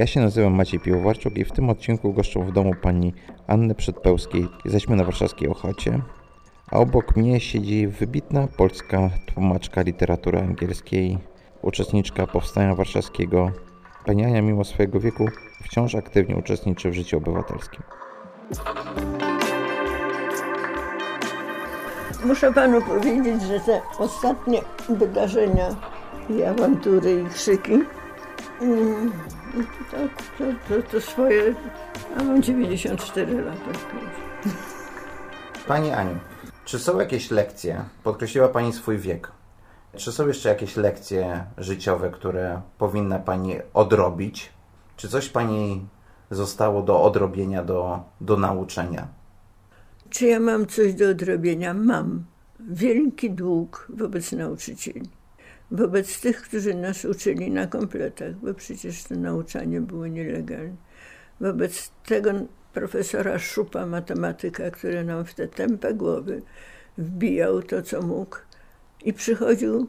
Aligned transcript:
Ja 0.00 0.06
się 0.06 0.20
nazywam 0.20 0.54
Maciej 0.54 0.80
Piłowarczuk 0.80 1.38
i 1.38 1.44
w 1.44 1.52
tym 1.52 1.70
odcinku 1.70 2.12
goszczą 2.12 2.44
w 2.44 2.52
domu 2.52 2.74
pani 2.82 3.14
Anny 3.46 3.74
Przedpełskiej. 3.74 4.48
Jesteśmy 4.64 4.96
na 4.96 5.04
warszawskiej 5.04 5.48
Ochocie, 5.48 6.00
a 6.70 6.76
obok 6.76 7.16
mnie 7.16 7.40
siedzi 7.40 7.86
wybitna 7.86 8.48
polska 8.56 9.10
tłumaczka 9.26 9.82
literatury 9.82 10.38
angielskiej, 10.38 11.18
uczestniczka 11.62 12.26
Powstania 12.26 12.74
Warszawskiego. 12.74 13.50
Pani 14.06 14.24
Ania 14.24 14.42
mimo 14.42 14.64
swojego 14.64 15.00
wieku 15.00 15.28
wciąż 15.62 15.94
aktywnie 15.94 16.36
uczestniczy 16.36 16.90
w 16.90 16.94
życiu 16.94 17.16
obywatelskim. 17.16 17.82
Muszę 22.24 22.52
panu 22.52 22.82
powiedzieć, 22.82 23.42
że 23.42 23.60
te 23.60 23.80
ostatnie 23.98 24.60
wydarzenia 24.88 25.68
i 26.30 26.42
awantury 26.42 27.22
i 27.22 27.34
krzyki 27.34 27.72
to, 29.90 29.96
to, 30.38 30.44
to, 30.68 30.90
to 30.90 31.00
swoje, 31.00 31.54
a 32.16 32.22
mam 32.22 32.42
94 32.42 33.44
lata. 33.44 33.78
Pani 35.68 35.90
Aniu, 35.90 36.18
czy 36.64 36.78
są 36.78 37.00
jakieś 37.00 37.30
lekcje, 37.30 37.84
podkreśliła 38.02 38.48
Pani 38.48 38.72
swój 38.72 38.98
wiek, 38.98 39.32
czy 39.96 40.12
są 40.12 40.28
jeszcze 40.28 40.48
jakieś 40.48 40.76
lekcje 40.76 41.44
życiowe, 41.58 42.10
które 42.10 42.60
powinna 42.78 43.18
Pani 43.18 43.56
odrobić? 43.74 44.52
Czy 44.96 45.08
coś 45.08 45.28
Pani 45.28 45.86
zostało 46.30 46.82
do 46.82 47.02
odrobienia, 47.02 47.64
do, 47.64 48.02
do 48.20 48.36
nauczenia? 48.36 49.08
Czy 50.10 50.26
ja 50.26 50.40
mam 50.40 50.66
coś 50.66 50.94
do 50.94 51.08
odrobienia? 51.08 51.74
Mam. 51.74 52.24
Wielki 52.60 53.30
dług 53.30 53.86
wobec 53.88 54.32
nauczycieli. 54.32 55.19
Wobec 55.70 56.20
tych, 56.20 56.42
którzy 56.42 56.74
nas 56.74 57.04
uczyli 57.04 57.50
na 57.50 57.66
kompletach, 57.66 58.34
bo 58.34 58.54
przecież 58.54 59.04
to 59.04 59.14
nauczanie 59.14 59.80
było 59.80 60.06
nielegalne. 60.06 60.76
Wobec 61.40 61.90
tego 62.06 62.32
profesora 62.72 63.38
Szupa, 63.38 63.86
matematyka, 63.86 64.70
który 64.70 65.04
nam 65.04 65.24
w 65.24 65.34
te 65.34 65.48
tempe 65.48 65.94
głowy 65.94 66.42
wbijał 66.98 67.62
to, 67.62 67.82
co 67.82 68.02
mógł 68.02 68.36
i 69.04 69.12
przychodził, 69.12 69.86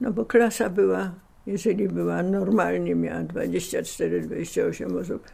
no 0.00 0.12
bo 0.12 0.24
klasa 0.24 0.70
była, 0.70 1.14
jeżeli 1.46 1.88
była 1.88 2.22
normalnie, 2.22 2.94
miała 2.94 3.20
24-28 3.20 5.00
osób, 5.00 5.28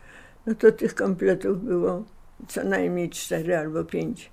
no 0.47 0.55
to 0.55 0.73
tych 0.73 0.95
kompletów 0.95 1.65
było 1.65 2.05
co 2.49 2.65
najmniej 2.65 3.11
4 3.11 3.57
albo 3.59 3.85
5. 3.85 4.31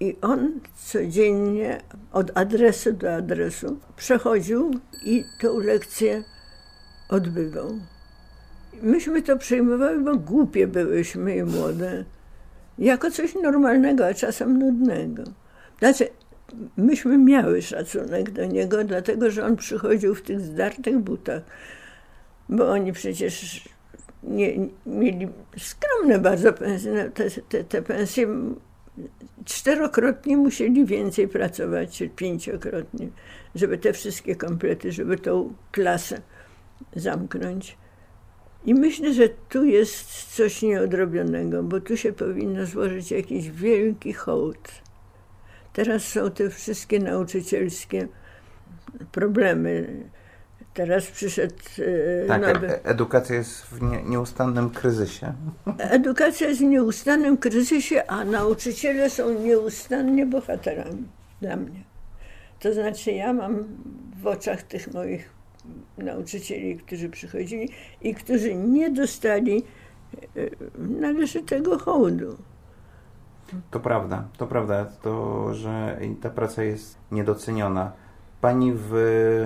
I 0.00 0.16
on 0.22 0.60
codziennie 0.76 1.80
od 2.12 2.30
adresu 2.34 2.92
do 2.92 3.14
adresu 3.14 3.78
przechodził 3.96 4.70
i 5.04 5.24
tą 5.40 5.58
lekcję 5.58 6.22
odbywał. 7.08 7.70
Myśmy 8.82 9.22
to 9.22 9.38
przyjmowały, 9.38 10.00
bo 10.00 10.16
głupie 10.16 10.66
byłyśmy 10.66 11.36
i 11.36 11.42
młode, 11.42 12.04
jako 12.78 13.10
coś 13.10 13.34
normalnego, 13.34 14.06
a 14.06 14.14
czasem 14.14 14.58
nudnego. 14.58 15.22
Znaczy, 15.78 16.08
myśmy 16.76 17.18
miały 17.18 17.62
szacunek 17.62 18.30
do 18.30 18.44
niego, 18.44 18.84
dlatego 18.84 19.30
że 19.30 19.46
on 19.46 19.56
przychodził 19.56 20.14
w 20.14 20.22
tych 20.22 20.40
zdartych 20.40 20.98
butach, 20.98 21.42
bo 22.48 22.70
oni 22.70 22.92
przecież 22.92 23.64
nie, 24.22 24.68
mieli 24.86 25.28
skromne 25.58 26.18
bardzo 26.18 26.52
pensje. 26.52 26.92
No, 26.92 27.10
te, 27.14 27.30
te, 27.30 27.64
te 27.64 27.82
pensje 27.82 28.28
czterokrotnie 29.46 30.36
musieli 30.36 30.84
więcej 30.84 31.28
pracować, 31.28 31.98
czy 31.98 32.08
pięciokrotnie, 32.08 33.08
żeby 33.54 33.78
te 33.78 33.92
wszystkie 33.92 34.36
komplety, 34.36 34.92
żeby 34.92 35.18
tą 35.18 35.54
klasę 35.72 36.20
zamknąć. 36.96 37.76
I 38.64 38.74
myślę, 38.74 39.14
że 39.14 39.28
tu 39.28 39.64
jest 39.64 40.34
coś 40.36 40.62
nieodrobionego, 40.62 41.62
bo 41.62 41.80
tu 41.80 41.96
się 41.96 42.12
powinno 42.12 42.66
złożyć 42.66 43.10
jakiś 43.10 43.50
wielki 43.50 44.12
hołd. 44.12 44.82
Teraz 45.72 46.04
są 46.04 46.30
te 46.30 46.50
wszystkie 46.50 46.98
nauczycielskie 46.98 48.08
problemy. 49.12 50.02
Teraz 50.76 51.06
przyszedł 51.06 51.54
e, 52.24 52.26
tak, 52.26 52.42
nowy... 52.42 52.68
E, 52.68 52.84
edukacja 52.84 53.36
jest 53.36 53.62
w 53.62 53.82
nie, 53.82 54.02
nieustannym 54.02 54.70
kryzysie. 54.70 55.32
Edukacja 55.78 56.48
jest 56.48 56.60
w 56.60 56.64
nieustannym 56.64 57.36
kryzysie, 57.36 58.06
a 58.06 58.24
nauczyciele 58.24 59.10
są 59.10 59.38
nieustannie 59.38 60.26
bohaterami 60.26 61.08
dla 61.40 61.56
mnie. 61.56 61.84
To 62.60 62.74
znaczy, 62.74 63.12
ja 63.12 63.32
mam 63.32 63.64
w 64.22 64.26
oczach 64.26 64.62
tych 64.62 64.94
moich 64.94 65.30
nauczycieli, 65.98 66.76
którzy 66.76 67.08
przychodzili 67.08 67.68
i 68.00 68.14
którzy 68.14 68.54
nie 68.54 68.90
dostali 68.90 69.62
e, 70.36 70.40
należytego 70.78 71.78
hołdu. 71.78 72.36
To 73.70 73.80
prawda, 73.80 74.24
to 74.36 74.46
prawda, 74.46 74.84
to, 75.02 75.54
że 75.54 75.98
ta 76.22 76.30
praca 76.30 76.62
jest 76.62 76.98
niedoceniona. 77.10 77.92
Pani 78.46 78.72
w, 78.76 78.94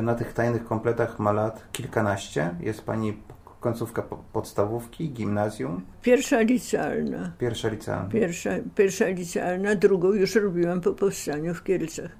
na 0.03 0.15
tych 0.15 0.33
tajnych 0.33 0.65
kompletach 0.65 1.19
ma 1.19 1.33
lat 1.33 1.63
kilkanaście. 1.73 2.55
Jest 2.61 2.83
Pani 2.83 3.23
końcówka 3.61 4.03
podstawówki, 4.33 5.11
gimnazjum? 5.11 5.83
Pierwsza 6.03 6.41
licealna. 6.41 7.33
Pierwsza 7.39 7.69
licealna. 7.69 8.11
Pierwsza, 8.11 8.51
pierwsza 8.75 9.09
licealna, 9.09 9.75
drugą 9.75 10.13
już 10.13 10.35
robiłam 10.35 10.81
po 10.81 10.93
powstaniu 10.93 11.55
w 11.55 11.65
Kielcach. 11.65 12.11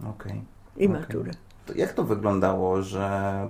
Okej. 0.00 0.12
Okay. 0.12 0.42
I 0.76 0.86
okay. 0.86 1.00
maturę. 1.00 1.30
To 1.66 1.74
jak 1.74 1.92
to 1.92 2.04
wyglądało, 2.04 2.82
że 2.82 3.48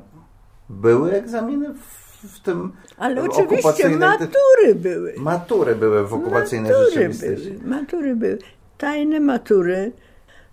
były 0.68 1.12
egzaminy 1.12 1.74
w, 1.74 2.26
w 2.26 2.40
tym 2.40 2.72
Ale 2.98 3.22
oczywiście 3.22 3.88
matury 3.88 4.74
były. 4.74 5.14
Matury 5.18 5.74
były 5.76 6.06
w 6.06 6.14
okupacyjnej 6.14 6.72
matury 6.72 6.90
rzeczywistości. 6.90 7.50
Były, 7.50 7.70
matury 7.70 8.16
były. 8.16 8.38
Tajne 8.78 9.20
matury 9.20 9.92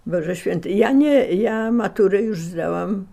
Boże 0.10 0.36
Święty. 0.36 0.70
Ja 0.70 0.92
nie, 0.92 1.34
ja 1.34 1.72
maturę 1.72 2.22
już 2.22 2.40
zdałam 2.40 3.06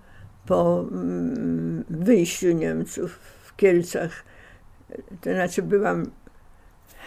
po 0.47 0.87
mm, 0.93 1.85
wyjściu 1.91 2.53
Niemców 2.53 3.19
w 3.45 3.57
Kielcach. 3.57 4.25
To 5.21 5.33
znaczy 5.33 5.63
byłam, 5.63 6.11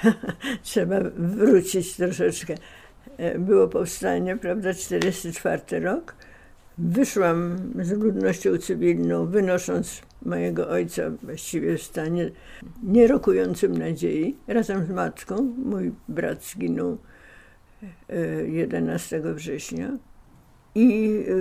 trzeba 0.63 1.00
wrócić 1.17 1.95
troszeczkę. 1.95 2.55
Było 3.39 3.67
powstanie, 3.67 4.38
prawda, 4.38 4.73
44 4.73 5.79
rok. 5.79 6.16
Wyszłam 6.77 7.57
z 7.81 7.91
ludnością 7.91 8.57
cywilną, 8.57 9.25
wynosząc 9.25 10.01
mojego 10.25 10.69
ojca 10.69 11.03
właściwie 11.23 11.77
w 11.77 11.83
stanie 11.83 12.31
nierokującym 12.83 13.77
nadziei, 13.77 14.38
razem 14.47 14.85
z 14.85 14.89
matką. 14.89 15.53
Mój 15.57 15.91
brat 16.07 16.44
zginął 16.44 16.97
11 18.47 19.22
września 19.34 19.97
i 20.75 21.19
e, 21.28 21.34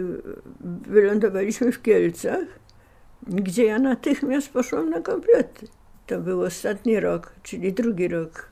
wylądowaliśmy 0.91 1.73
w 1.73 1.83
Kielcach, 1.83 2.45
gdzie 3.27 3.65
ja 3.65 3.79
natychmiast 3.79 4.53
poszłam 4.53 4.91
na 4.91 5.01
komplety. 5.01 5.67
To 6.07 6.21
był 6.21 6.43
ostatni 6.43 7.01
rok, 7.01 7.35
czyli 7.43 7.73
drugi 7.73 8.09
rok 8.09 8.51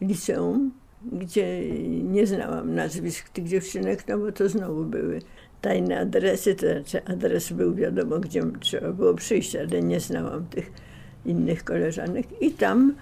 liceum, 0.00 0.72
gdzie 1.12 1.70
nie 2.02 2.26
znałam 2.26 2.74
nazwisk 2.74 3.28
tych 3.28 3.48
dziewczynek, 3.48 4.08
no 4.08 4.18
bo 4.18 4.32
to 4.32 4.48
znowu 4.48 4.84
były 4.84 5.18
tajne 5.60 6.00
adresy, 6.00 6.54
to 6.54 6.66
znaczy 6.66 7.04
adres 7.04 7.52
był 7.52 7.74
wiadomo, 7.74 8.18
gdzie 8.18 8.42
trzeba 8.60 8.92
było 8.92 9.14
przyjść, 9.14 9.56
ale 9.56 9.82
nie 9.82 10.00
znałam 10.00 10.46
tych 10.46 10.72
innych 11.24 11.64
koleżanek. 11.64 12.42
I 12.42 12.50
tam, 12.50 12.94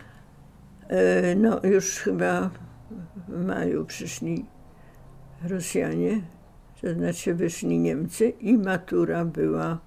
e, 0.89 1.35
no 1.35 1.61
już 1.65 1.99
chyba 1.99 2.51
w 3.29 3.45
maju 3.45 3.85
przyszli 3.85 4.45
Rosjanie, 5.49 6.21
to 6.81 6.95
znaczy 6.95 7.35
wyszli 7.35 7.79
Niemcy 7.79 8.29
i 8.29 8.59
matura 8.59 9.25
była 9.25 9.79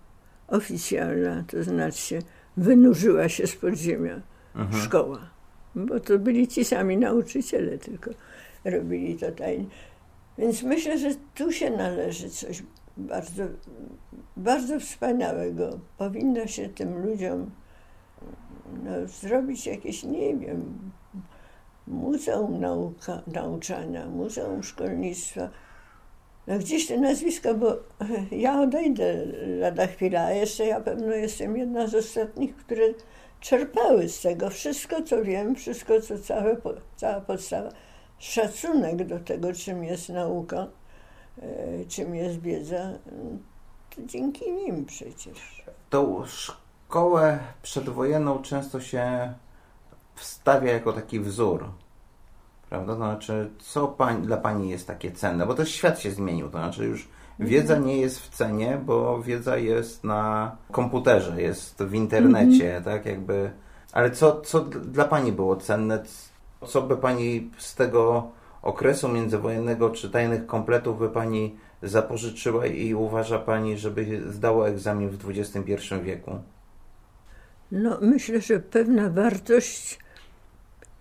oficjalna, 0.48 1.44
to 1.48 1.64
znaczy 1.64 2.20
wynurzyła 2.58 3.30
się 3.30 3.48
z 3.48 3.56
podziemia 3.56 4.22
mhm. 4.56 4.84
szkoła. 4.84 5.20
Bo 5.76 6.00
to 6.00 6.20
byli 6.20 6.48
ci 6.48 6.66
sami 6.66 6.98
nauczyciele, 6.98 7.78
tylko 7.78 8.12
robili 8.66 9.18
to 9.18 9.32
tajnie. 9.32 9.66
Więc 10.38 10.64
myślę, 10.64 10.98
że 10.98 11.10
tu 11.36 11.52
się 11.52 11.70
należy 11.70 12.30
coś 12.30 12.64
bardzo, 12.98 13.44
bardzo 14.38 14.80
wspaniałego. 14.80 15.80
Powinno 15.98 16.48
się 16.48 16.70
tym 16.70 17.06
ludziom 17.06 17.52
no, 18.84 19.08
zrobić 19.08 19.68
jakieś, 19.68 20.04
nie 20.04 20.38
wiem, 20.38 20.92
Muzeum 21.92 22.60
Nauka, 22.60 23.22
Nauczania, 23.28 24.06
Muzeum 24.08 24.64
Szkolnictwa. 24.64 25.50
No 26.48 26.60
gdzieś 26.60 26.88
te 26.88 26.98
nazwiska, 26.98 27.54
bo 27.54 27.78
ja 28.32 28.62
odejdę 28.62 29.26
lada 29.60 29.88
chwila, 29.88 30.22
a 30.22 30.32
jeszcze 30.32 30.66
ja 30.66 30.82
pewno 30.82 31.14
jestem 31.14 31.58
jedna 31.58 31.88
z 31.88 31.96
ostatnich, 31.96 32.56
które 32.56 32.84
czerpały 33.40 34.10
z 34.10 34.22
tego 34.22 34.50
wszystko, 34.50 35.04
co 35.04 35.24
wiem, 35.24 35.56
wszystko, 35.56 36.02
co 36.02 36.20
całe, 36.20 36.58
cała 36.96 37.22
podstawa. 37.22 37.70
Szacunek 38.20 39.08
do 39.08 39.20
tego, 39.20 39.54
czym 39.54 39.84
jest 39.84 40.10
nauka, 40.10 40.68
e, 41.42 41.86
czym 41.86 42.16
jest 42.16 42.42
wiedza, 42.42 42.92
to 43.96 44.02
dzięki 44.06 44.52
nim 44.52 44.86
przecież. 44.86 45.66
Tą 45.90 46.26
Szkołę 46.26 47.40
przedwojenną 47.62 48.42
często 48.42 48.82
się 48.82 49.34
wstawia 50.16 50.72
jako 50.72 50.94
taki 50.94 51.20
wzór. 51.20 51.72
Prawda? 52.72 52.94
To 52.94 52.98
znaczy, 52.98 53.50
co 53.60 53.88
pań, 53.88 54.22
dla 54.22 54.38
Pani 54.38 54.70
jest 54.70 54.88
takie 54.88 55.12
cenne? 55.12 55.46
Bo 55.46 55.54
też 55.54 55.72
świat 55.72 56.00
się 56.00 56.12
zmienił. 56.12 56.50
To 56.50 56.58
znaczy, 56.58 56.86
już 56.86 57.08
wiedza 57.40 57.78
nie 57.78 57.98
jest 57.98 58.20
w 58.20 58.30
cenie, 58.30 58.82
bo 58.86 59.22
wiedza 59.22 59.58
jest 59.58 60.04
na 60.04 60.56
komputerze, 60.72 61.42
jest 61.42 61.84
w 61.84 61.94
internecie, 61.94 62.82
tak 62.86 63.06
jakby. 63.06 63.52
Ale 63.92 64.12
co, 64.12 64.42
co 64.42 64.60
dla 64.62 65.06
Pani 65.06 65.32
było 65.32 65.56
cenne? 65.56 66.04
Co 66.68 66.82
by 66.82 66.98
Pani 66.98 67.52
z 67.58 67.76
tego 67.76 68.32
okresu 68.62 69.08
międzywojennego 69.08 69.90
czy 69.90 70.10
tajnych 70.10 70.46
kompletów 70.46 71.00
by 71.00 71.10
Pani 71.10 71.56
zapożyczyła 71.84 72.66
i 72.66 72.94
uważa 72.94 73.40
Pani, 73.40 73.78
żeby 73.78 74.32
zdało 74.32 74.68
egzamin 74.68 75.10
w 75.10 75.30
XXI 75.30 75.96
wieku? 76.04 76.40
No, 77.72 77.98
myślę, 78.02 78.42
że 78.42 78.60
pewna 78.60 79.10
wartość, 79.10 80.00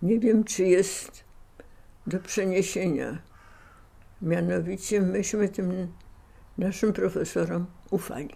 nie 0.02 0.18
wiem, 0.18 0.44
czy 0.44 0.64
jest 0.64 1.29
do 2.06 2.18
przeniesienia. 2.18 3.18
Mianowicie 4.22 5.00
myśmy 5.00 5.48
tym 5.48 5.88
naszym 6.58 6.92
profesorom 6.92 7.66
ufali. 7.90 8.34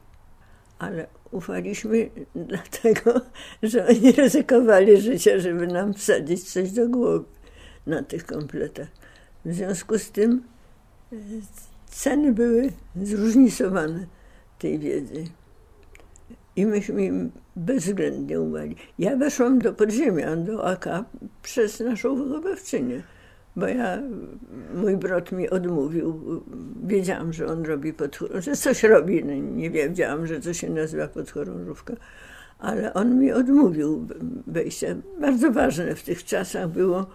Ale 0.79 1.07
ufaliśmy 1.31 2.11
dlatego, 2.35 3.21
że 3.63 3.87
oni 3.87 4.13
ryzykowali 4.13 5.01
życie, 5.01 5.41
żeby 5.41 5.67
nam 5.67 5.95
wsadzić 5.95 6.53
coś 6.53 6.71
do 6.71 6.89
głowy 6.89 7.25
na 7.87 8.03
tych 8.03 8.27
kompletach. 8.27 8.89
W 9.45 9.55
związku 9.55 9.99
z 9.99 10.11
tym 10.11 10.43
e, 11.13 11.17
ceny 11.87 12.33
były 12.33 12.73
zróżnicowane 12.97 14.07
tej 14.59 14.79
wiedzy. 14.79 15.25
I 16.57 16.67
myśmy 16.67 17.05
im 17.05 17.33
bezwzględnie 17.57 18.41
uwali. 18.41 18.77
Ja 18.99 19.17
weszłam 19.17 19.59
do 19.59 19.73
podziemia, 19.73 20.37
do 20.37 20.67
AK 20.67 20.87
przez 21.43 21.81
naszą 21.81 22.17
wychowawczynię, 22.17 23.03
bo 23.57 23.67
ja, 23.67 24.03
mój 24.75 24.97
brat 24.97 25.33
mi 25.33 25.51
odmówił. 25.51 26.43
Wiedziałam, 26.87 27.33
że 27.33 27.47
on 27.47 27.65
robi 27.65 27.93
podchorążówkę, 27.93 28.43
że 28.43 28.57
coś 28.57 28.83
robi, 28.83 29.25
no 29.25 29.35
nie 29.35 29.71
wiedziałam, 29.71 30.27
że 30.27 30.41
to 30.41 30.55
się 30.55 30.71
nazywa 30.71 31.09
podchorążówka, 31.09 31.95
ale 32.59 32.95
on 32.95 33.19
mi 33.19 33.33
odmówił 33.33 34.07
wejścia. 34.47 34.97
Bardzo 35.21 35.53
ważne 35.53 35.95
w 35.95 36.03
tych 36.03 36.25
czasach 36.25 36.69
było, 36.69 37.07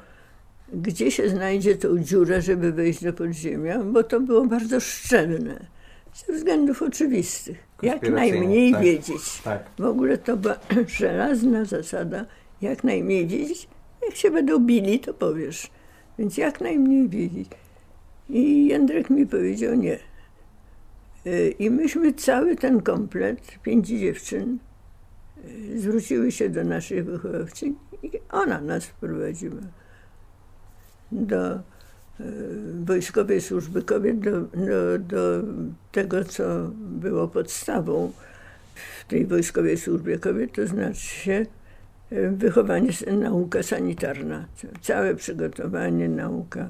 gdzie 0.74 1.12
się 1.12 1.30
znajdzie 1.30 1.76
tą 1.76 2.00
dziurę, 2.00 2.42
żeby 2.42 2.72
wejść 2.72 3.04
do 3.04 3.14
podziemia, 3.14 3.80
bo 3.84 4.04
to 4.04 4.20
było 4.20 4.46
bardzo 4.46 4.80
szczelne. 4.80 5.66
Ze 6.14 6.34
względów 6.34 6.82
oczywistych. 6.82 7.58
Jak 7.82 8.10
najmniej 8.10 8.72
tak, 8.72 8.82
wiedzieć. 8.82 9.42
Tak. 9.44 9.70
W 9.80 9.86
ogóle 9.86 10.18
to 10.18 10.38
była 10.38 10.56
żelazna 11.00 11.66
zasada. 11.66 12.26
Jak 12.62 12.84
najmniej 12.84 13.28
wiedzieć. 13.28 13.68
Jak 14.06 14.16
się 14.16 14.32
będą 14.32 14.60
bili, 14.60 15.00
to 15.00 15.14
powiesz. 15.14 15.72
Więc 16.20 16.38
jak 16.38 16.62
najmniej 16.62 17.10
wiedzieć. 17.10 17.50
I 18.30 18.68
Jędrek 18.68 19.10
mi 19.10 19.28
powiedział 19.28 19.76
nie. 19.76 20.00
Y, 21.28 21.56
I 21.60 21.70
myśmy 21.70 22.14
cały 22.14 22.56
ten 22.56 22.82
komplet, 22.82 23.40
pięć 23.64 23.88
dziewczyn, 23.88 24.58
y, 25.46 25.80
zwróciły 25.80 26.32
się 26.32 26.50
do 26.50 26.64
naszej 26.64 27.04
wychowawczyni 27.04 27.76
i 28.04 28.12
ona 28.32 28.62
nas 28.62 28.86
wprowadziła 28.86 29.62
do 31.12 31.52
e, 31.56 31.62
Wojskowej 32.86 33.42
Służby 33.42 33.84
Kobiet, 33.84 34.20
do, 34.20 34.42
do, 34.42 35.00
do 35.00 35.44
tego, 35.92 36.24
co 36.24 36.44
było 36.76 37.28
podstawą 37.28 38.12
w 38.76 39.08
tej 39.08 39.26
Wojskowej 39.26 39.78
Służbie 39.78 40.20
Kobiet, 40.20 40.54
to 40.54 40.68
znaczy 40.68 41.00
się 41.00 41.34
e, 41.34 41.46
wychowanie, 42.12 42.92
nauka 43.12 43.64
sanitarna, 43.64 44.46
całe 44.82 45.16
przygotowanie, 45.16 46.10
nauka, 46.10 46.68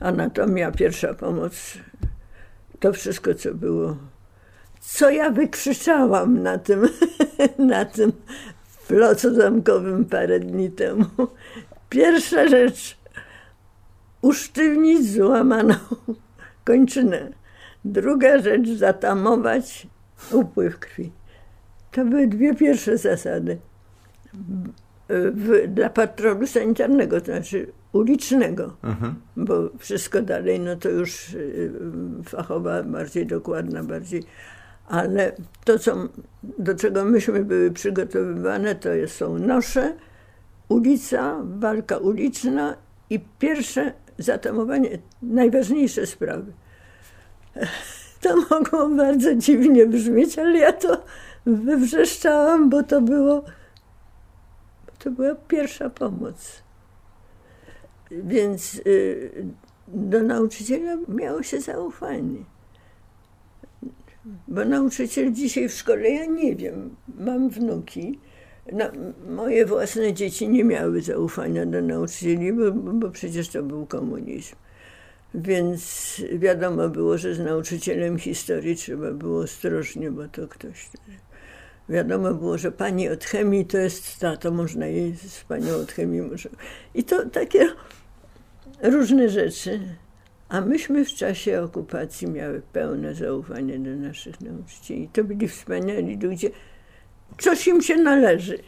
anatomia, 0.00 0.70
pierwsza 0.70 1.14
pomoc, 1.14 1.78
to 2.80 2.92
wszystko, 2.92 3.34
co 3.34 3.54
było. 3.54 3.96
Co 4.80 5.10
ja 5.10 5.30
wykrzyczałam 5.30 6.42
na 6.42 6.58
tym, 6.58 6.88
na 7.58 7.84
tym 7.84 8.12
flocu 8.66 9.34
zamkowym 9.34 10.04
parę 10.04 10.40
dni 10.40 10.70
temu. 10.70 11.04
Pierwsza 11.88 12.48
rzecz, 12.48 12.98
usztywnić 14.22 15.12
złamaną 15.12 15.74
kończynę. 16.64 17.28
Druga 17.84 18.38
rzecz, 18.38 18.68
zatamować 18.68 19.86
upływ 20.32 20.78
krwi. 20.78 21.12
To 21.92 22.04
były 22.04 22.26
dwie 22.26 22.54
pierwsze 22.54 22.98
zasady. 22.98 23.58
W, 25.08 25.68
dla 25.68 25.90
patrolu 25.90 26.46
sanitarnego, 26.46 27.20
to 27.20 27.26
znaczy 27.26 27.72
ulicznego, 27.92 28.76
Mhm. 28.82 29.14
bo 29.36 29.70
wszystko 29.78 30.22
dalej, 30.22 30.60
no 30.60 30.76
to 30.76 30.88
już 30.88 31.34
y, 31.34 31.72
fachowa, 32.24 32.82
bardziej 32.82 33.26
dokładna, 33.26 33.84
bardziej. 33.84 34.22
Ale 34.88 35.32
to, 35.64 35.78
co, 35.78 35.96
do 36.58 36.74
czego 36.74 37.04
myśmy 37.04 37.44
były 37.44 37.70
przygotowywane, 37.70 38.74
to 38.74 38.88
jest, 38.92 39.16
są 39.16 39.38
nosze, 39.38 39.94
ulica, 40.68 41.36
walka 41.58 41.96
uliczna 41.98 42.76
i 43.10 43.20
pierwsze 43.38 43.92
zatamowanie, 44.18 44.98
najważniejsze 45.22 46.06
sprawy. 46.06 46.52
To 48.20 48.36
mogło 48.50 48.88
bardzo 48.88 49.34
dziwnie 49.34 49.86
brzmieć, 49.86 50.38
ale 50.38 50.58
ja 50.58 50.72
to 50.72 51.04
wywrzeszczałam, 51.46 52.70
bo 52.70 52.82
to 52.82 53.00
było, 53.00 53.44
to 55.00 55.10
była 55.10 55.34
pierwsza 55.34 55.90
pomoc. 55.90 56.62
Więc 58.10 58.74
y, 58.86 59.46
do 59.88 60.22
nauczyciela 60.22 60.96
miało 61.08 61.42
się 61.42 61.60
zaufanie. 61.60 62.44
Bo 64.48 64.64
nauczyciel 64.64 65.32
dzisiaj 65.32 65.68
w 65.68 65.72
szkole, 65.72 66.10
ja 66.10 66.24
nie 66.24 66.56
wiem, 66.56 66.96
mam 67.18 67.50
wnuki, 67.50 68.18
no, 68.72 68.84
moje 69.28 69.66
własne 69.66 70.12
dzieci 70.14 70.48
nie 70.48 70.64
miały 70.64 71.02
zaufania 71.02 71.66
do 71.66 71.82
nauczycieli, 71.82 72.52
bo, 72.52 72.72
bo 72.72 73.10
przecież 73.10 73.48
to 73.48 73.62
był 73.62 73.86
komunizm. 73.86 74.56
Więc 75.34 76.22
wiadomo 76.32 76.88
było, 76.88 77.18
że 77.18 77.34
z 77.34 77.38
nauczycielem 77.38 78.18
historii 78.18 78.76
trzeba 78.76 79.10
było 79.10 79.40
ostrożnie, 79.40 80.10
bo 80.10 80.28
to 80.28 80.48
ktoś. 80.48 80.90
Wiadomo 81.90 82.34
było, 82.34 82.58
że 82.58 82.72
pani 82.72 83.08
od 83.08 83.24
chemii 83.24 83.66
to 83.66 83.78
jest 83.78 84.20
ta, 84.20 84.36
to 84.36 84.50
można 84.50 84.86
jej 84.86 85.16
z 85.16 85.44
panią 85.44 85.74
od 85.74 85.92
chemii. 85.92 86.22
Może. 86.22 86.48
I 86.94 87.04
to 87.04 87.28
takie 87.28 87.68
różne 88.82 89.28
rzeczy. 89.28 89.80
A 90.48 90.60
myśmy 90.60 91.04
w 91.04 91.08
czasie 91.08 91.62
okupacji 91.62 92.28
miały 92.28 92.62
pełne 92.72 93.14
zaufanie 93.14 93.78
do 93.78 93.90
naszych 93.90 94.40
nauczycieli. 94.40 95.08
To 95.08 95.24
byli 95.24 95.48
wspaniali 95.48 96.18
ludzie 96.22 96.50
coś 97.38 97.66
im 97.66 97.82
się 97.82 97.96
należy. 97.96 98.58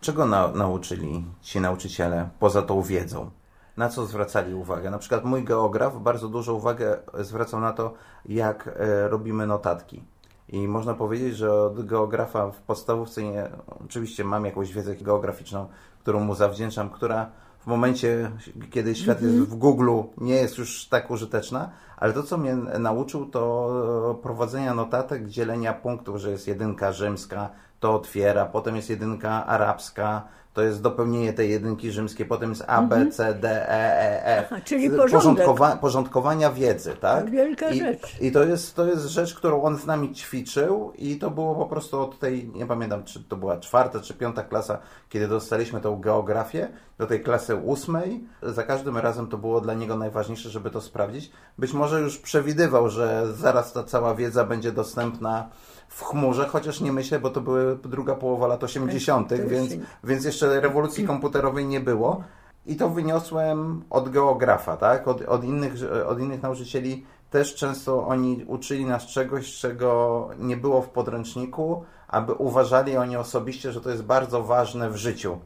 Czego 0.00 0.26
na, 0.26 0.48
nauczyli 0.48 1.24
ci 1.42 1.60
nauczyciele 1.60 2.28
poza 2.38 2.62
tą 2.62 2.82
wiedzą? 2.82 3.30
Na 3.76 3.88
co 3.88 4.06
zwracali 4.06 4.54
uwagę? 4.54 4.90
Na 4.90 4.98
przykład 4.98 5.24
mój 5.24 5.44
geograf 5.44 6.02
bardzo 6.02 6.28
dużą 6.28 6.54
uwagę 6.54 6.98
zwracał 7.20 7.60
na 7.60 7.72
to, 7.72 7.94
jak 8.26 8.68
e, 8.68 9.08
robimy 9.08 9.46
notatki. 9.46 10.02
I 10.48 10.68
można 10.68 10.94
powiedzieć, 10.94 11.36
że 11.36 11.52
od 11.52 11.86
geografa 11.86 12.50
w 12.50 12.60
podstawówce 12.60 13.22
nie, 13.22 13.48
oczywiście 13.84 14.24
mam 14.24 14.44
jakąś 14.44 14.72
wiedzę 14.72 14.96
geograficzną, 14.96 15.66
którą 16.00 16.20
mu 16.20 16.34
zawdzięczam, 16.34 16.90
która 16.90 17.30
w 17.58 17.66
momencie, 17.66 18.30
kiedy 18.70 18.94
świat 18.94 19.22
jest 19.22 19.34
w 19.34 19.54
Google, 19.54 19.90
nie 20.18 20.34
jest 20.34 20.58
już 20.58 20.88
tak 20.88 21.10
użyteczna, 21.10 21.70
ale 21.96 22.12
to, 22.12 22.22
co 22.22 22.38
mnie 22.38 22.56
nauczył, 22.56 23.26
to 23.26 24.18
prowadzenia 24.22 24.74
notatek, 24.74 25.26
dzielenia 25.26 25.72
punktów, 25.72 26.16
że 26.16 26.30
jest 26.30 26.48
jedynka 26.48 26.92
rzymska, 26.92 27.50
to 27.80 27.94
otwiera, 27.94 28.46
potem 28.46 28.76
jest 28.76 28.90
jedynka 28.90 29.46
arabska, 29.46 30.22
to 30.58 30.62
jest 30.62 30.82
dopełnienie 30.82 31.32
tej 31.32 31.50
jedynki 31.50 31.92
rzymskiej, 31.92 32.26
potem 32.26 32.50
jest 32.50 32.64
A, 32.66 32.82
B, 32.82 33.06
C, 33.10 33.34
D, 33.34 33.68
E, 33.68 34.00
E, 34.00 34.38
F. 34.38 34.46
Aha, 34.52 34.60
czyli. 34.64 34.90
Porządkowa- 34.90 35.76
porządkowania 35.76 36.50
wiedzy, 36.50 36.96
tak? 37.00 37.30
Wielka 37.30 37.70
I, 37.70 37.78
rzecz. 37.78 38.20
I 38.20 38.32
to 38.32 38.44
jest, 38.44 38.74
to 38.74 38.86
jest 38.86 39.06
rzecz, 39.06 39.34
którą 39.34 39.62
on 39.62 39.76
z 39.76 39.86
nami 39.86 40.14
ćwiczył 40.14 40.92
i 40.98 41.18
to 41.18 41.30
było 41.30 41.54
po 41.54 41.66
prostu 41.66 42.00
od 42.00 42.18
tej, 42.18 42.48
nie 42.54 42.66
pamiętam, 42.66 43.04
czy 43.04 43.24
to 43.24 43.36
była 43.36 43.56
czwarta, 43.60 44.00
czy 44.00 44.14
piąta 44.14 44.42
klasa, 44.42 44.78
kiedy 45.08 45.28
dostaliśmy 45.28 45.80
tą 45.80 46.00
geografię, 46.00 46.68
do 46.98 47.06
tej 47.06 47.22
klasy 47.22 47.54
ósmej. 47.56 48.24
Za 48.42 48.62
każdym 48.62 48.96
razem 48.96 49.26
to 49.26 49.38
było 49.38 49.60
dla 49.60 49.74
niego 49.74 49.96
najważniejsze, 49.96 50.50
żeby 50.50 50.70
to 50.70 50.80
sprawdzić. 50.80 51.30
Być 51.58 51.72
może 51.72 52.00
już 52.00 52.18
przewidywał, 52.18 52.88
że 52.88 53.32
zaraz 53.32 53.72
ta 53.72 53.84
cała 53.84 54.14
wiedza 54.14 54.44
będzie 54.44 54.72
dostępna 54.72 55.48
w 55.88 56.04
chmurze, 56.04 56.46
chociaż 56.48 56.80
nie 56.80 56.92
myślę, 56.92 57.20
bo 57.20 57.30
to 57.30 57.40
były 57.40 57.76
druga 57.76 58.14
połowa 58.14 58.46
lat 58.46 58.64
80., 58.64 59.28
To 59.28 59.34
jest- 59.34 59.48
więc, 59.48 59.74
więc 60.04 60.24
jeszcze 60.24 60.60
rewolucji 60.60 61.06
komputerowej 61.06 61.66
nie 61.66 61.80
było. 61.80 62.22
I 62.66 62.76
to 62.76 62.88
wyniosłem 62.88 63.82
od 63.90 64.08
geografa, 64.08 64.76
tak? 64.76 65.08
Od, 65.08 65.22
od, 65.22 65.44
innych, 65.44 65.72
od 66.06 66.20
innych 66.20 66.42
nauczycieli 66.42 67.04
też 67.30 67.54
często 67.54 68.06
oni 68.06 68.44
uczyli 68.46 68.84
nas 68.84 69.06
czegoś, 69.06 69.58
czego 69.58 70.28
nie 70.38 70.56
było 70.56 70.82
w 70.82 70.88
podręczniku, 70.88 71.84
aby 72.08 72.32
uważali 72.32 72.96
oni 72.96 73.16
osobiście, 73.16 73.72
że 73.72 73.80
to 73.80 73.90
jest 73.90 74.02
bardzo 74.04 74.42
ważne 74.42 74.90
w 74.90 74.96
życiu. 74.96 75.38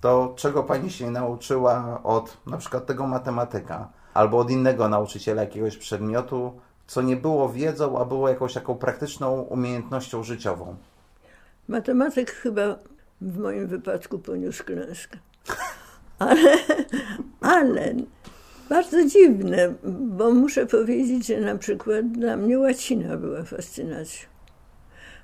To 0.00 0.32
czego 0.36 0.62
pani 0.62 0.90
się 0.90 1.10
nauczyła 1.10 2.00
od 2.04 2.36
na 2.46 2.56
przykład 2.56 2.86
tego 2.86 3.06
matematyka, 3.06 3.88
albo 4.14 4.38
od 4.38 4.50
innego 4.50 4.88
nauczyciela 4.88 5.42
jakiegoś 5.42 5.76
przedmiotu, 5.76 6.60
co 6.92 7.02
nie 7.02 7.16
było 7.16 7.48
wiedzą, 7.48 7.98
a 7.98 8.04
było 8.04 8.28
jakąś 8.28 8.54
taką 8.54 8.74
praktyczną 8.74 9.40
umiejętnością 9.40 10.22
życiową? 10.22 10.76
Matematyk 11.68 12.30
chyba 12.30 12.78
w 13.20 13.38
moim 13.38 13.66
wypadku 13.66 14.18
poniósł 14.18 14.64
klęskę. 14.64 15.18
Ale, 16.18 16.58
ale 17.40 17.94
bardzo 18.68 19.04
dziwne, 19.04 19.74
bo 20.00 20.30
muszę 20.30 20.66
powiedzieć, 20.66 21.26
że 21.26 21.40
na 21.40 21.58
przykład 21.58 22.12
dla 22.12 22.36
mnie 22.36 22.58
łacina 22.58 23.16
była 23.16 23.44
fascynacją. 23.44 24.28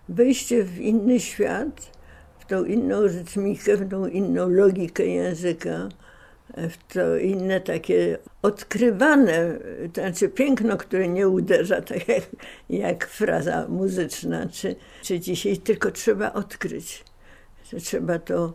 Wejście 0.08 0.64
w 0.64 0.80
inny 0.80 1.20
świat, 1.20 1.90
w 2.38 2.46
tą 2.46 2.64
inną 2.64 3.02
rytmikę, 3.02 3.76
w 3.76 3.90
tą 3.90 4.06
inną 4.06 4.48
logikę 4.48 5.06
języka, 5.06 5.88
w 6.56 6.92
to 6.92 7.16
inne 7.16 7.60
takie 7.60 8.18
odkrywane, 8.42 9.58
to 9.92 10.00
znaczy 10.00 10.28
piękno, 10.28 10.76
które 10.76 11.08
nie 11.08 11.28
uderza, 11.28 11.82
tak 11.82 12.08
jak, 12.08 12.22
jak 12.70 13.06
fraza 13.06 13.68
muzyczna, 13.68 14.46
czy, 14.46 14.76
czy 15.02 15.20
dzisiaj 15.20 15.56
tylko 15.56 15.90
trzeba 15.90 16.32
odkryć. 16.32 17.04
Trzeba 17.82 18.18
to 18.18 18.52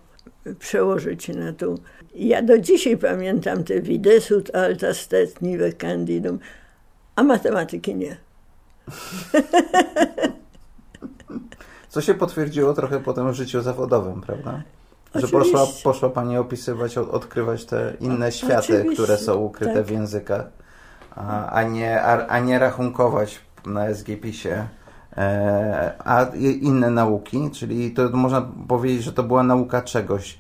przełożyć 0.60 1.28
na 1.28 1.54
tą. 1.54 1.76
Ja 2.16 2.42
do 2.42 2.58
dzisiaj 2.58 2.98
pamiętam 2.98 3.64
te 3.64 3.82
widesut 3.82 4.56
alta 4.56 4.94
stet 4.94 5.42
nive 5.42 5.78
candidum, 5.78 6.40
a 7.16 7.24
matematyki 7.24 7.96
nie. 7.96 8.18
Co 11.90 12.02
się 12.02 12.14
potwierdziło 12.14 12.74
trochę 12.74 13.00
potem 13.00 13.32
w 13.32 13.36
życiu 13.36 13.62
zawodowym, 13.62 14.22
prawda? 14.22 14.62
Że 15.16 15.28
poszła, 15.28 15.68
poszła 15.84 16.10
Pani 16.10 16.38
opisywać, 16.38 16.98
odkrywać 16.98 17.66
te 17.66 17.94
inne 18.00 18.32
światy, 18.32 18.74
Oczywiście, 18.74 18.94
które 18.94 19.18
są 19.18 19.36
ukryte 19.36 19.74
tak. 19.74 19.86
w 19.86 19.90
językach, 19.92 20.46
a, 21.16 21.50
a, 21.50 21.64
nie, 21.64 22.02
a, 22.02 22.28
a 22.28 22.40
nie 22.40 22.60
rachunkować 22.60 23.40
na 23.66 23.94
SGP-ie. 23.94 24.68
E, 25.18 25.94
a 26.06 26.26
inne 26.62 26.90
nauki, 26.90 27.52
czyli 27.52 27.92
to 27.92 28.10
można 28.10 28.42
powiedzieć, 28.68 29.04
że 29.04 29.14
to 29.14 29.24
była 29.24 29.44
nauka 29.44 29.82
czegoś. 29.82 30.40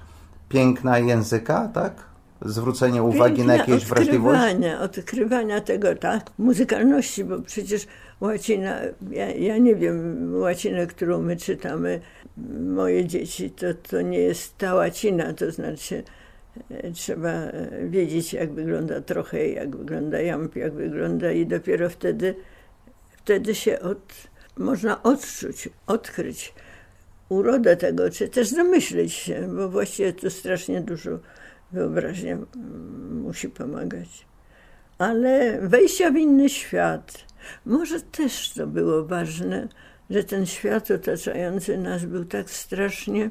Piękna 0.50 1.00
języka, 1.00 1.70
tak? 1.74 1.94
Zwrócenie 2.42 3.03
uwagi 3.03 3.44
na 3.44 3.56
jakieś 3.56 3.86
wrażliwość. 3.86 4.39
odkrywania, 4.39 4.80
odkrywania 4.80 5.62
tego, 5.62 5.96
tak, 5.96 6.24
muzykalności, 6.38 7.24
bo 7.24 7.42
przecież 7.42 7.88
łacina, 8.24 8.80
ja, 9.12 9.32
ja 9.32 9.58
nie 9.58 9.75
wiem, 9.75 10.30
łacinę, 10.36 10.88
którą 10.88 11.22
my 11.22 11.38
czytamy, 11.38 12.00
moje 12.60 13.06
dzieci, 13.06 13.51
to, 13.51 13.65
to 13.89 14.01
nie 14.01 14.20
jest 14.20 14.58
ta 14.58 14.75
łacina, 14.75 15.34
to 15.34 15.51
znaczy 15.51 16.03
e, 16.72 16.92
trzeba 16.92 17.30
e, 17.30 17.88
wiedzieć, 17.88 18.34
jak 18.34 18.51
wygląda 18.51 19.01
trochę, 19.01 19.48
jak 19.48 19.75
wygląda 19.75 20.22
jamp, 20.22 20.56
jak 20.56 20.74
wygląda 20.74 21.32
i 21.32 21.46
dopiero 21.46 21.89
wtedy, 21.89 22.36
wtedy 23.18 23.56
się 23.56 23.80
od, 23.80 24.13
można 24.58 25.03
odczuć, 25.03 25.70
odkryć 25.88 26.53
urodę 27.30 27.77
tego, 27.77 28.10
czy 28.10 28.30
też 28.30 28.53
domyśleć 28.53 29.13
się, 29.13 29.48
bo 29.56 29.70
właściwie 29.70 30.13
to 30.13 30.30
strasznie 30.30 30.82
dużo 30.82 31.20
wyobraźnia 31.72 32.34
mm, 32.34 33.22
musi 33.22 33.50
pomagać. 33.50 34.25
Ale 34.98 35.60
wejścia 35.62 36.12
w 36.12 36.15
inny 36.15 36.50
świat, 36.50 37.33
może 37.66 38.02
też 38.02 38.50
to 38.50 38.68
było 38.68 39.06
ważne, 39.06 39.68
że 40.10 40.24
ten 40.24 40.46
świat 40.46 40.92
otaczający 40.92 41.78
nas 41.78 42.06
był 42.06 42.26
tak 42.26 42.50
strasznie, 42.50 43.30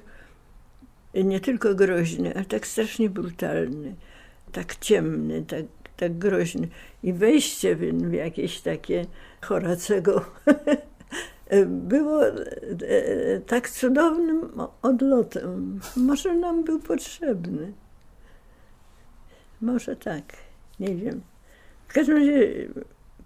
nie 1.14 1.40
tylko 1.40 1.74
groźny, 1.74 2.34
ale 2.34 2.44
tak 2.44 2.66
strasznie 2.66 3.10
brutalny, 3.10 3.94
tak 4.52 4.76
ciemny, 4.76 5.42
tak, 5.42 5.64
tak 5.96 6.18
groźny. 6.18 6.68
I 7.02 7.12
wejście 7.12 7.76
w, 7.76 8.12
jakieś 8.12 8.60
takie 8.60 9.06
Horacego 9.40 10.24
było 11.66 12.26
e, 12.26 13.40
tak 13.46 13.70
cudownym 13.70 14.50
odlotem. 14.82 15.80
Może 15.96 16.34
nam 16.34 16.64
był 16.64 16.80
potrzebny. 16.80 17.72
Może 19.60 19.96
tak, 19.96 20.24
nie 20.80 20.94
wiem. 20.94 21.20
W 21.88 21.92
każdym 21.92 22.16
razie 22.16 22.68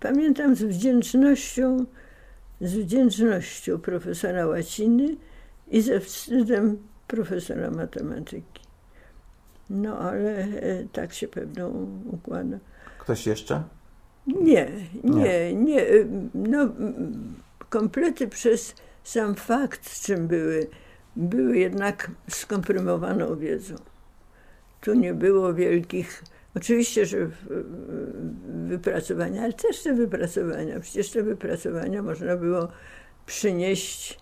pamiętam 0.01 0.57
z 0.57 0.63
wdzięcznością, 0.63 1.85
z 2.61 2.77
wdzięcznością 2.77 3.79
profesora 3.79 4.47
łaciny 4.47 5.17
i 5.69 5.83
ze 5.83 6.01
wstydem 6.01 6.79
profesora 7.07 7.71
matematyki. 7.71 8.67
No 9.71 9.99
ale 9.99 10.39
e, 10.39 10.85
tak 10.93 11.13
się 11.13 11.29
pewno 11.29 11.69
układa. 12.13 12.59
Ktoś 12.99 13.27
jeszcze? 13.27 13.63
Nie, 14.27 14.71
nie, 15.05 15.55
nie. 15.55 15.87
No, 16.35 16.63
mm, 16.63 17.35
komplety 17.69 18.29
przez 18.29 18.75
sam 19.05 19.35
fakt, 19.35 20.01
czym 20.03 20.27
były, 20.27 20.67
były 21.17 21.59
jednak 21.59 22.11
skomprimowaną 22.29 23.37
wiedzą. 23.37 23.75
Tu 24.81 24.95
nie 24.95 25.15
było 25.15 25.55
wielkich, 25.55 26.25
oczywiście, 26.57 27.07
że 27.07 27.31
wypracowania, 28.69 29.43
ale 29.43 29.53
też 29.53 29.83
te 29.83 29.95
wypracowania, 29.95 30.81
przecież 30.81 31.11
te 31.11 31.23
wypracowania 31.23 32.03
można 32.03 32.37
było 32.37 32.69
przynieść 33.27 34.19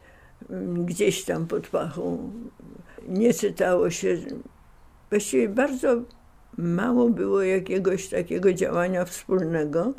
mm, 0.51 0.85
gdzieś 0.85 1.25
tam 1.25 1.47
pod 1.47 1.69
pachą. 1.69 2.33
Nie 3.09 3.35
czytało 3.35 3.91
się, 3.91 4.17
właściwie 5.11 5.49
bardzo 5.49 6.03
mało 6.59 7.11
było 7.11 7.43
jakiegoś 7.43 8.09
takiego 8.09 8.53
działania 8.53 9.05
wspólnego, 9.05 9.95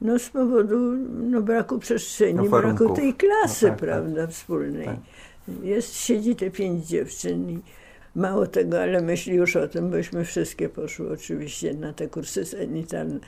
no 0.00 0.18
z 0.18 0.30
powodu 0.30 0.78
no, 1.08 1.42
braku 1.42 1.78
przestrzeni, 1.78 2.34
No, 2.34 2.60
braku 2.60 2.94
tej 2.94 3.14
klasy, 3.14 3.66
No 3.66 3.70
tak, 3.70 3.78
tak. 3.80 3.88
prawda, 3.88 4.26
wspólnej. 4.26 4.86
Tak. 4.86 4.96
Jest, 5.62 5.96
siedzi 5.96 6.36
te 6.36 6.50
pięć 6.50 6.86
dziewczyn 6.86 7.50
i 7.50 7.58
mało 8.14 8.46
tego, 8.46 8.82
ale 8.82 9.00
myśli 9.00 9.34
już 9.34 9.56
o 9.56 9.68
tym, 9.68 9.90
bośmy 9.90 10.24
wszystkie 10.24 10.68
poszły 10.68 11.12
oczywiście 11.12 11.74
na 11.74 11.92
te 11.92 12.08
kursy 12.08 12.44
sanitarne. 12.44 13.18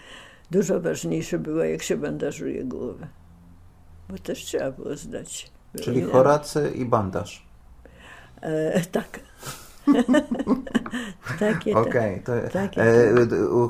Dużo 0.51 0.81
ważniejsze 0.81 1.39
było, 1.39 1.65
jak 1.65 1.83
się 1.83 1.97
bandażuje 1.97 2.65
głowę, 2.65 3.07
bo 4.09 4.19
też 4.19 4.39
trzeba 4.45 4.71
było 4.71 4.97
zdać. 4.97 5.51
Czyli 5.83 6.01
Było- 6.01 6.13
Horacy 6.13 6.73
i 6.75 6.85
bandaż. 6.85 7.47
E, 8.41 8.81
tak. 8.81 9.21
Takie 11.39 11.77
Okej. 11.77 12.23
takie 12.53 12.83
e, 12.83 13.15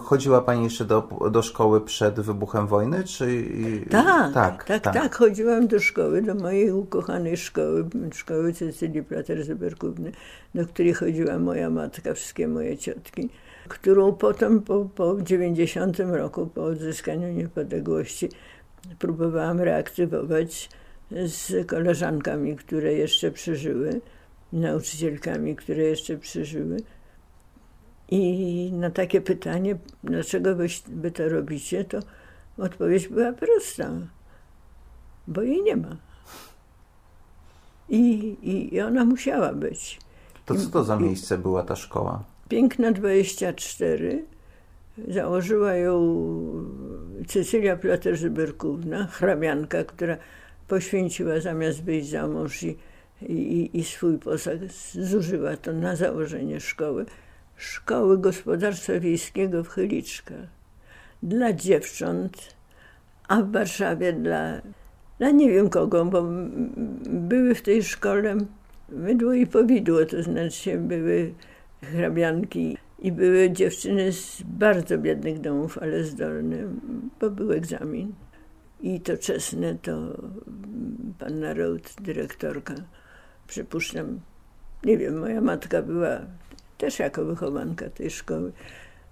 chodziła 0.05 0.41
Pani 0.41 0.65
jeszcze 0.65 0.85
do, 0.85 1.09
do 1.31 1.43
szkoły 1.43 1.81
przed 1.81 2.21
wybuchem 2.21 2.67
wojny? 2.67 3.05
Czy... 3.05 3.45
Tak, 3.91 4.33
tak, 4.35 4.65
tak, 4.65 4.95
tak, 4.95 5.15
Chodziłam 5.15 5.67
do 5.69 5.81
szkoły, 5.81 6.23
do 6.23 6.35
mojej 6.35 6.73
ukochanej 6.73 7.37
szkoły, 7.37 7.89
szkoły 8.15 8.53
Cecylii 8.53 9.03
Plater-Zyberkówny, 9.03 10.13
do 10.55 10.67
której 10.67 10.95
chodziła 10.95 11.39
moja 11.39 11.71
matka, 11.71 12.15
wszystkie 12.15 12.49
moje 12.49 12.79
ciotki, 12.79 13.29
którą 13.69 14.13
potem 14.13 14.63
po, 14.63 14.85
po 14.95 15.17
90 15.23 15.99
roku, 15.99 16.47
po 16.47 16.65
odzyskaniu 16.65 17.29
niepodległości, 17.29 18.29
próbowałam 18.99 19.61
reaktywować 19.61 20.71
z 21.11 21.67
koleżankami, 21.67 22.57
które 22.57 22.93
jeszcze 22.93 23.31
przeżyły, 23.31 24.01
nauczycielkami, 24.53 25.57
które 25.57 25.83
jeszcze 25.83 26.19
przeżyły. 26.19 26.77
I 28.11 28.71
na 28.73 28.91
takie 28.91 29.21
pytanie, 29.21 29.79
dlaczego 30.05 30.55
wy, 30.57 30.67
wy 30.89 31.11
to 31.11 31.29
robicie, 31.29 31.85
to 31.85 31.99
odpowiedź 32.59 33.09
była 33.09 33.33
prosta. 33.33 33.91
Bo 35.29 35.43
jej 35.43 35.63
nie 35.63 35.77
ma. 35.77 35.97
I, 37.89 37.99
i, 38.43 38.75
i 38.75 38.81
ona 38.81 39.05
musiała 39.05 39.53
być. 39.53 39.99
To 40.47 40.55
co 40.55 40.71
to 40.71 40.85
za 40.85 40.97
miejsce 40.97 41.39
była 41.39 41.63
ta 41.63 41.77
szkoła? 41.77 42.25
Piękna 42.49 42.93
24. 42.93 44.25
Założyła 45.09 45.75
ją 45.75 46.23
Cecylia 47.27 47.77
Plater-Zyberkówna, 47.77 49.07
hrabianka, 49.07 49.85
która 49.85 50.17
poświęciła 50.69 51.41
zamiast 51.41 51.83
wyjść 51.83 52.09
za 52.09 52.29
mąż 52.29 52.63
i, 52.63 52.77
i, 53.23 53.71
i 53.73 53.85
swój 53.85 54.19
posag, 54.19 54.59
zużyła 54.93 55.57
to 55.57 55.73
na 55.73 55.97
założenie 55.97 56.61
szkoły. 56.61 57.07
Szkoły 57.57 58.19
Gospodarstwa 58.19 59.01
Wiejskiego 59.01 59.65
w 59.65 59.69
Chyliczkach. 59.69 60.49
Dla 61.23 61.53
dziewcząt, 61.53 62.57
a 63.29 63.43
w 63.43 63.53
Warszawie 63.53 64.13
dla, 64.13 64.61
dla 65.19 65.31
nie 65.31 65.51
wiem 65.51 65.71
kogo, 65.71 66.05
bo 66.05 66.25
były 67.07 67.55
w 67.55 67.63
tej 67.63 67.83
szkole 67.83 68.37
mydło 68.89 69.33
i 69.33 69.47
powidło, 69.47 70.05
to 70.07 70.23
znaczy 70.23 70.79
były 70.79 71.35
hrabianki 71.83 72.79
i 72.99 73.13
były 73.13 73.51
dziewczyny 73.51 74.13
z 74.13 74.43
bardzo 74.43 74.99
biednych 74.99 75.41
domów, 75.41 75.79
ale 75.79 76.05
zdolne, 76.05 76.57
bo 77.21 77.31
był 77.31 77.53
egzamin. 77.53 78.13
i 78.81 79.01
to 79.01 79.19
czesne 79.19 79.75
to 79.75 80.15
panna 81.19 81.55
Road, 81.55 81.95
dyrektorka, 82.01 82.75
przypuszczam, 83.47 84.21
nie 84.85 84.99
wiem, 84.99 85.19
moja 85.19 85.41
matka 85.41 85.83
była 85.83 86.21
też 86.79 86.99
jako 86.99 87.25
wychowanka 87.25 87.91
tej 87.91 88.11
szkoły, 88.11 88.53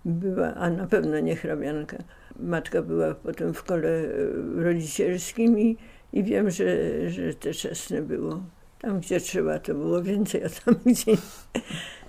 była, 0.05 0.55
a 0.55 0.71
na 0.71 0.87
pewno 0.87 1.21
nie 1.21 1.37
hrabianka. 1.37 1.97
Matka 2.41 2.83
była 2.83 3.15
potem 3.15 3.55
w 3.55 3.63
kole 3.63 3.89
e, 3.89 4.63
rodzicielskim 4.63 5.59
i, 5.59 5.77
i 6.13 6.25
wiem, 6.25 6.51
że, 6.51 6.67
że 7.11 7.35
te 7.35 7.55
czesne 7.55 8.03
było. 8.03 8.43
Tam, 8.81 9.01
gdzie 9.01 9.21
trzeba, 9.21 9.59
to 9.59 9.75
było 9.75 10.03
więcej, 10.03 10.45
a 10.45 10.49
tam, 10.49 10.75
gdzie... 10.87 11.13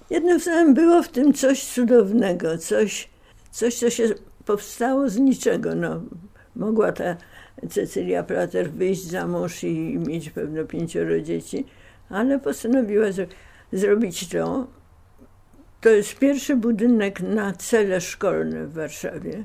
Jednym 0.10 0.40
słowem, 0.40 0.74
było 0.74 1.04
w 1.04 1.08
tym 1.08 1.34
coś 1.34 1.66
cudownego, 1.66 2.58
coś, 2.58 3.10
coś 3.52 3.80
co 3.80 3.90
się 3.90 4.10
powstało 4.46 5.10
z 5.10 5.18
niczego. 5.18 5.76
No, 5.76 6.02
mogła 6.56 6.92
ta 6.92 7.18
Cecylia 7.70 8.24
Plater 8.24 8.72
wyjść 8.72 9.04
za 9.04 9.28
mąż 9.28 9.64
i 9.64 10.00
mieć 10.08 10.30
pewno 10.30 10.64
pięcioro 10.64 11.22
dzieci, 11.22 11.66
ale 12.10 12.40
postanowiła 12.40 13.12
z- 13.12 13.30
zrobić 13.74 14.30
to. 14.30 14.68
To 15.82 15.90
jest 15.90 16.20
pierwszy 16.20 16.56
budynek 16.56 17.22
na 17.22 17.54
cele 17.54 18.02
szkolne 18.02 18.68
w 18.68 18.74
Warszawie, 18.74 19.44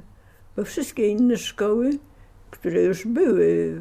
bo 0.57 0.65
wszystkie 0.65 1.09
inne 1.09 1.37
szkoły, 1.37 1.91
które 2.51 2.83
już 2.83 3.07
były, 3.07 3.81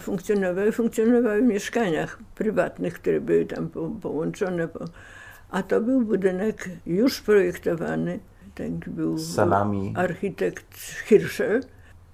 funkcjonowały, 0.00 0.72
funkcjonowały 0.72 1.42
w 1.42 1.44
mieszkaniach 1.44 2.18
prywatnych, 2.34 2.94
które 2.94 3.20
były 3.20 3.46
tam 3.46 3.68
po, 3.68 3.90
połączone. 4.02 4.68
Po, 4.68 4.84
a 5.50 5.62
to 5.62 5.80
był 5.80 6.00
budynek 6.00 6.68
już 6.86 7.20
projektowany. 7.20 8.18
Tak 8.54 8.88
był 8.90 9.18
salami. 9.18 9.92
architekt 9.96 10.74
Hirscher, 11.06 11.60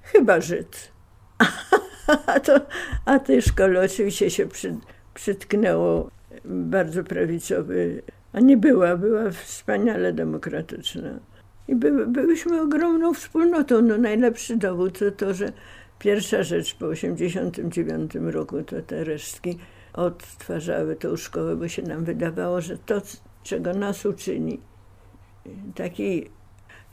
chyba 0.03 0.41
Żyd. 0.41 0.93
A, 2.27 2.41
to, 2.41 2.61
a 3.05 3.19
tej 3.19 3.43
szkole 3.43 3.81
oczywiście 3.85 4.31
się 4.31 4.47
przy, 4.47 4.77
przytknęło 5.15 6.11
bardzo 6.45 7.05
prawicowy, 7.05 8.03
a 8.33 8.41
nie 8.41 8.57
była, 8.57 8.97
była 8.97 9.31
wspaniale 9.31 10.13
demokratyczna. 10.13 11.19
I 11.69 11.75
by, 11.75 12.07
byłyśmy 12.07 12.61
ogromną 12.61 13.15
wspólnotą. 13.15 13.83
No 13.83 13.99
najlepszy 13.99 14.57
dowód 14.57 14.99
to 14.99 15.11
to, 15.11 15.35
że 15.35 15.53
pierwsza 15.99 16.43
rzecz 16.43 16.75
po 16.75 16.89
1989 16.91 18.35
roku 18.35 18.63
to 18.63 18.83
te 18.83 19.05
resztki 19.05 19.59
odtwarzały 19.93 20.97
tą 20.97 21.17
szkołę, 21.17 21.57
bo 21.57 21.69
się 21.69 21.83
nam 21.83 22.05
wydawało, 22.05 22.61
że 22.61 22.79
to, 22.79 23.03
czego 23.43 23.73
nas 23.73 24.07
uczyni, 24.07 24.61
taki 25.75 26.29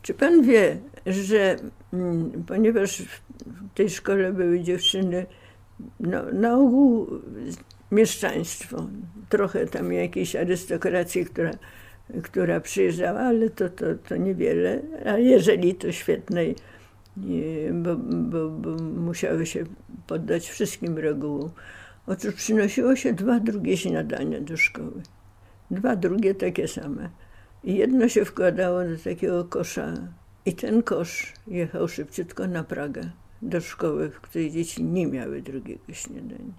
czy 0.02 0.14
pan 0.14 0.42
wie, 0.42 0.78
że 1.06 1.56
mm, 1.94 2.44
ponieważ 2.48 3.02
w 3.02 3.74
tej 3.76 3.90
szkole 3.90 4.34
były 4.34 4.60
dziewczyny, 4.60 5.26
no, 6.00 6.24
na 6.34 6.58
ogół 6.58 7.08
mieszczaństwo, 7.92 8.88
trochę 9.30 9.66
tam 9.66 9.94
jakiejś 9.94 10.36
arystokracji, 10.36 11.26
która, 11.26 11.52
która 12.24 12.60
przyjeżdżała, 12.60 13.20
ale 13.20 13.50
to, 13.50 13.70
to, 13.70 13.86
to 14.10 14.18
niewiele, 14.18 14.82
a 15.06 15.18
jeżeli 15.18 15.76
to 15.76 15.92
świetnej, 15.92 16.56
bo, 17.74 17.96
bo, 17.96 18.50
bo 18.50 18.70
musiały 18.84 19.46
się 19.46 19.64
poddać 20.08 20.50
wszystkim 20.50 20.98
regułom. 20.98 21.52
Otóż 22.08 22.34
przynosiło 22.34 22.96
się 22.96 23.14
dwa 23.14 23.40
drugie 23.40 23.78
śniadania 23.78 24.42
do 24.42 24.58
szkoły. 24.58 25.02
Dwa 25.72 25.96
drugie 25.96 26.36
takie 26.36 26.68
same. 26.68 27.10
I 27.64 27.76
jedno 27.76 28.10
się 28.10 28.26
wkładało 28.26 28.84
do 28.84 28.98
takiego 29.04 29.46
kosza. 29.46 29.94
I 30.46 30.54
ten 30.54 30.84
kosz 30.84 31.34
jechał 31.48 31.88
szybciutko 31.88 32.48
na 32.48 32.64
Pragę, 32.64 33.10
do 33.42 33.62
szkoły, 33.62 34.10
w 34.10 34.22
której 34.22 34.52
dzieci 34.52 34.84
nie 34.84 35.08
miały 35.08 35.42
drugiego 35.42 35.94
śniadania. 35.94 36.54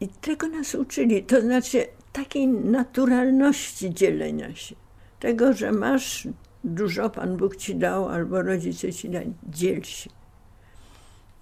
I 0.00 0.08
tego 0.08 0.48
nas 0.48 0.74
uczyli, 0.74 1.24
to 1.24 1.40
znaczy 1.40 1.86
takiej 2.12 2.48
naturalności 2.48 3.94
dzielenia 3.94 4.54
się. 4.54 4.74
Tego, 5.20 5.52
że 5.52 5.72
masz 5.72 6.28
dużo, 6.64 7.10
Pan 7.10 7.36
Bóg 7.36 7.56
ci 7.56 7.76
dał, 7.76 8.08
albo 8.08 8.42
rodzice 8.42 8.92
ci 8.92 9.10
dali, 9.10 9.32
dziel 9.48 9.82
się. 9.82 10.10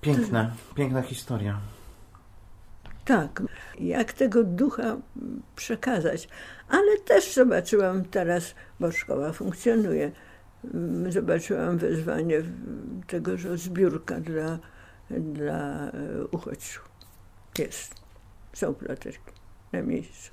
Piękna, 0.01 0.55
piękna 0.75 1.03
historia. 1.03 1.61
Tak, 3.05 3.43
jak 3.81 4.13
tego 4.13 4.45
ducha 4.45 4.97
przekazać. 5.57 6.29
Ale 6.69 6.99
też 6.99 7.35
zobaczyłam 7.35 8.05
teraz, 8.05 8.55
bo 8.81 8.93
szkoła 8.93 9.33
funkcjonuje, 9.33 10.13
mm, 10.75 11.13
zobaczyłam 11.13 11.79
wezwanie 11.79 12.41
w- 12.41 13.07
tego, 13.07 13.39
że 13.39 13.59
zbiórka 13.59 14.21
dla, 14.21 14.59
dla 15.11 15.87
e, 15.91 15.93
uchodźców. 16.31 16.89
Jest. 17.59 18.04
Są 18.55 18.75
platerki 18.75 19.33
na 19.73 19.83
miejscu. 19.83 20.31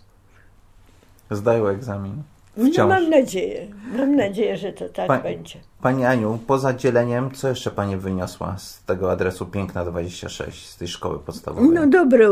Zdają 1.32 1.68
egzamin. 1.68 2.24
No 2.58 2.88
mam 2.88 3.10
nadzieję, 3.10 3.68
mam 3.98 4.16
nadzieję, 4.16 4.58
że 4.58 4.74
to 4.74 4.90
tak 4.90 5.08
Pa- 5.08 5.20
będzie. 5.20 5.60
Pani 5.82 6.06
Aniu, 6.06 6.40
poza 6.48 6.74
dzieleniem, 6.74 7.32
co 7.32 7.50
jeszcze 7.50 7.72
Pani 7.72 7.98
wyniosła 7.98 8.58
z 8.58 8.84
tego 8.84 9.12
adresu 9.12 9.46
Piękna 9.46 9.86
26, 9.86 10.70
z 10.70 10.78
tej 10.78 10.88
szkoły 10.88 11.20
podstawowej? 11.20 11.70
No 11.70 11.88
dobre, 11.88 12.28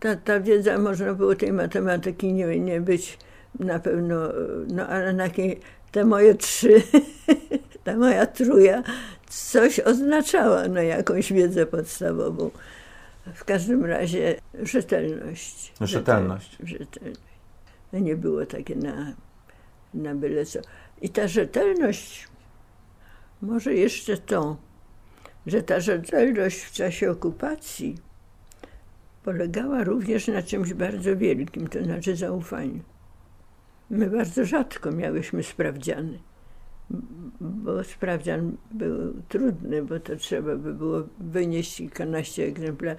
ta, 0.00 0.16
ta 0.16 0.40
wiedza, 0.40 0.78
można 0.78 1.14
było 1.14 1.34
tej 1.34 1.52
matematyki 1.52 2.32
nie, 2.32 2.60
nie 2.60 2.80
być 2.80 3.18
na 3.60 3.78
pewno, 3.78 4.16
no 4.68 4.86
ale 4.86 5.12
na 5.12 5.24
te 5.92 6.04
moje 6.04 6.34
trzy, 6.34 6.82
ta 7.84 7.96
moja 7.96 8.26
truja 8.26 8.82
coś 9.28 9.80
oznaczała, 9.80 10.68
no 10.68 10.82
jakąś 10.82 11.32
wiedzę 11.32 11.66
podstawową. 11.66 12.50
W 13.34 13.44
każdym 13.44 13.84
razie 13.84 14.40
rzetelność. 14.62 15.72
Rzetelność. 15.80 16.58
Rzetelność. 16.62 17.20
No 17.92 17.98
nie 17.98 18.16
było 18.16 18.46
takie 18.46 18.76
na, 18.76 19.12
na 19.94 20.14
byle 20.14 20.46
co. 20.46 20.58
I 21.02 21.08
ta 21.08 21.28
rzetelność, 21.28 22.28
może 23.42 23.74
jeszcze 23.74 24.16
to, 24.16 24.56
że 25.46 25.62
ta 25.62 25.80
rzetelność 25.80 26.60
w 26.60 26.72
czasie 26.72 27.10
okupacji 27.10 27.96
polegała 29.24 29.84
również 29.84 30.28
na 30.28 30.42
czymś 30.42 30.74
bardzo 30.74 31.16
wielkim, 31.16 31.68
to 31.68 31.84
znaczy 31.84 32.16
zaufaniu. 32.16 32.80
My 33.90 34.10
bardzo 34.10 34.44
rzadko 34.44 34.92
miałyśmy 34.92 35.42
sprawdziany, 35.42 36.18
bo 37.40 37.84
sprawdzian 37.84 38.56
był 38.72 39.14
trudny, 39.28 39.82
bo 39.82 40.00
to 40.00 40.16
trzeba 40.16 40.56
by 40.56 40.74
było 40.74 41.02
wynieść 41.20 41.76
kilkanaście 41.76 42.44
egzemplarzy. 42.44 42.96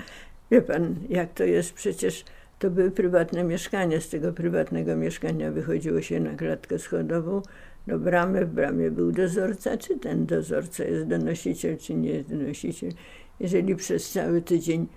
Wie 0.51 0.61
pan, 0.61 0.95
jak 1.09 1.33
to 1.33 1.43
jest? 1.43 1.73
Przecież 1.73 2.25
to 2.59 2.69
były 2.69 2.91
prywatne 2.91 3.43
mieszkania. 3.43 4.01
Z 4.01 4.09
tego 4.09 4.33
prywatnego 4.33 4.95
mieszkania 4.95 5.51
wychodziło 5.51 6.01
się 6.01 6.19
na 6.19 6.35
klatkę 6.35 6.79
schodową 6.79 7.41
do 7.87 7.99
bramy. 7.99 8.45
W 8.45 8.49
bramie 8.49 8.91
był 8.91 9.11
dozorca. 9.11 9.77
Czy 9.77 9.99
ten 9.99 10.25
dozorca 10.25 10.83
jest 10.83 11.07
donosiciel, 11.07 11.77
czy 11.77 11.93
nie 11.93 12.09
jest 12.09 12.29
donosiciel? 12.29 12.91
Jeżeli 13.39 13.75
przez 13.75 14.11
cały 14.11 14.41
tydzień 14.41 14.87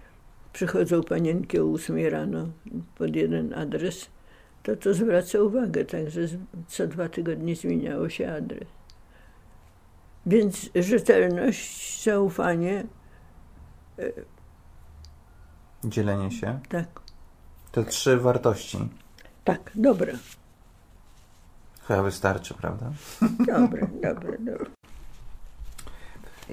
przychodzą 0.52 1.02
panienki 1.02 1.58
o 1.58 1.64
8 1.72 2.06
rano 2.06 2.48
pod 2.98 3.16
jeden 3.16 3.54
adres, 3.54 4.10
to 4.62 4.76
to 4.76 4.94
zwraca 4.94 5.42
uwagę. 5.42 5.84
Także 5.84 6.20
co 6.68 6.86
dwa 6.86 7.08
tygodnie 7.08 7.56
zmieniało 7.56 8.08
się 8.08 8.32
adres. 8.32 8.79
Więc 10.26 10.70
rzetelność, 10.74 12.04
zaufanie, 12.04 12.84
Dzielenie 15.84 16.30
się. 16.30 16.60
tak, 16.68 16.86
Te 17.72 17.84
trzy 17.84 18.16
wartości. 18.16 18.88
tak, 19.44 19.70
dobra, 19.74 20.12
Chyba 21.88 22.02
wystarczy, 22.02 22.54
prawda? 22.54 22.92
dobre, 23.46 23.86
dobre, 24.02 24.38
dobre. 24.38 24.66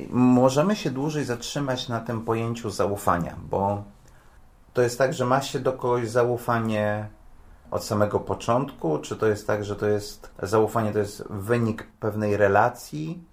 Możemy 0.10 0.76
się 0.76 0.92
dłużej 0.92 1.26
zatrzymać 1.26 1.90
na 1.90 2.00
tym 2.00 2.22
pojęciu 2.26 2.70
zaufania, 2.70 3.36
bo 3.50 3.84
to 4.74 4.82
jest 4.82 4.98
tak, 4.98 5.14
że 5.14 5.26
ma 5.26 5.42
się 5.42 5.60
do 5.60 5.74
kogoś 5.74 6.10
zaufanie 6.10 7.08
od 7.72 7.84
samego 7.84 8.20
początku, 8.20 9.00
czy 9.00 9.16
to 9.16 9.26
jest 9.28 9.48
tak, 9.48 9.66
że 9.66 9.76
to 9.76 9.88
jest 9.88 10.32
zaufanie 10.44 10.92
to 10.94 11.00
jest 11.00 11.24
wynik 11.30 11.88
pewnej 12.00 12.38
relacji? 12.38 13.24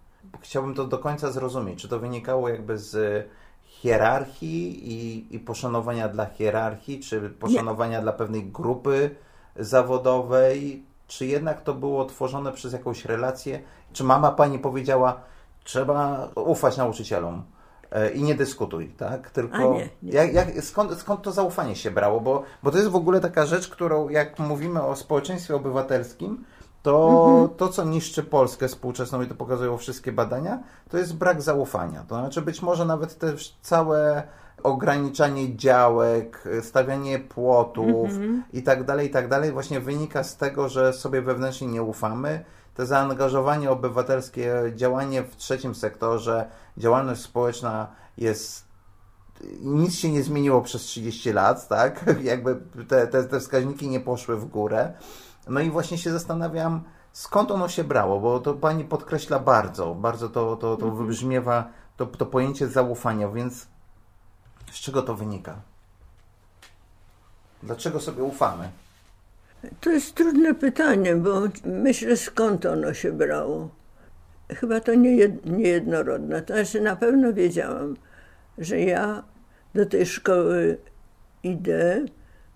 Chciałbym 0.40 0.74
to 0.74 0.84
do 0.84 0.98
końca 0.98 1.30
zrozumieć. 1.30 1.82
Czy 1.82 1.88
to 1.88 1.98
wynikało 1.98 2.48
jakby 2.48 2.78
z 2.78 3.26
hierarchii 3.64 4.92
i, 4.92 5.26
i 5.36 5.40
poszanowania 5.40 6.08
dla 6.08 6.26
hierarchii, 6.26 7.00
czy 7.00 7.30
poszanowania 7.30 8.02
dla 8.02 8.12
pewnej 8.12 8.44
grupy 8.44 9.10
zawodowej, 9.56 10.84
czy 11.06 11.26
jednak 11.26 11.62
to 11.62 11.74
było 11.74 12.04
tworzone 12.04 12.52
przez 12.52 12.72
jakąś 12.72 13.04
relację? 13.04 13.60
Czy 13.92 14.04
mama 14.04 14.30
pani 14.30 14.58
powiedziała, 14.58 15.20
trzeba 15.64 16.28
ufać 16.34 16.76
nauczycielom 16.76 17.42
e, 17.90 18.10
i 18.10 18.22
nie 18.22 18.34
dyskutuj, 18.34 18.88
tak? 18.88 19.30
Tylko 19.30 19.74
nie, 19.74 19.88
nie. 20.02 20.12
Jak, 20.12 20.34
jak, 20.34 20.64
skąd, 20.64 20.98
skąd 20.98 21.22
to 21.22 21.32
zaufanie 21.32 21.76
się 21.76 21.90
brało? 21.90 22.20
Bo, 22.20 22.42
bo 22.62 22.70
to 22.70 22.78
jest 22.78 22.90
w 22.90 22.96
ogóle 22.96 23.20
taka 23.20 23.46
rzecz, 23.46 23.68
którą 23.68 24.08
jak 24.08 24.38
mówimy 24.38 24.82
o 24.82 24.96
społeczeństwie 24.96 25.56
obywatelskim, 25.56 26.44
to 26.84 27.48
to, 27.56 27.68
co 27.68 27.84
niszczy 27.84 28.22
Polskę 28.22 28.68
współczesną 28.68 29.22
i 29.22 29.26
to 29.26 29.34
pokazują 29.34 29.76
wszystkie 29.76 30.12
badania, 30.12 30.62
to 30.88 30.98
jest 30.98 31.16
brak 31.16 31.42
zaufania. 31.42 32.04
To 32.08 32.18
znaczy 32.18 32.42
być 32.42 32.62
może 32.62 32.84
nawet 32.84 33.18
też 33.18 33.56
całe 33.62 34.22
ograniczanie 34.62 35.56
działek, 35.56 36.48
stawianie 36.62 37.18
płotów 37.18 38.10
i 38.52 38.62
tak 38.62 38.84
dalej, 38.84 39.06
i 39.06 39.10
tak 39.10 39.28
dalej 39.28 39.52
właśnie 39.52 39.80
wynika 39.80 40.24
z 40.24 40.36
tego, 40.36 40.68
że 40.68 40.92
sobie 40.92 41.22
wewnętrznie 41.22 41.66
nie 41.66 41.82
ufamy. 41.82 42.44
To 42.74 42.86
zaangażowanie 42.86 43.70
obywatelskie, 43.70 44.72
działanie 44.74 45.22
w 45.22 45.36
trzecim 45.36 45.74
sektorze, 45.74 46.50
działalność 46.76 47.20
społeczna 47.22 47.86
jest 48.18 48.64
nic 49.60 49.94
się 49.94 50.10
nie 50.10 50.22
zmieniło 50.22 50.62
przez 50.62 50.82
30 50.82 51.32
lat, 51.32 51.68
tak? 51.68 52.04
Jakby 52.22 52.56
te, 52.88 53.06
te, 53.06 53.24
te 53.24 53.40
wskaźniki 53.40 53.88
nie 53.88 54.00
poszły 54.00 54.36
w 54.36 54.44
górę. 54.44 54.92
No 55.48 55.60
i 55.60 55.70
właśnie 55.70 55.98
się 55.98 56.12
zastanawiam, 56.12 56.82
skąd 57.12 57.50
ono 57.50 57.68
się 57.68 57.84
brało, 57.84 58.20
bo 58.20 58.40
to 58.40 58.54
pani 58.54 58.84
podkreśla 58.84 59.38
bardzo, 59.38 59.94
bardzo 59.94 60.28
to, 60.28 60.56
to, 60.56 60.76
to 60.76 60.90
wybrzmiewa, 60.90 61.68
to, 61.96 62.06
to 62.06 62.26
pojęcie 62.26 62.68
zaufania, 62.68 63.28
więc 63.28 63.66
z 64.72 64.74
czego 64.74 65.02
to 65.02 65.14
wynika? 65.14 65.56
Dlaczego 67.62 68.00
sobie 68.00 68.22
ufamy? 68.22 68.68
To 69.80 69.90
jest 69.90 70.14
trudne 70.14 70.54
pytanie, 70.54 71.16
bo 71.16 71.40
myślę 71.64 72.16
skąd 72.16 72.66
ono 72.66 72.94
się 72.94 73.12
brało. 73.12 73.68
Chyba 74.48 74.80
to 74.80 74.94
nie 74.94 75.10
jed- 75.10 75.50
niejednorodne. 75.50 76.42
To 76.42 76.54
znaczy 76.54 76.80
na 76.80 76.96
pewno 76.96 77.32
wiedziałam, 77.32 77.96
że 78.58 78.80
ja 78.80 79.22
do 79.74 79.86
tej 79.86 80.06
szkoły 80.06 80.78
idę, 81.42 82.04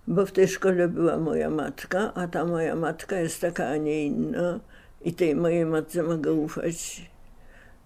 bo 0.08 0.26
w 0.26 0.32
tej 0.32 0.48
szkole 0.48 0.88
była 0.88 1.18
moja 1.18 1.50
matka, 1.50 2.14
a 2.14 2.28
ta 2.28 2.44
moja 2.44 2.76
matka 2.76 3.20
jest 3.20 3.40
taka, 3.40 3.66
a 3.66 3.76
nie 3.76 4.06
inna. 4.06 4.60
I 5.04 5.12
tej 5.12 5.36
mojej 5.36 5.66
matce 5.66 6.02
mogę 6.02 6.32
ufać 6.32 7.02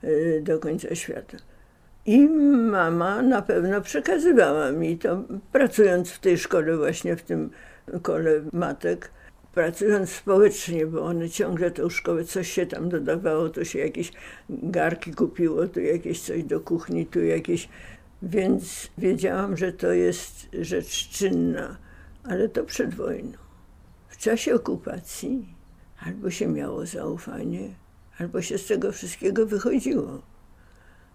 y, 0.04 0.42
do 0.44 0.58
końca 0.58 0.94
świata. 0.94 1.37
I 2.06 2.28
mama 2.28 3.22
na 3.22 3.42
pewno 3.42 3.80
przekazywała 3.80 4.72
mi 4.72 4.98
to, 4.98 5.22
pracując 5.52 6.11
w 6.11 6.18
tej 6.18 6.38
szkole, 6.38 6.76
właśnie 6.76 7.16
w 7.16 7.22
tym 7.22 7.50
kole 8.02 8.30
matek, 8.52 9.11
pracując 9.54 10.11
społecznie, 10.11 10.87
bo 10.87 11.02
one 11.02 11.30
ciągle 11.30 11.70
tą 11.70 11.90
szkołę, 11.90 12.24
coś 12.24 12.52
się 12.52 12.66
tam 12.66 12.88
dodawało, 12.88 13.48
to 13.48 13.64
się 13.64 13.78
jakieś 13.78 14.12
garki 14.50 15.14
kupiło, 15.14 15.68
tu 15.68 15.80
jakieś 15.80 16.20
coś 16.20 16.44
do 16.44 16.61
kuchni, 16.61 17.06
tu 17.06 17.24
jakieś. 17.24 17.68
Więc 18.22 18.90
wiedziałam, 18.98 19.56
że 19.56 19.72
to 19.72 19.92
jest 19.92 20.48
rzecz 20.61 21.08
czynna, 21.08 21.76
ale 22.24 22.48
to 22.48 22.64
przed 22.64 22.94
wojną. 22.94 23.38
W 24.08 24.16
czasie 24.16 24.54
okupacji 24.54 25.54
albo 26.06 26.30
się 26.30 26.48
miało 26.48 26.87
zaufanie, 26.87 27.74
albo 28.18 28.42
się 28.42 28.58
z 28.58 28.66
tego 28.66 28.92
wszystkiego 28.92 29.46
wychodziło. 29.46 30.22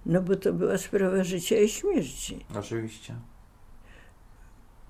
No 0.05 0.21
bo 0.21 0.35
to 0.35 0.53
była 0.53 0.77
sprawa 0.77 1.23
życia 1.23 1.57
i 1.57 1.69
śmierci. 1.69 2.45
Oczywiście. 2.55 3.15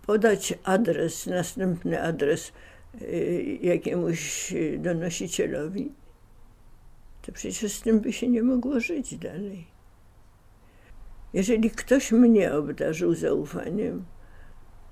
Podać 0.05 0.53
adres, 0.63 1.25
następny 1.25 2.03
adres 2.03 2.51
y, 3.01 3.59
jakiemuś 3.61 4.53
donosicielowi, 4.77 5.91
to 7.21 7.31
przecież 7.31 7.73
z 7.73 7.81
tym 7.81 7.99
by 7.99 8.13
się 8.13 8.27
nie 8.27 8.43
mogło 8.43 8.79
żyć 8.79 9.17
dalej. 9.17 9.67
Jeżeli 11.33 11.71
ktoś 11.71 12.11
mnie 12.11 12.53
obdarzył 12.53 13.13
zaufaniem, 13.15 14.05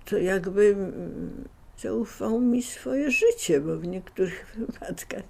to 0.05 0.17
jakby 0.17 0.67
mm, 0.67 1.43
zaufał 1.77 2.41
mi 2.41 2.63
swoje 2.63 3.11
życie, 3.11 3.61
bo 3.61 3.77
w 3.77 3.87
niektórych 3.87 4.45
wypadkach 4.57 5.23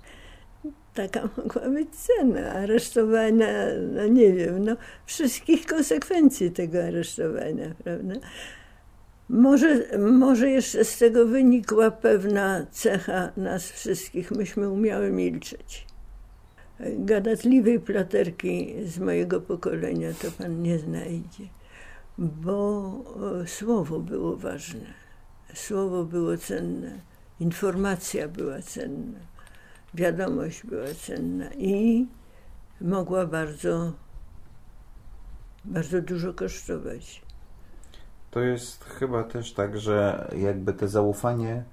taka 0.94 1.30
mogła 1.38 1.70
być 1.70 1.90
cena 1.96 2.52
aresztowania, 2.52 3.48
no 3.94 4.08
nie 4.08 4.34
wiem, 4.34 4.64
no 4.64 4.76
wszystkich 5.06 5.66
konsekwencji 5.66 6.52
tego 6.52 6.84
aresztowania, 6.84 7.76
prawda? 7.84 8.16
Może, 9.30 9.98
może 10.00 10.50
jeszcze 10.50 10.86
z 10.86 10.98
tego 10.98 11.26
wynikła 11.26 11.92
pewna 11.92 12.66
cecha 12.72 13.32
nas 13.38 13.72
wszystkich. 13.72 14.32
Myśmy 14.32 14.70
umiały 14.70 15.12
milczeć. 15.12 15.86
Gadatliwej 16.80 17.80
platerki 17.80 18.76
z 18.86 19.00
mojego 19.00 19.42
pokolenia 19.42 20.10
to 20.22 20.32
pan 20.32 20.62
nie 20.62 20.80
znajdzie, 20.80 21.44
bo 22.18 22.92
e, 23.42 23.48
słowo 23.48 24.00
było 24.00 24.38
ważne, 24.38 24.86
słowo 25.54 26.04
było 26.04 26.38
cenne, 26.38 27.00
informacja 27.40 28.28
była 28.28 28.62
cenna, 28.62 29.20
wiadomość 29.94 30.66
była 30.66 30.94
cenna. 30.94 31.54
I 31.54 32.08
mogła 32.82 33.26
bardzo, 33.26 33.94
bardzo 35.66 36.02
dużo 36.02 36.34
kosztować. 36.34 37.22
To 38.32 38.40
jest 38.40 38.84
chyba 38.84 39.24
też 39.24 39.54
tak, 39.54 39.80
że 39.80 40.28
jakby 40.38 40.74
te 40.74 40.88
zaufanie 40.88 41.64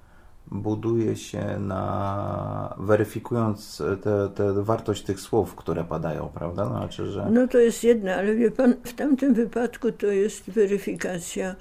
buduje 0.53 1.15
się 1.15 1.59
na 1.59 2.75
weryfikując 2.77 3.77
tę 3.77 4.29
te, 4.35 4.53
te 4.53 4.63
wartość 4.63 5.03
tych 5.03 5.19
słów, 5.19 5.55
które 5.55 5.83
padają, 5.83 6.29
prawda? 6.33 6.65
Znaczy, 6.65 7.05
że 7.05 7.27
No 7.31 7.47
to 7.47 7.57
jest 7.57 7.83
jedno, 7.83 8.11
ale 8.11 8.35
wie 8.35 8.51
pan, 8.51 8.73
w 8.83 8.93
tamtym 8.93 9.33
wypadku 9.33 9.91
to 9.91 10.07
jest 10.07 10.49
weryfikacja 10.49 11.55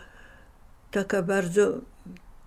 taka 0.91 1.23
bardzo 1.23 1.73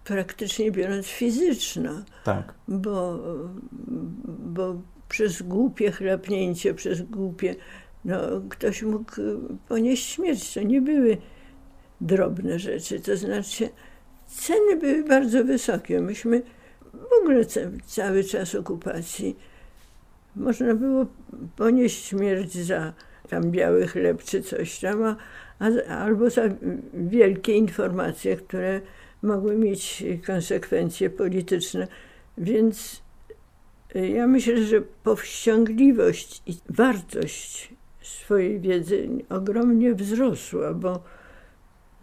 praktycznie 0.04 0.72
biorąc 0.72 1.08
fizyczna, 1.08 2.04
tak. 2.24 2.54
bo, 2.68 3.20
bo 4.28 4.76
przez 5.10 5.42
głupie 5.42 5.92
chlapnięcie, 5.92 6.74
przez 6.74 7.02
głupie, 7.02 7.56
no 8.06 8.18
ktoś 8.50 8.84
mógł 8.84 9.12
ponieść 9.68 10.10
śmierć. 10.10 10.54
To 10.54 10.62
nie 10.62 10.82
były 10.82 11.18
drobne 12.02 12.60
rzeczy, 12.60 13.00
to 13.00 13.18
znaczy 13.18 13.70
ceny 14.36 14.76
były 14.76 15.04
bardzo 15.04 15.44
wysokie. 15.44 16.02
Myśmy 16.02 16.42
w 16.94 17.22
ogóle 17.22 17.46
ca- 17.46 17.60
cały 17.86 18.24
czas 18.24 18.56
okupacji 18.56 19.36
można 20.36 20.76
było 20.76 21.06
ponieść 21.56 22.06
śmierć 22.06 22.54
za 22.54 22.94
tam 23.30 23.52
biały 23.52 23.88
chleb 23.88 24.24
czy 24.24 24.42
coś 24.42 24.80
tam, 24.80 25.04
a, 25.04 25.16
a, 25.60 25.98
albo 25.98 26.30
za 26.30 26.42
wielkie 26.94 27.54
informacje, 27.54 28.38
które 28.38 28.82
mogły 29.22 29.56
mieć 29.56 30.04
konsekwencje 30.28 31.10
polityczne. 31.10 31.88
Więc 32.38 33.02
y, 33.96 34.08
ja 34.08 34.28
myślę, 34.28 34.64
że 34.64 34.82
powściągliwość 34.82 36.42
i 36.46 36.58
wartość 36.70 37.74
swojej 38.02 38.60
wiedzy 38.60 39.10
ogromnie 39.30 39.94
wzrosła, 39.94 40.74
bo, 40.74 41.04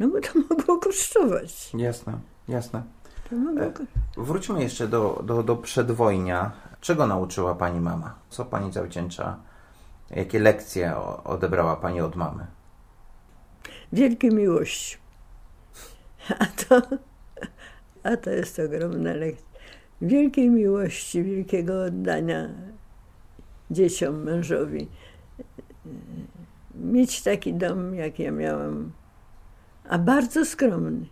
no 0.03 0.09
bo 0.09 0.21
to 0.21 0.29
mogło 0.51 0.79
kosztować. 0.79 1.75
Jasne, 1.75 2.19
jasne. 2.49 2.83
To 3.31 3.37
mogło 3.37 3.62
E, 3.65 3.73
Wróćmy 4.17 4.62
jeszcze 4.62 4.88
do, 4.88 5.23
do, 5.27 5.43
do 5.43 5.57
przedwojnia. 5.57 6.53
Czego 6.81 7.07
nauczyła 7.07 7.55
pani 7.55 7.81
mama? 7.81 8.15
Co 8.31 8.45
pani 8.45 8.73
zawdzięcza? 8.73 9.37
Jakie 10.11 10.38
lekcje 10.41 10.97
odebrała 11.25 11.77
pani 11.77 12.01
od 12.01 12.17
mamy? 12.17 12.47
Wielkie 13.93 14.31
miłości. 14.31 14.97
A 16.38 16.47
to, 16.47 16.83
a 18.12 18.17
to 18.17 18.31
jest 18.31 18.59
ogromna 18.59 19.12
lekcja. 19.12 19.47
Wielkiej 20.03 20.51
miłości, 20.51 21.23
wielkiego 21.23 21.85
oddania 21.85 22.49
dzieciom, 23.71 24.23
mężowi. 24.23 24.88
Mieć 26.75 27.23
taki 27.23 27.55
dom, 27.55 27.95
jak 27.95 28.19
ja 28.19 28.31
miałam, 28.31 28.93
a 29.92 29.98
bardzo 29.98 30.44
skromny. 30.44 31.07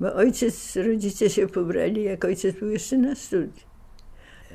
Bo 0.00 0.14
ojciec, 0.14 0.76
rodzice 0.76 1.30
się 1.30 1.46
pobrali, 1.46 2.02
jak 2.04 2.24
ojciec 2.24 2.56
był 2.56 2.70
jeszcze 2.70 2.98
na 2.98 3.14
studiach. 3.14 3.68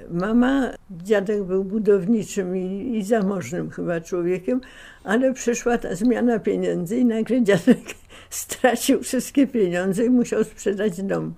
Mama, 0.09 0.73
dziadek 0.91 1.43
był 1.43 1.63
budowniczym 1.63 2.57
i, 2.57 2.97
i 2.97 3.03
zamożnym 3.03 3.69
chyba 3.69 4.01
człowiekiem, 4.01 4.61
ale 5.03 5.33
przyszła 5.33 5.77
ta 5.77 5.95
zmiana 5.95 6.39
pieniędzy 6.39 6.97
i 6.97 7.05
nagle 7.05 7.43
dziadek 7.43 7.79
stracił 8.29 9.03
wszystkie 9.03 9.47
pieniądze 9.47 10.05
i 10.05 10.09
musiał 10.09 10.43
sprzedać 10.43 11.01
dom, 11.01 11.33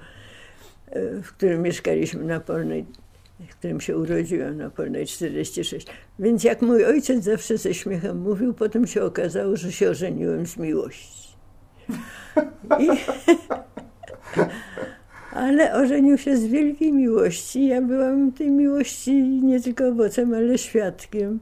e, 0.89 1.21
w 1.21 1.31
którym 1.31 1.61
mieszkaliśmy 1.61 2.23
na 2.23 2.39
Polnej, 2.39 2.85
w 3.49 3.55
którym 3.55 3.81
się 3.81 3.97
urodziłam, 3.97 4.57
na 4.57 4.69
Polnej 4.69 5.05
46. 5.05 5.87
Więc 6.19 6.43
jak 6.43 6.61
mój 6.61 6.85
ojciec 6.85 7.23
zawsze 7.23 7.57
ze 7.57 7.73
śmiechem 7.73 8.17
mówił, 8.17 8.53
potem 8.53 8.87
się 8.87 9.03
okazało, 9.03 9.57
że 9.57 9.71
się 9.71 9.89
ożeniłem 9.89 10.45
z 10.45 10.57
miłości. 10.57 11.24
I, 12.79 12.89
ale 15.31 15.73
ożenił 15.73 16.17
się 16.17 16.37
z 16.37 16.45
wielkiej 16.45 16.93
miłości. 16.93 17.67
Ja 17.67 17.81
byłam 17.81 18.31
tej 18.31 18.51
miłości 18.51 19.13
nie 19.23 19.61
tylko 19.61 19.87
owocem, 19.87 20.33
ale 20.33 20.57
świadkiem. 20.57 21.39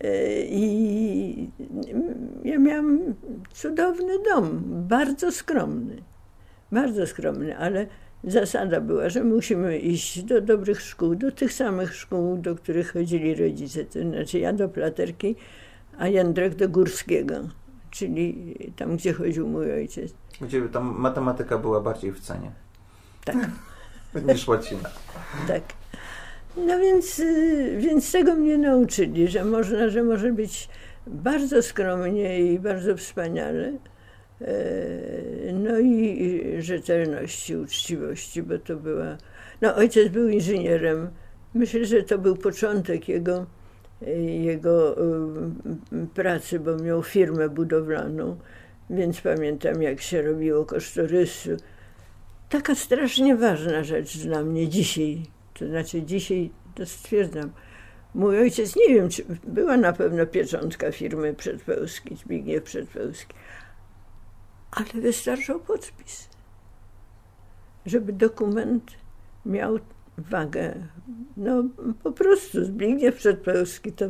E, 0.00 0.42
I 0.44 1.50
ja 2.44 2.58
miałam 2.58 2.98
cudowny 3.52 4.12
dom, 4.30 4.62
bardzo 4.66 5.32
skromny. 5.32 5.96
Bardzo 6.72 7.06
skromny, 7.06 7.58
ale 7.58 7.86
zasada 8.24 8.80
była, 8.80 9.08
że 9.08 9.24
musimy 9.24 9.78
iść 9.78 10.22
do 10.22 10.40
dobrych 10.40 10.80
szkół, 10.80 11.14
do 11.14 11.32
tych 11.32 11.52
samych 11.52 11.94
szkół, 11.94 12.36
do 12.36 12.54
których 12.54 12.92
chodzili 12.92 13.34
rodzice. 13.34 13.84
To 13.84 14.00
znaczy 14.00 14.38
ja 14.38 14.52
do 14.52 14.68
Platerki, 14.68 15.36
a 15.98 16.08
Jędrek 16.08 16.54
do 16.54 16.68
Górskiego, 16.68 17.34
czyli 17.92 18.54
tam, 18.76 18.96
gdzie 18.96 19.12
chodził 19.12 19.48
mój 19.48 19.72
ojciec. 19.72 20.14
Gdzie 20.40 20.68
tam 20.68 20.94
matematyka 20.98 21.58
była 21.58 21.80
bardziej 21.80 22.12
w 22.12 22.20
cenie 22.20 22.50
Tak, 23.24 23.36
niż 24.28 24.48
łacina. 24.48 24.90
tak. 25.48 25.62
No 26.56 26.78
więc, 26.78 27.18
y, 27.18 27.76
więc 27.78 28.12
tego 28.12 28.34
mnie 28.34 28.58
nauczyli, 28.58 29.28
że 29.28 29.44
można, 29.44 29.88
że 29.88 30.02
może 30.02 30.32
być 30.32 30.68
bardzo 31.06 31.62
skromnie 31.62 32.40
i 32.52 32.58
bardzo 32.58 32.96
wspaniale. 32.96 33.72
E, 34.40 35.52
No 35.52 35.78
i 35.78 36.42
rzetelności, 36.58 37.56
uczciwości, 37.56 38.42
bo 38.42 38.58
to 38.58 38.76
była. 38.76 39.16
No, 39.60 39.74
ojciec 39.76 40.08
był 40.08 40.28
inżynierem. 40.28 41.10
Myślę, 41.54 41.84
że 41.84 42.02
to 42.02 42.18
był 42.18 42.36
początek 42.36 43.08
jego, 43.08 43.46
jego 44.42 44.96
y, 45.92 46.06
pracy, 46.14 46.60
bo 46.60 46.76
miał 46.76 47.02
firmę 47.02 47.48
budowlaną, 47.48 48.36
więc 48.90 49.20
pamiętam, 49.20 49.82
jak 49.82 50.00
się 50.00 50.22
robiło 50.22 50.64
kosztorysy. 50.64 51.56
Taka 52.48 52.74
strasznie 52.74 53.36
ważna 53.36 53.84
rzecz 53.84 54.18
dla 54.18 54.42
mnie 54.42 54.68
dzisiaj. 54.68 55.22
To 55.54 55.66
znaczy, 55.66 56.02
dzisiaj 56.02 56.50
to 56.74 56.86
stwierdzam. 56.86 57.50
Mój 58.14 58.38
ojciec, 58.38 58.76
nie 58.76 58.94
wiem, 58.94 59.08
czy 59.08 59.24
była 59.44 59.76
na 59.76 59.92
pewno 59.92 60.26
pieczątka 60.26 60.92
firmy 60.92 61.34
Przedpełski, 61.34 62.16
Zbigniew 62.16 62.64
Przedpełski, 62.64 63.34
ale 64.70 65.02
wystarczał 65.02 65.60
podpis, 65.60 66.28
żeby 67.86 68.12
dokument 68.12 68.90
miał 69.46 69.78
wagę. 70.18 70.74
No 71.36 71.64
po 72.02 72.12
prostu 72.12 72.64
Zbigniew 72.64 73.16
Przedpełski 73.16 73.92
to, 73.92 74.04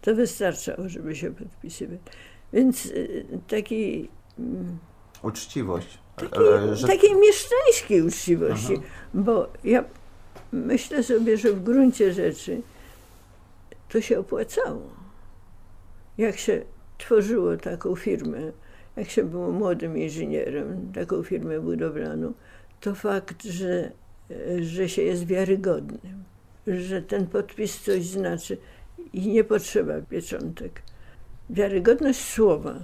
to 0.00 0.14
wystarczało, 0.14 0.88
żeby 0.88 1.16
się 1.16 1.30
podpisywać. 1.34 1.98
Więc 2.52 2.86
y, 2.86 3.24
taki, 3.48 4.08
mm, 4.38 4.78
Uczciwość. 5.22 5.98
takiej, 6.16 6.48
E, 6.48 6.76
że- 6.76 6.86
takiej 6.86 7.16
mieszczańskiej 7.16 8.02
uczciwości, 8.02 8.72
Aha. 8.76 8.84
bo 9.14 9.48
ja 9.64 9.84
myślę 10.52 11.02
sobie, 11.02 11.36
że 11.36 11.52
w 11.52 11.62
gruncie 11.62 12.12
rzeczy 12.12 12.60
to 13.88 14.00
się 14.00 14.18
opłacało. 14.18 14.82
Jak 16.18 16.36
się 16.38 16.62
tworzyło 16.98 17.56
taką 17.56 17.96
firmę, 17.96 18.38
jak 18.96 19.10
się 19.10 19.24
było 19.24 19.52
młodym 19.52 19.98
inżynierem, 19.98 20.92
taką 20.94 21.22
firmę 21.22 21.60
budowlaną, 21.60 22.32
to 22.80 22.94
fakt, 22.94 23.42
że, 23.42 23.92
że 24.60 24.88
się 24.88 25.02
jest 25.02 25.24
wiarygodnym, 25.26 26.24
że 26.66 27.02
ten 27.02 27.26
podpis 27.26 27.80
coś 27.82 28.06
znaczy 28.06 28.58
i 29.12 29.28
nie 29.28 29.44
potrzeba 29.44 29.92
pieczątek. 30.10 30.82
Wiarygodność 31.50 32.20
słowa. 32.20 32.74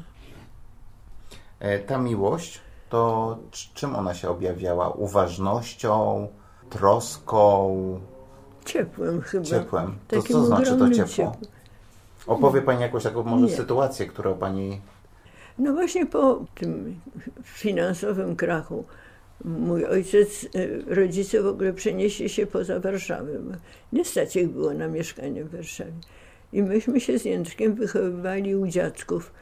E, 1.60 1.78
Ta 1.78 1.98
miłość, 1.98 2.60
to 2.88 3.38
czym 3.74 3.96
ona 3.96 4.14
się 4.14 4.28
objawiała? 4.30 4.88
Uważnością, 4.90 6.28
troską, 6.70 8.00
Ciepłem 8.64 9.20
chyba. 9.20 9.44
ciepłem. 9.44 9.98
To 10.08 10.16
Takim 10.16 10.36
co 10.36 10.44
znaczy 10.44 10.76
to 10.76 10.90
ciepło? 10.90 11.06
ciepłem. 11.06 11.34
Opowie 12.26 12.62
Pani 12.62 12.80
jakąś 12.82 13.02
taką 13.02 13.22
może 13.22 13.46
Nie. 13.46 13.56
sytuację, 13.56 14.06
którą 14.06 14.34
Pani... 14.34 14.80
No 15.58 15.72
właśnie 15.72 16.06
po 16.06 16.44
tym 16.54 17.00
finansowym 17.42 18.36
krachu 18.36 18.84
mój 19.44 19.84
ojciec, 19.84 20.48
e, 20.88 20.94
rodzice 20.94 21.42
w 21.42 21.46
ogóle 21.46 21.72
przenieśli 21.72 22.28
się 22.28 22.46
poza 22.46 22.80
Warszawę. 22.80 23.32
Nie 23.92 24.04
stać 24.04 24.36
ich 24.36 24.48
było 24.48 24.74
na 24.74 24.88
mieszkanie 24.88 25.44
w 25.44 25.50
Warszawie. 25.50 25.92
I 26.52 26.62
myśmy 26.62 27.00
się 27.00 27.18
z 27.18 27.24
Jędrkiem 27.24 27.74
wychowywali 27.74 28.56
u 28.56 28.66
dziadków. 28.66 29.32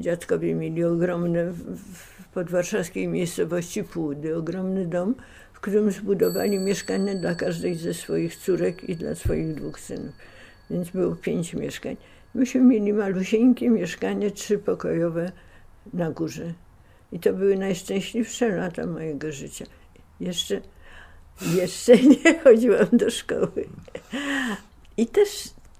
Dziadkowie 0.00 0.54
mieli 0.54 0.84
ogromny 0.84 1.52
w- 1.52 1.76
w 1.76 2.28
podwarszawskiej 2.28 3.08
miejscowości 3.08 3.84
Płudy, 3.84 4.36
ogromny 4.36 4.86
dom, 4.86 5.14
w 5.52 5.60
którym 5.60 5.90
zbudowali 5.92 6.58
mieszkanie 6.58 7.14
dla 7.14 7.34
każdej 7.34 7.74
ze 7.74 7.94
swoich 7.94 8.36
córek 8.36 8.88
i 8.88 8.96
dla 8.96 9.14
swoich 9.14 9.54
dwóch 9.54 9.80
synów. 9.80 10.12
Więc 10.70 10.90
było 10.90 11.16
pięć 11.16 11.54
mieszkań. 11.54 11.96
Myśmy 12.34 12.60
mieli 12.60 12.92
malusieńkie 12.92 13.70
mieszkanie 13.70 14.30
trzypokojowe 14.30 15.32
na 15.92 16.10
górze. 16.10 16.54
I 17.14 17.18
to 17.20 17.32
były 17.32 17.56
najszczęśliwsze 17.56 18.48
lata 18.48 18.86
mojego 18.86 19.32
życia. 19.32 19.64
Jeszcze, 20.20 20.60
jeszcze 21.56 21.96
nie 22.24 22.38
chodziłam 22.38 22.88
do 22.92 23.10
szkoły. 23.10 23.68
I 24.96 25.06
też 25.06 25.28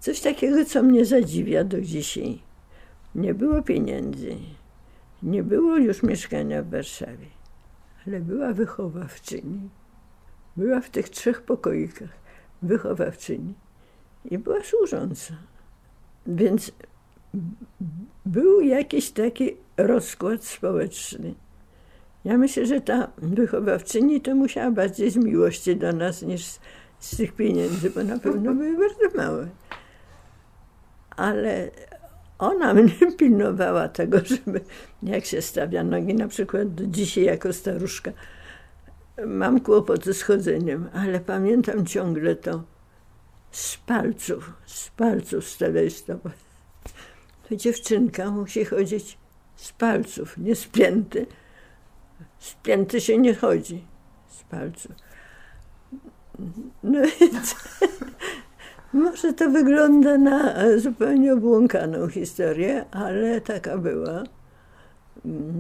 coś 0.01 0.21
takiego, 0.21 0.65
co 0.65 0.83
mnie 0.83 1.05
zadziwia 1.05 1.65
do 1.65 1.81
dzisiaj. 1.81 2.39
Nie 3.15 3.35
było 3.35 3.63
pieniędzy, 3.63 4.37
nie 5.23 5.43
było 5.43 5.77
już 5.77 6.03
mieszkania 6.03 6.63
w 6.63 6.71
Warszawie, 6.71 7.27
ale 8.07 8.21
była 8.21 8.53
wychowawczyni. 8.53 9.69
Była 10.57 10.81
w 10.81 10.91
tych 10.91 11.09
trzech 11.09 11.43
pokoikach 11.43 12.11
wychowawczyni 12.63 13.55
i 14.31 14.39
była 14.39 14.63
służąca. 14.63 15.35
Więc 16.27 16.73
był 18.27 18.61
jakiś 18.61 19.11
taki 19.11 19.64
rozkład 19.77 20.45
społeczny. 20.45 21.35
Ja 22.25 22.39
myślę, 22.39 22.67
że 22.67 22.81
ta 22.81 23.09
wychowawczyni 23.19 24.21
to 24.21 24.35
musiała 24.35 24.71
bardziej 24.71 25.11
z 25.11 25.17
miłości 25.17 25.77
do 25.77 25.93
nas 25.93 26.23
niż 26.23 26.45
z, 26.45 26.61
z 26.99 27.17
tych 27.17 27.33
pieniędzy, 27.33 27.91
bo 27.91 28.05
na 28.05 28.19
pewno 28.19 28.55
były 28.55 28.79
bardzo 28.79 29.17
małe. 29.17 29.49
Ale 31.17 31.71
ona 32.39 32.75
mnie 32.75 33.13
pilnowała 33.19 33.89
tego, 33.89 34.19
żeby 34.25 34.61
jak 35.03 35.25
się 35.25 35.43
stawia 35.43 35.85
nogi, 35.85 36.15
na 36.15 36.29
przykład 36.29 36.75
do 36.75 36.87
dzisiaj 36.87 37.25
jako 37.25 37.53
staruszka. 37.53 38.13
Mam 39.27 39.61
kłopoty 39.61 40.15
z 40.15 40.23
chodzeniem, 40.23 40.89
ale 40.95 41.21
pamiętam 41.21 41.87
ciągle 41.87 42.37
to 42.37 42.63
z 43.51 43.77
palców, 43.77 44.53
z 44.67 44.89
palców 44.89 45.49
stawiaj 45.49 45.91
stopę. 45.91 46.31
To 47.49 47.57
dziewczynka 47.57 48.31
musi 48.31 48.65
chodzić 48.65 49.19
z 49.57 49.73
palców, 49.73 50.39
nie 50.39 50.55
z 50.55 50.67
pięty. 50.67 51.27
Z 52.39 52.55
pięty 52.55 53.01
się 53.01 53.19
nie 53.19 53.35
chodzi, 53.35 53.85
z 54.29 54.43
palców. 54.43 54.93
No 56.83 57.01
więc 57.21 57.57
może 58.93 59.33
to 59.33 59.51
wygląda 59.51 60.19
na 60.19 60.55
zupełnie 60.79 61.33
obłąkaną 61.35 62.09
historię, 62.09 62.85
ale 62.91 63.41
taka 63.41 63.79
była. 63.79 64.25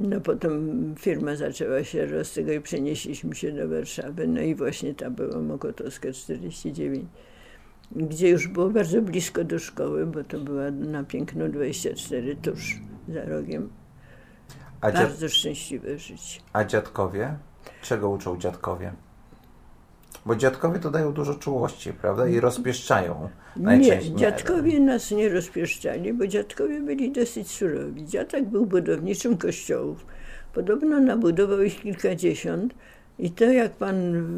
No 0.03 0.21
potem 0.21 0.95
firma 0.99 1.37
zaczęła 1.37 1.85
się 1.85 2.07
rozstrzygać 2.07 2.57
i 2.57 2.61
przenieśliśmy 2.61 3.35
się 3.35 3.53
do 3.53 3.69
Warszawy. 3.69 4.29
No 4.29 4.41
i 4.41 4.55
właśnie 4.55 4.95
ta 4.95 5.11
była 5.11 5.41
Mokotowska 5.41 6.13
49 6.13 7.05
gdzie 7.97 8.29
już 8.29 8.49
było 8.49 8.71
bardzo 8.71 9.03
blisko 9.03 9.45
do 9.45 9.59
szkoły, 9.59 10.07
bo 10.07 10.25
to 10.25 10.41
była 10.41 10.71
na 10.71 11.05
Piękno 11.05 11.49
24 11.49 12.37
tuż 12.37 12.81
za 13.09 13.25
rogiem. 13.25 13.69
A, 14.85 14.93
dziad... 14.93 15.03
Bardzo 15.03 15.29
szczęśliwe 15.29 15.99
życie. 15.99 16.41
A 16.53 16.65
dziadkowie? 16.65 17.35
Czego 17.83 18.11
uczą 18.11 18.39
dziadkowie? 18.39 18.93
Bo 20.27 20.37
dziadkowie 20.37 20.79
to 20.79 20.91
dają 20.91 21.13
dużo 21.13 21.35
czułości, 21.35 21.93
prawda? 21.93 22.29
I 22.29 22.41
rozpieszczają. 22.41 23.29
Nie, 23.57 23.63
Najczęściej- 23.63 24.15
dziadkowie 24.17 24.81
nas 24.81 25.11
nie 25.11 25.29
rozpieszczali, 25.29 26.13
bo 26.13 26.27
dziadkowie 26.27 26.81
byli 26.81 27.13
dosyć 27.13 27.51
surowi. 27.51 28.07
Dziadek 28.07 28.45
był 28.49 28.67
budowniczym 28.67 29.37
kościołów. 29.39 30.07
Podobno 30.55 31.01
nabudował 31.01 31.63
ich 31.63 31.81
kilkadziesiąt 31.81 32.75
i 33.19 33.31
to 33.31 33.45
jak 33.45 33.73
pan 33.73 33.97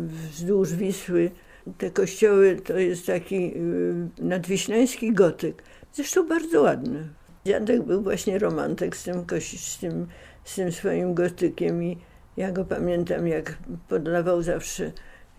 wzdłuż 0.09 0.72
Wisły, 0.72 1.30
te 1.78 1.90
kościoły 1.90 2.56
to 2.64 2.78
jest 2.78 3.06
taki 3.06 3.37
y, 3.56 4.09
nadwiślański 4.18 5.12
gotyk. 5.12 5.62
Zresztą 5.92 6.28
bardzo 6.28 6.62
ładny. 6.62 7.09
Dziadek 7.46 7.82
był 7.82 8.02
właśnie 8.02 8.38
romantyk 8.38 8.96
z 8.96 9.02
tym, 9.04 9.24
z 9.56 9.78
tym, 9.78 10.06
z 10.46 10.54
tym 10.54 10.72
swoim 10.72 11.14
gotykiem 11.14 11.82
i 11.82 11.98
ja 12.37 12.52
go 12.52 12.64
pamiętam, 12.64 13.26
jak 13.26 13.59
podlewał 13.88 14.42
zawsze 14.42 14.92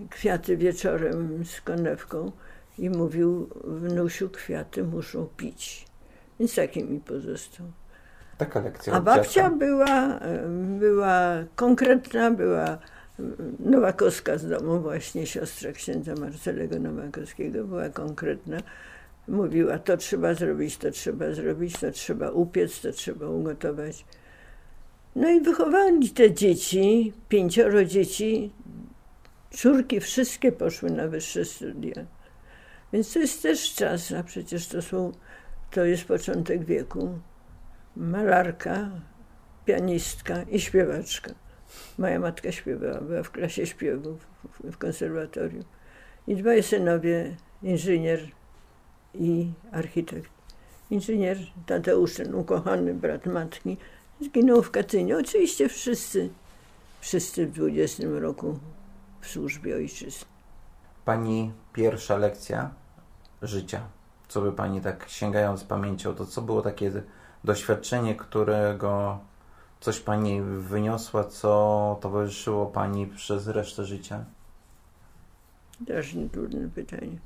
kwiaty 0.09 0.57
wieczorem 0.57 1.45
z 1.45 1.61
konewką 1.61 2.31
i 2.77 2.89
mówił, 2.89 3.49
wnusiu, 3.63 4.29
kwiaty 4.29 4.83
muszą 4.83 5.27
pić. 5.37 5.85
Więc 6.39 6.55
taki 6.55 6.83
mi 6.83 6.99
pozostał. 6.99 7.67
Taka 8.37 8.59
lekcja 8.61 8.93
A 8.93 9.01
babcia 9.01 9.49
była, 9.49 10.19
była 10.79 11.43
konkretna, 11.55 12.31
była 12.31 12.77
Nowakowska 13.59 14.37
z 14.37 14.49
domu, 14.49 14.79
właśnie 14.79 15.25
siostra 15.25 15.71
księdza 15.71 16.15
Marcelego 16.15 16.79
Nowakowskiego, 16.79 17.63
była 17.63 17.89
konkretna. 17.89 18.57
Mówiła, 19.27 19.79
to 19.79 19.97
trzeba 19.97 20.33
zrobić, 20.33 20.77
to 20.77 20.91
trzeba 20.91 21.33
zrobić, 21.33 21.79
to 21.79 21.91
trzeba 21.91 22.31
upiec, 22.31 22.81
to 22.81 22.91
trzeba 22.91 23.29
ugotować. 23.29 24.05
No 25.17 25.29
i 25.29 25.41
wychowali 25.41 26.09
te 26.09 26.33
dzieci, 26.33 27.13
pięcioro 27.29 27.85
dzieci, 27.85 28.51
Córki 29.51 29.99
wszystkie 29.99 30.51
poszły 30.51 30.89
na 30.89 31.07
wyższe 31.07 31.45
studia. 31.45 32.05
Więc 32.93 33.13
to 33.13 33.19
jest 33.19 33.41
też 33.41 33.75
czas, 33.75 34.11
a 34.11 34.23
przecież 34.23 34.67
to 34.67 34.81
są, 34.81 35.11
to 35.71 35.85
jest 35.85 36.05
początek 36.05 36.65
wieku. 36.65 37.19
Malarka, 37.95 38.89
pianistka 39.65 40.41
i 40.41 40.59
śpiewaczka. 40.59 41.31
Moja 41.97 42.19
matka 42.19 42.51
śpiewała, 42.51 43.01
była 43.01 43.23
w 43.23 43.31
klasie 43.31 43.65
śpiewu 43.65 44.17
w, 44.63 44.77
konserwatorium. 44.77 45.63
I 46.27 46.35
dwaj 46.35 46.63
synowie, 46.63 47.35
inżynier 47.63 48.19
i 49.13 49.51
architekt. 49.71 50.31
Inżynier 50.89 51.37
Tadeusz, 51.65 52.15
ten 52.15 52.35
ukochany 52.35 52.93
brat 52.93 53.25
matki, 53.25 53.77
zginął 54.21 54.61
w 54.61 54.71
Katyniu. 54.71 55.19
Oczywiście 55.19 55.69
wszyscy, 55.69 56.29
wszyscy 56.99 57.47
w 57.47 57.51
20 57.51 58.03
roku 58.19 58.59
w 59.21 59.27
służbie 59.27 59.75
ojczyzny. 59.75 60.25
Pani 61.05 61.51
pierwsza 61.73 62.17
lekcja 62.17 62.69
życia. 63.41 63.81
Co 64.27 64.41
by 64.41 64.51
Pani 64.51 64.81
tak 64.81 65.05
sięgając 65.09 65.63
pamięcią, 65.63 66.15
to 66.15 66.25
co 66.25 66.41
było 66.41 66.61
takie 66.61 66.91
doświadczenie, 67.43 68.15
którego 68.15 69.19
coś 69.79 69.99
Pani 69.99 70.41
wyniosła, 70.41 71.23
co 71.23 71.97
towarzyszyło 72.01 72.65
Pani 72.65 73.07
przez 73.07 73.47
resztę 73.47 73.85
życia? 73.85 74.25
Strasznie 75.83 76.29
trudne 76.29 76.69
pytanie. 76.69 77.17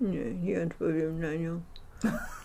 Nie, 0.00 0.34
nie 0.34 0.62
odpowiem 0.62 1.20
na 1.20 1.34
nią. 1.34 1.60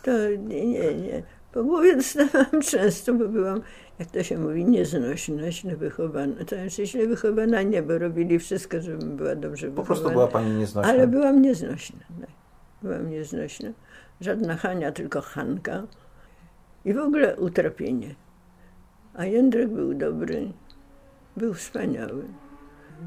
To 0.03 0.11
nie, 0.47 0.95
nie, 0.95 1.23
Po 1.53 1.63
głowie 1.63 1.95
dostawałam 1.95 2.61
często, 2.71 3.13
bo 3.13 3.27
byłam, 3.27 3.61
jak 3.99 4.11
to 4.11 4.23
się 4.23 4.37
mówi, 4.37 4.65
nieznośna, 4.65 5.51
źle 5.51 5.75
wychowana. 5.75 6.45
To 6.45 6.55
znaczy 6.55 6.85
źle 6.85 7.07
wychowana 7.07 7.61
nie, 7.61 7.83
bo 7.83 7.97
robili 7.97 8.39
wszystko, 8.39 8.81
żebym 8.81 9.15
była 9.17 9.35
dobrze 9.35 9.67
Po 9.67 9.71
wychowana. 9.71 9.85
prostu 9.87 10.09
była 10.11 10.27
Pani 10.27 10.55
nieznośna. 10.55 10.91
Ale 10.91 11.07
byłam 11.07 11.41
nieznośna. 11.41 11.99
Tak. 12.21 12.29
Byłam 12.81 13.09
nieznośna. 13.09 13.69
Żadna 14.21 14.55
Hania, 14.55 14.91
tylko 14.91 15.21
Hanka. 15.21 15.83
I 16.85 16.93
w 16.93 16.97
ogóle 16.97 17.35
utrapienie. 17.35 18.15
A 19.13 19.25
Jędrek 19.25 19.69
był 19.69 19.93
dobry, 19.93 20.51
był 21.37 21.53
wspaniały. 21.53 22.23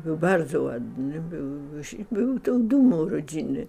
Był 0.04 0.16
bardzo 0.16 0.62
ładny, 0.62 1.20
był, 1.20 1.46
był, 1.60 2.04
był 2.12 2.40
tą 2.40 2.62
dumą 2.68 3.08
rodziny. 3.08 3.66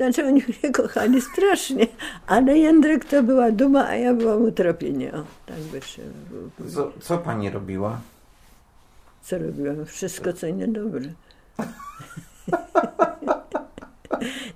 Znaczy 0.00 0.26
oni 0.26 0.42
mnie 0.42 0.72
kochali 0.72 1.20
strasznie, 1.20 1.86
ale 2.26 2.58
Jędrek 2.58 3.04
to 3.04 3.22
była 3.22 3.50
duma, 3.50 3.88
a 3.88 3.94
ja 3.94 4.14
byłam 4.14 4.42
utrapienie. 4.42 5.12
O, 5.12 5.24
tak 5.46 5.58
by 5.58 5.80
powiedzieć. 5.80 6.74
Co, 6.74 6.92
co 7.00 7.18
Pani 7.18 7.50
robiła? 7.50 8.00
Co 9.22 9.38
robiłam? 9.38 9.86
Wszystko, 9.86 10.32
co 10.32 10.48
niedobre. 10.48 11.12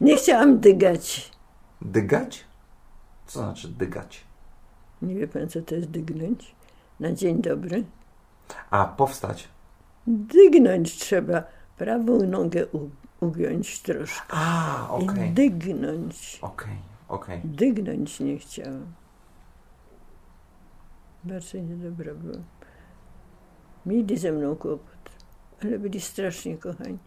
Nie 0.00 0.16
chciałam 0.16 0.58
dygać. 0.58 1.30
Dygać? 1.82 2.44
Co 3.26 3.38
znaczy 3.38 3.68
dygać? 3.68 4.24
Nie 5.02 5.14
wie 5.14 5.28
pan, 5.28 5.48
co 5.48 5.62
to 5.62 5.74
jest 5.74 5.90
dygnąć? 5.90 6.54
Na 7.00 7.12
dzień 7.12 7.42
dobry. 7.42 7.84
A, 8.70 8.84
powstać. 8.84 9.48
Dygnąć 10.06 10.96
trzeba. 10.96 11.42
Prawą 11.78 12.26
nogę 12.26 12.66
u, 12.66 12.78
ugiąć 13.26 13.82
troszkę. 13.82 14.26
A, 14.30 14.88
okej. 14.90 15.30
I 15.30 15.32
dygnąć. 15.32 16.38
Okej, 16.42 16.76
okej. 17.08 17.40
Dygnąć 17.44 18.20
nie 18.20 18.38
chciałam. 18.38 18.86
Bardzo 21.24 21.58
niedobra 21.58 22.14
była. 22.14 22.38
Mieli 23.86 24.18
ze 24.18 24.32
mną 24.32 24.56
kłopot, 24.56 25.10
ale 25.62 25.78
byli 25.78 26.00
strasznie 26.00 26.56
kochani. 26.58 26.98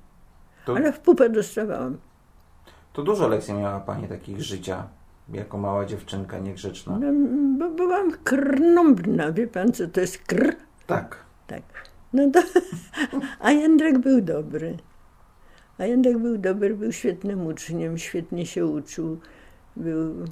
To, 0.65 0.75
Ale 0.75 0.93
w 0.93 0.99
pupę 0.99 1.29
dostawałam. 1.29 1.97
to 2.93 3.03
dużo 3.03 3.27
lekcji 3.27 3.53
miała 3.53 3.79
Pani 3.79 4.07
takich 4.07 4.41
życia, 4.41 4.87
jako 5.29 5.57
mała 5.57 5.85
dziewczynka 5.85 6.39
niegrzeczna. 6.39 6.99
No, 6.99 7.07
bo 7.59 7.75
byłam 7.75 8.11
krnąbna. 8.11 9.31
Wie 9.31 9.47
pan, 9.47 9.73
co 9.73 9.87
to 9.87 10.01
jest 10.01 10.17
kr? 10.17 10.55
Tak. 10.87 11.17
Tak. 11.47 11.63
No 12.13 12.31
to, 12.33 12.39
a 13.45 13.51
Jędrek 13.51 13.97
był 13.99 14.21
dobry. 14.21 14.77
A 15.77 15.85
Jędrek 15.85 16.17
był 16.17 16.37
dobry, 16.37 16.75
był 16.75 16.91
świetnym 16.91 17.47
uczniem, 17.47 17.97
świetnie 17.97 18.45
się 18.45 18.65
uczył. 18.65 19.19
Był, 19.75 20.25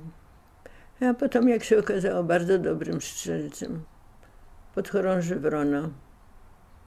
a 1.02 1.14
potem, 1.14 1.50
jak 1.50 1.64
się 1.64 1.80
okazało, 1.80 2.24
bardzo 2.24 2.60
dobrym 2.60 3.02
strzelcem. 3.02 3.84
Podchorąży 4.76 5.36
Wrona, 5.36 5.90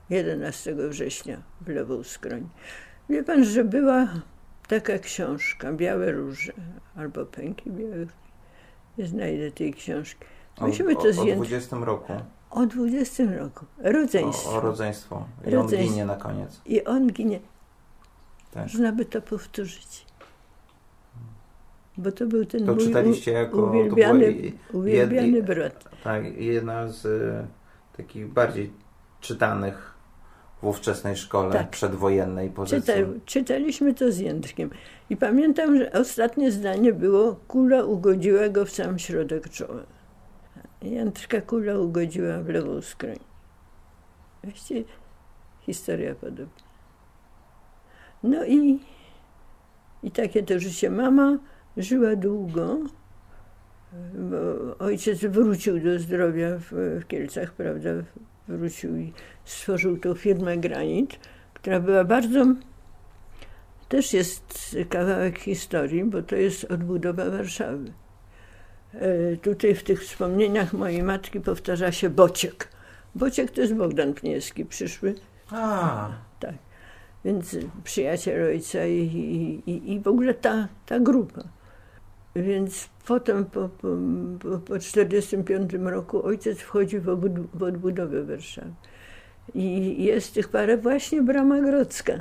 11 0.09 0.75
września 0.75 1.41
w 1.61 1.67
lewą 1.67 2.03
skroń. 2.03 2.49
Wie 3.09 3.23
pan, 3.23 3.43
że 3.43 3.63
była 3.63 4.07
taka 4.67 4.99
książka, 4.99 5.73
Białe 5.73 6.11
Róże, 6.11 6.53
albo 6.95 7.25
Pęki 7.25 7.71
Białych. 7.71 8.09
Nie 8.97 9.07
znajdę 9.07 9.51
tej 9.51 9.73
książki. 9.73 10.25
O, 10.59 10.67
Musimy 10.67 10.97
o, 10.97 11.01
to 11.01 11.07
o 11.07 11.13
zdjąć. 11.13 11.47
20 11.47 11.77
roku. 11.77 12.13
O 12.51 12.65
20 12.65 13.23
roku. 13.39 13.65
O, 13.83 13.91
Rodzeństwo. 13.91 14.49
o 14.49 14.61
rodzeństwo. 14.61 15.27
I 15.43 15.47
on 15.47 15.53
Rodzeństwo. 15.53 15.89
ginie 15.91 16.05
na 16.05 16.15
koniec. 16.15 16.61
I 16.65 16.83
on 16.83 17.07
ginie. 17.07 17.39
Tak. 18.51 18.63
Można 18.63 18.91
by 18.91 19.05
to 19.05 19.21
powtórzyć. 19.21 20.05
Bo 21.97 22.11
to 22.11 22.25
był 22.27 22.45
ten 22.45 22.65
To 22.65 22.75
mój 22.75 22.83
czytaliście 22.85 23.31
jako... 23.31 23.57
To 23.57 23.63
uwielbiany, 23.63 24.31
i- 24.31 24.53
uwielbiany 24.73 25.27
jed- 25.41 25.45
brat. 25.45 25.83
Tak, 26.03 26.37
jedna 26.37 26.87
z 26.87 27.05
e, 27.05 27.47
takich 27.97 28.27
bardziej 28.27 28.71
czytanych 29.21 29.93
w 30.61 30.67
ówczesnej 30.67 31.15
szkole 31.15 31.51
Tak. 31.53 31.69
przedwojennej 31.69 32.49
pozycji. 32.49 32.93
Czyta, 32.93 33.09
czytaliśmy 33.25 33.93
to 33.93 34.11
z 34.11 34.17
Jędrkiem. 34.17 34.69
I 35.09 35.17
pamiętam, 35.17 35.77
że 35.77 35.91
ostatnie 35.91 36.51
zdanie 36.51 36.93
było 36.93 37.35
kula 37.47 37.83
ugodziła 37.83 38.49
go 38.49 38.65
w 38.65 38.71
sam 38.71 38.99
środek 38.99 39.49
czoła. 39.49 39.83
Jędrka 40.81 41.41
kula 41.41 41.77
ugodziła 41.79 42.37
w 42.43 42.49
lewą 42.49 42.81
skroń. 42.81 43.19
Właściwie 44.43 44.83
historia 45.61 46.15
podobna. 46.15 46.68
No 48.23 48.45
i, 48.45 48.79
i 50.03 50.11
takie 50.11 50.43
to 50.43 50.59
życie. 50.59 50.89
Mama 50.89 51.37
żyła 51.77 52.15
długo, 52.15 52.77
bo 54.13 54.37
ojciec 54.85 55.25
wrócił 55.25 55.79
do 55.79 55.99
zdrowia 55.99 56.57
w, 56.57 56.71
w 57.01 57.07
Kielcach, 57.07 57.53
prawda? 57.53 57.89
Wrócił 58.47 58.97
i 58.97 59.13
stworzył 59.45 59.97
tą 59.97 60.13
firmę 60.13 60.57
Granit, 60.57 61.19
która 61.53 61.79
była 61.79 62.03
bardzo. 62.03 62.45
Też 63.89 64.13
jest 64.13 64.77
kawałek 64.89 65.39
historii, 65.39 66.03
bo 66.03 66.21
to 66.21 66.35
jest 66.35 66.63
odbudowa 66.63 67.29
Warszawy. 67.29 67.93
E, 68.93 69.37
Tutaj 69.37 69.75
w 69.75 69.83
tych 69.83 70.03
wspomnieniach 70.03 70.73
mojej 70.73 71.03
matki 71.03 71.41
powtarza 71.41 71.91
się 71.91 72.09
Bociek. 72.09 72.67
Bociek 73.15 73.51
to 73.51 73.61
jest 73.61 73.73
Bogdan 73.73 74.13
Pniewski, 74.13 74.65
przyszły 74.65 75.15
A, 75.51 76.09
tak. 76.39 76.68
Więc 77.25 77.57
przyjaciel 77.83 78.43
ojca 78.43 78.85
i, 78.85 79.01
i, 79.65 79.93
i, 79.93 79.99
w 79.99 80.07
ogóle 80.07 80.33
ta, 80.33 80.67
ta 80.85 80.99
grupa. 80.99 81.43
Więc 82.35 82.89
potem 83.07 83.45
po, 83.45 83.69
po, 83.69 83.87
po, 84.39 84.57
po 84.57 84.79
45 84.79 85.73
roku 85.73 86.25
ojciec 86.25 86.59
wchodzi 86.59 86.99
w, 86.99 87.05
obud- 87.05 87.47
w 87.53 87.63
odbudowę 87.63 88.23
Warszawy. 88.23 88.71
I 89.55 90.03
jest 90.03 90.33
tych 90.33 90.49
parę 90.49 90.77
właśnie 90.77 91.21
Brama 91.21 91.61
Grodzka. 91.61 92.13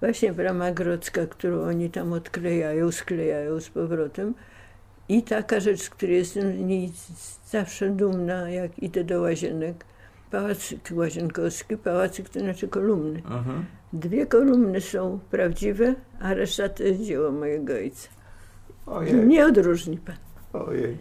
Właśnie 0.00 0.32
Brama 0.32 0.72
Grodzka, 0.72 1.26
którą 1.26 1.60
oni 1.62 1.90
tam 1.90 2.12
odklejają, 2.12 2.92
sklejają 2.92 3.60
z 3.60 3.68
powrotem. 3.68 4.34
I 5.08 5.22
taka 5.22 5.60
rzecz, 5.60 5.82
z 5.82 5.90
której 5.90 6.16
jestem 6.16 6.52
zawsze 7.46 7.90
dumna, 7.90 8.50
jak 8.50 8.78
idę 8.78 9.04
do 9.04 9.20
łazienek. 9.20 9.84
Pałacyk 10.34 10.88
łazienkowski, 10.92 11.76
pałacyk 11.76 12.28
to 12.28 12.40
znaczy 12.40 12.68
kolumny. 12.68 13.18
mhm. 13.18 13.64
Dwie 13.92 14.26
kolumny 14.26 14.80
są 14.80 15.18
prawdziwe, 15.30 15.94
a 16.20 16.34
reszta 16.34 16.68
to 16.68 16.82
jest 16.82 17.02
dzieło 17.02 17.30
mojego 17.32 17.74
ojca. 17.74 18.08
Ojej, 18.86 19.14
Nie 19.26 19.46
odróżni 19.46 19.98
pan. 19.98 20.16
ojej. 20.52 20.98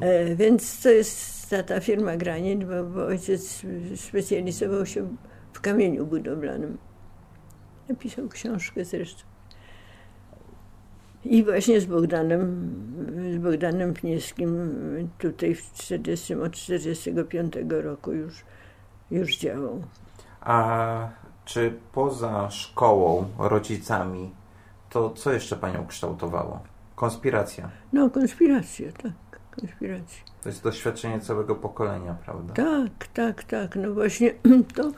E, 0.00 0.34
więc 0.34 0.82
to 0.82 0.88
jest 0.90 1.50
ta, 1.50 1.62
ta 1.62 1.80
firma 1.80 2.16
Granit, 2.16 2.64
bo, 2.64 2.84
bo 2.84 3.06
ojciec 3.06 3.62
specjalizował 3.96 4.86
się 4.86 5.16
w 5.52 5.60
kamieniu 5.60 6.06
budowlanym. 6.06 6.78
Napisał 7.88 8.28
książkę 8.28 8.84
zresztą. 8.84 9.29
I 11.24 11.44
właśnie 11.44 11.80
z 11.80 11.84
Bogdanem, 11.84 12.70
z 13.34 13.36
Bogdanem 13.36 13.94
Pniewskim 13.94 14.70
tutaj 15.18 15.54
w 15.54 15.72
40, 15.72 16.34
od 16.34 16.52
45 16.52 17.54
roku 17.68 18.12
już, 18.12 18.44
już 19.10 19.38
działał. 19.38 19.82
A 20.40 21.08
czy 21.44 21.72
poza 21.92 22.50
szkołą, 22.50 23.28
rodzicami, 23.38 24.30
to 24.90 25.10
co 25.10 25.32
jeszcze 25.32 25.56
Panią 25.56 25.86
kształtowało? 25.86 26.60
Konspiracja. 26.94 27.70
No, 27.92 28.10
konspiracja, 28.10 28.92
tak, 28.92 29.40
konspiracja. 29.56 30.24
To 30.42 30.48
jest 30.48 30.62
doświadczenie 30.62 31.20
całego 31.20 31.54
pokolenia, 31.54 32.16
prawda? 32.24 32.54
Tak, 32.54 33.08
tak, 33.14 33.44
tak. 33.44 33.76
No 33.76 33.94
właśnie 33.94 34.34
to 34.76 34.92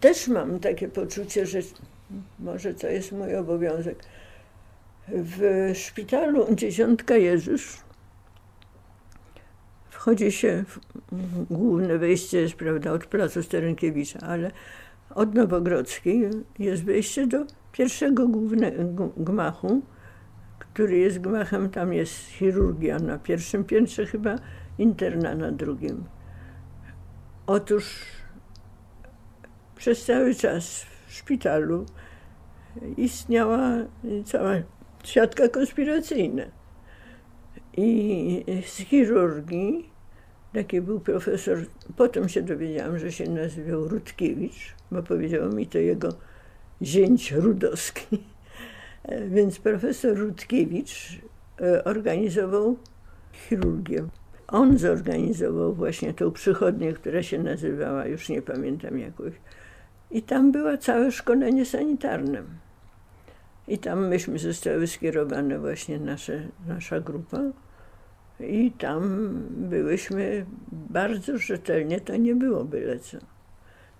Też 0.00 0.28
mam 0.28 0.60
takie 0.60 0.88
poczucie, 0.88 1.46
że 1.46 1.58
może 2.38 2.74
to 2.74 2.86
jest 2.86 3.12
mój 3.12 3.36
obowiązek. 3.36 4.04
W 5.12 5.70
szpitalu 5.74 6.54
Dziesiątka 6.54 7.16
Jezus 7.16 7.84
wchodzi 9.90 10.32
się, 10.32 10.64
w, 11.12 11.44
główne 11.50 11.98
wejście 11.98 12.40
jest 12.40 12.54
prawda, 12.54 12.92
od 12.92 13.06
placu 13.06 13.42
Sterenkiewicza, 13.42 14.18
ale 14.22 14.50
od 15.14 15.34
Nowogrodzkiej 15.34 16.30
jest 16.58 16.84
wejście 16.84 17.26
do 17.26 17.44
pierwszego 17.72 18.28
głównego 18.28 19.12
gmachu, 19.16 19.82
który 20.58 20.98
jest 20.98 21.18
gmachem, 21.18 21.70
tam 21.70 21.92
jest 21.92 22.12
chirurgia 22.12 22.98
na 22.98 23.18
pierwszym 23.18 23.64
piętrze 23.64 24.06
chyba, 24.06 24.36
interna 24.78 25.34
na 25.34 25.52
drugim. 25.52 26.04
Otóż 27.46 27.96
przez 29.76 30.04
cały 30.04 30.34
czas 30.34 30.86
w 31.06 31.12
szpitalu 31.12 31.86
istniała 32.96 33.70
cała 34.24 34.52
siatka 35.04 35.48
konspiracyjna. 35.48 36.44
I 37.76 38.44
z 38.66 38.76
chirurgii 38.76 39.90
taki 40.52 40.80
był 40.80 41.00
profesor, 41.00 41.58
potem 41.96 42.28
się 42.28 42.42
dowiedziałam, 42.42 42.98
że 42.98 43.12
się 43.12 43.30
nazywał 43.30 43.88
Rutkiewicz, 43.88 44.74
bo 44.90 45.02
powiedział 45.02 45.52
mi 45.52 45.66
to 45.66 45.78
jego 45.78 46.08
zięć 46.82 47.32
Rudowski. 47.32 48.18
Więc 49.34 49.58
profesor 49.58 50.18
Rutkiewicz 50.18 51.20
e, 51.60 51.84
organizował 51.84 52.76
chirurgię. 53.32 54.04
On 54.48 54.78
zorganizował 54.78 55.74
właśnie 55.74 56.14
tą 56.14 56.30
przychodnię, 56.30 56.92
która 56.92 57.22
się 57.22 57.38
nazywała, 57.38 58.06
już 58.06 58.28
nie 58.28 58.42
pamiętam 58.42 58.98
jakoś. 58.98 59.32
I 60.10 60.22
tam 60.22 60.52
było 60.52 60.76
całe 60.78 61.12
szkolenie 61.12 61.64
sanitarne. 61.64 62.42
I 63.70 63.78
tam 63.78 64.08
myśmy 64.08 64.38
zostały 64.38 64.86
skierowane 64.86 65.58
właśnie 65.58 65.98
nasze, 65.98 66.48
nasza 66.66 67.00
grupa. 67.00 67.38
I 68.40 68.72
tam 68.72 69.30
byłyśmy 69.50 70.46
bardzo 70.72 71.38
rzetelnie, 71.38 72.00
to 72.00 72.16
nie 72.16 72.34
było 72.34 72.64
byle 72.64 72.98
co. 72.98 73.18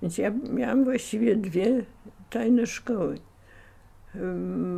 Więc 0.02 0.18
ja 0.18 0.30
miałam 0.30 0.84
właściwie 0.84 1.36
dwie 1.36 1.84
tajne 2.30 2.66
szkoły. 2.66 3.18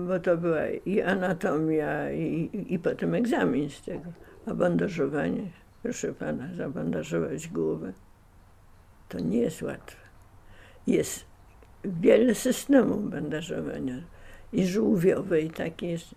Bo 0.07 0.21
to 0.21 0.37
była 0.37 0.69
i 0.69 1.01
anatomia, 1.01 2.11
i, 2.11 2.51
i 2.75 2.79
potem 2.79 3.15
egzamin 3.15 3.71
z 3.71 3.83
tego. 3.83 4.13
A 4.47 4.55
bandażowanie, 4.55 5.51
proszę 5.83 6.15
pana, 6.15 6.55
zabandażować 6.55 7.49
głowę, 7.49 7.93
to 9.09 9.21
nie 9.21 9.39
jest 9.39 9.63
łatwe. 9.63 9.97
Jest 10.87 11.25
wiele 11.85 12.35
systemów 12.35 13.11
bandażowania 13.11 14.12
i 14.53 14.67
żółwiowe, 14.67 15.41
i 15.41 15.51
takie 15.51 15.91
jest. 15.91 16.15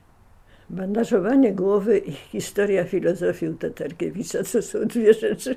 Bandażowanie 0.70 1.54
głowy 1.54 1.98
i 1.98 2.12
historia 2.12 2.84
filozofii 2.84 3.50
u 3.50 3.54
Tatarkiewicza 3.54 4.44
to 4.44 4.62
są 4.62 4.80
dwie 4.86 5.14
rzeczy, 5.14 5.56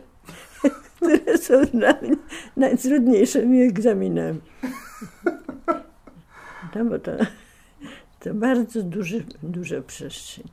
które 0.97 1.39
są 1.39 1.65
dla 1.65 1.93
mnie 1.93 2.17
najtrudniejszymi 2.57 3.63
egzaminami. 3.63 4.41
No 6.75 6.85
bo 6.85 6.99
to, 6.99 7.13
to 8.21 8.35
bardzo 8.35 8.83
duży, 8.83 9.25
duża 9.43 9.83
przestrzeń. 9.83 10.49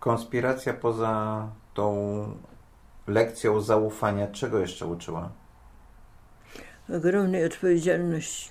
Konspiracja 0.00 0.74
poza 0.74 1.48
tą 1.74 1.96
lekcją 3.06 3.60
zaufania, 3.60 4.26
czego 4.26 4.58
jeszcze 4.58 4.86
uczyła? 4.86 5.30
Ogromnej 6.96 7.44
odpowiedzialności. 7.44 8.50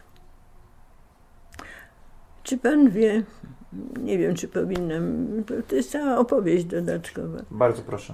Czy 2.43 2.57
pan 2.57 2.89
wie, 2.89 3.23
nie 3.99 4.17
wiem, 4.17 4.35
czy 4.35 4.47
powinnam, 4.47 5.27
to 5.67 5.75
jest 5.75 5.91
cała 5.91 6.17
opowieść 6.17 6.65
dodatkowa. 6.65 7.39
Bardzo 7.51 7.81
proszę. 7.81 8.13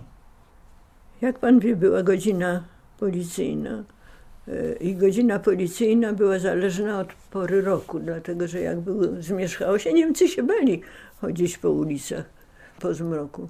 Jak 1.22 1.40
pan 1.40 1.60
wie, 1.60 1.76
była 1.76 2.04
godzina 2.04 2.64
policyjna 3.00 3.84
e, 4.48 4.74
i 4.74 4.96
godzina 4.96 5.40
policyjna 5.40 6.14
była 6.14 6.40
zależna 6.40 7.00
od 7.00 7.14
pory 7.14 7.62
roku, 7.62 8.00
dlatego 8.00 8.48
że 8.48 8.62
jak 8.62 8.80
było, 8.80 9.04
zmierzchało 9.20 9.80
się, 9.80 9.94
Niemcy 9.94 10.28
się 10.28 10.44
bali 10.44 10.82
chodzić 11.22 11.58
po 11.58 11.72
ulicach 11.72 12.26
po 12.80 12.94
zmroku. 12.94 13.48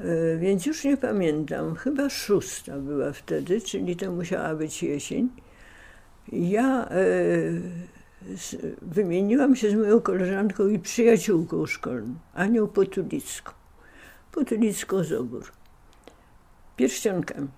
E, 0.00 0.36
więc 0.36 0.66
już 0.66 0.84
nie 0.84 0.96
pamiętam, 0.96 1.74
chyba 1.74 2.08
szósta 2.10 2.78
była 2.78 3.12
wtedy, 3.12 3.60
czyli 3.60 3.96
to 3.96 4.12
musiała 4.12 4.54
być 4.54 4.82
jesień. 4.82 5.28
Ja 6.32 6.88
e, 6.88 6.94
wymieniłam 8.82 9.56
się 9.56 9.70
z 9.70 9.74
moją 9.74 10.00
koleżanką 10.00 10.66
i 10.66 10.78
przyjaciółką 10.78 11.66
szkolną, 11.66 12.14
Anią 12.34 12.66
Potulicką. 12.66 13.52
Potulicką 14.32 15.04
Zobór. 15.04 15.52
Pierścionkami. 16.76 17.48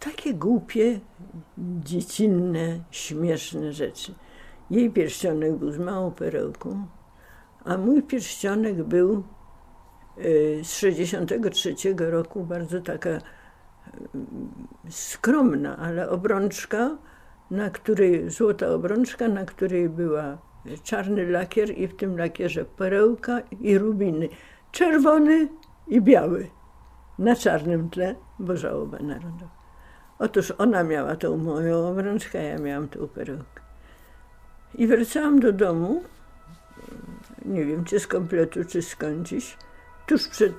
Takie 0.00 0.34
głupie, 0.34 1.00
dziecinne, 1.58 2.80
śmieszne 2.90 3.72
rzeczy. 3.72 4.14
Jej 4.70 4.90
pierścionek 4.90 5.56
był 5.56 5.72
z 5.72 5.78
małą 5.78 6.10
perełką, 6.10 6.86
a 7.64 7.78
mój 7.78 8.02
pierścionek 8.02 8.82
był 8.82 9.24
e, 10.18 10.64
z 10.64 10.72
63 10.72 11.74
roku, 11.98 12.44
bardzo 12.44 12.80
taka 12.80 13.10
e, 13.10 13.20
skromna, 14.90 15.76
ale 15.76 16.10
obrączka 16.10 16.98
na 17.50 17.70
której, 17.70 18.30
złota 18.30 18.68
obrączka, 18.68 19.28
na 19.28 19.44
której 19.44 19.88
była 19.88 20.38
czarny 20.82 21.26
lakier 21.26 21.78
i 21.78 21.88
w 21.88 21.96
tym 21.96 22.18
lakierze 22.18 22.64
perełka 22.64 23.40
i 23.60 23.78
rubiny. 23.78 24.28
Czerwony 24.72 25.48
i 25.88 26.00
biały 26.00 26.50
na 27.18 27.36
czarnym 27.36 27.90
tle, 27.90 28.14
bo 28.38 28.56
żałoba 28.56 28.98
narodowa. 28.98 29.58
Otóż 30.18 30.50
ona 30.58 30.82
miała 30.84 31.16
tą 31.16 31.36
moją 31.36 31.88
obrączkę, 31.88 32.44
ja 32.44 32.58
miałam 32.58 32.88
tą 32.88 33.08
perełkę. 33.08 33.62
I 34.74 34.86
wracałam 34.86 35.40
do 35.40 35.52
domu, 35.52 36.02
nie 37.44 37.64
wiem, 37.64 37.84
czy 37.84 38.00
z 38.00 38.06
kompletu, 38.06 38.64
czy 38.64 38.82
skądś, 38.82 39.56
tuż 40.06 40.28
przed, 40.28 40.54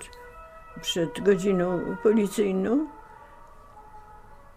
przed 0.81 1.19
godziną 1.19 1.95
policyjną 2.03 2.87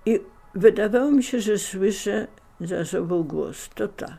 i 0.07 0.21
Wydawało 0.55 1.11
mi 1.11 1.23
się, 1.23 1.41
że 1.41 1.59
słyszę 1.59 2.27
za 2.61 2.85
sobą 2.85 3.23
głos. 3.23 3.71
To 3.75 3.89
ta. 3.89 4.19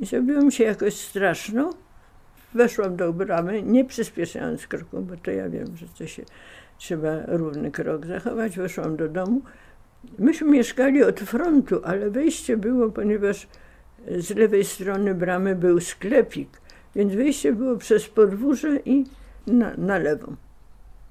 I 0.00 0.06
zrobiło 0.06 0.42
mi 0.42 0.52
się 0.52 0.64
jakoś 0.64 0.94
straszno. 0.94 1.74
Weszłam 2.54 2.96
do 2.96 3.12
bramy, 3.12 3.62
nie 3.62 3.84
przyspieszając 3.84 4.66
kroku, 4.66 5.02
bo 5.02 5.16
to 5.16 5.30
ja 5.30 5.48
wiem, 5.48 5.76
że 5.76 5.86
to 5.98 6.06
się 6.06 6.22
trzeba 6.78 7.26
równy 7.26 7.70
krok 7.70 8.06
zachować. 8.06 8.56
Weszłam 8.56 8.96
do 8.96 9.08
domu. 9.08 9.42
Myśmy 10.18 10.50
mieszkali 10.50 11.02
od 11.02 11.20
frontu, 11.20 11.80
ale 11.84 12.10
wejście 12.10 12.56
było, 12.56 12.90
ponieważ 12.90 13.48
z 14.18 14.30
lewej 14.30 14.64
strony 14.64 15.14
bramy 15.14 15.56
był 15.56 15.80
sklepik, 15.80 16.60
więc 16.94 17.14
wyjście 17.14 17.52
było 17.52 17.76
przez 17.76 18.08
podwórze 18.08 18.76
i 18.84 19.04
na, 19.46 19.76
na 19.76 19.98
lewą. 19.98 20.36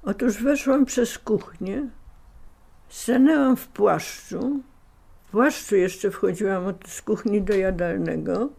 Otóż 0.02 0.42
weszłam 0.42 0.84
przez 0.84 1.18
kuchnię, 1.18 1.88
Stanęłam 2.90 3.56
w 3.56 3.68
płaszczu. 3.68 4.60
W 5.24 5.30
płaszczu 5.30 5.76
jeszcze 5.76 6.10
wchodziłam 6.10 6.66
od, 6.66 6.88
z 6.88 7.02
kuchni 7.02 7.42
do 7.42 7.54
jadalnego 7.54 8.50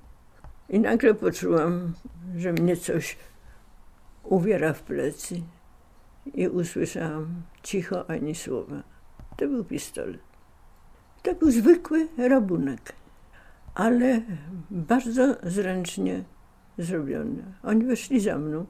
i 0.69 0.79
nagle 0.79 1.13
poczułam, 1.13 1.93
że 2.37 2.53
mnie 2.53 2.77
coś 2.77 3.17
uwiera 4.23 4.73
w 4.73 4.81
plecy 4.81 5.41
i 6.33 6.47
usłyszałam 6.47 7.41
cicho 7.63 8.09
ani 8.09 8.35
słowa. 8.35 8.83
To 9.37 9.47
był 9.47 9.63
pistolet. 9.63 10.21
To 11.23 11.35
był 11.35 11.51
zwykły 11.51 12.07
rabunek, 12.17 12.93
ale 13.75 14.21
bardzo 14.71 15.35
zręcznie 15.43 16.23
zrobiony. 16.77 17.43
Oni 17.63 17.85
weszli 17.85 18.19
za 18.19 18.37
mną. 18.37 18.65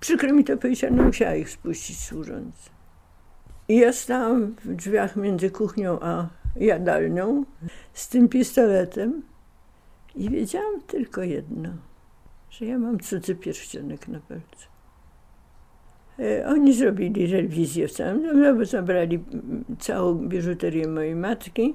Przykro 0.00 0.32
mi 0.32 0.44
to 0.44 0.56
powiedzieć, 0.56 0.84
ale 0.84 1.02
musiała 1.02 1.34
ich 1.34 1.50
spuścić 1.50 2.04
służący. 2.04 2.70
I 3.68 3.76
ja 3.76 3.92
stałam 3.92 4.54
w 4.64 4.74
drzwiach 4.74 5.16
między 5.16 5.50
kuchnią 5.50 6.00
a 6.00 6.28
jadalnią 6.56 7.44
z 7.92 8.08
tym 8.08 8.28
pistoletem 8.28 9.22
i 10.14 10.30
wiedziałam 10.30 10.80
tylko 10.80 11.22
jedno, 11.22 11.68
że 12.50 12.66
ja 12.66 12.78
mam 12.78 13.00
cudzy 13.00 13.34
pierścionek 13.34 14.08
na 14.08 14.20
palcu. 14.20 14.72
E, 16.18 16.46
oni 16.46 16.74
zrobili 16.74 17.26
rewizję 17.26 17.88
w 17.88 17.92
całym 17.92 18.22
domu, 18.22 18.58
bo 18.58 18.64
zabrali 18.64 19.24
całą 19.78 20.14
biżuterię 20.14 20.88
mojej 20.88 21.14
matki, 21.14 21.74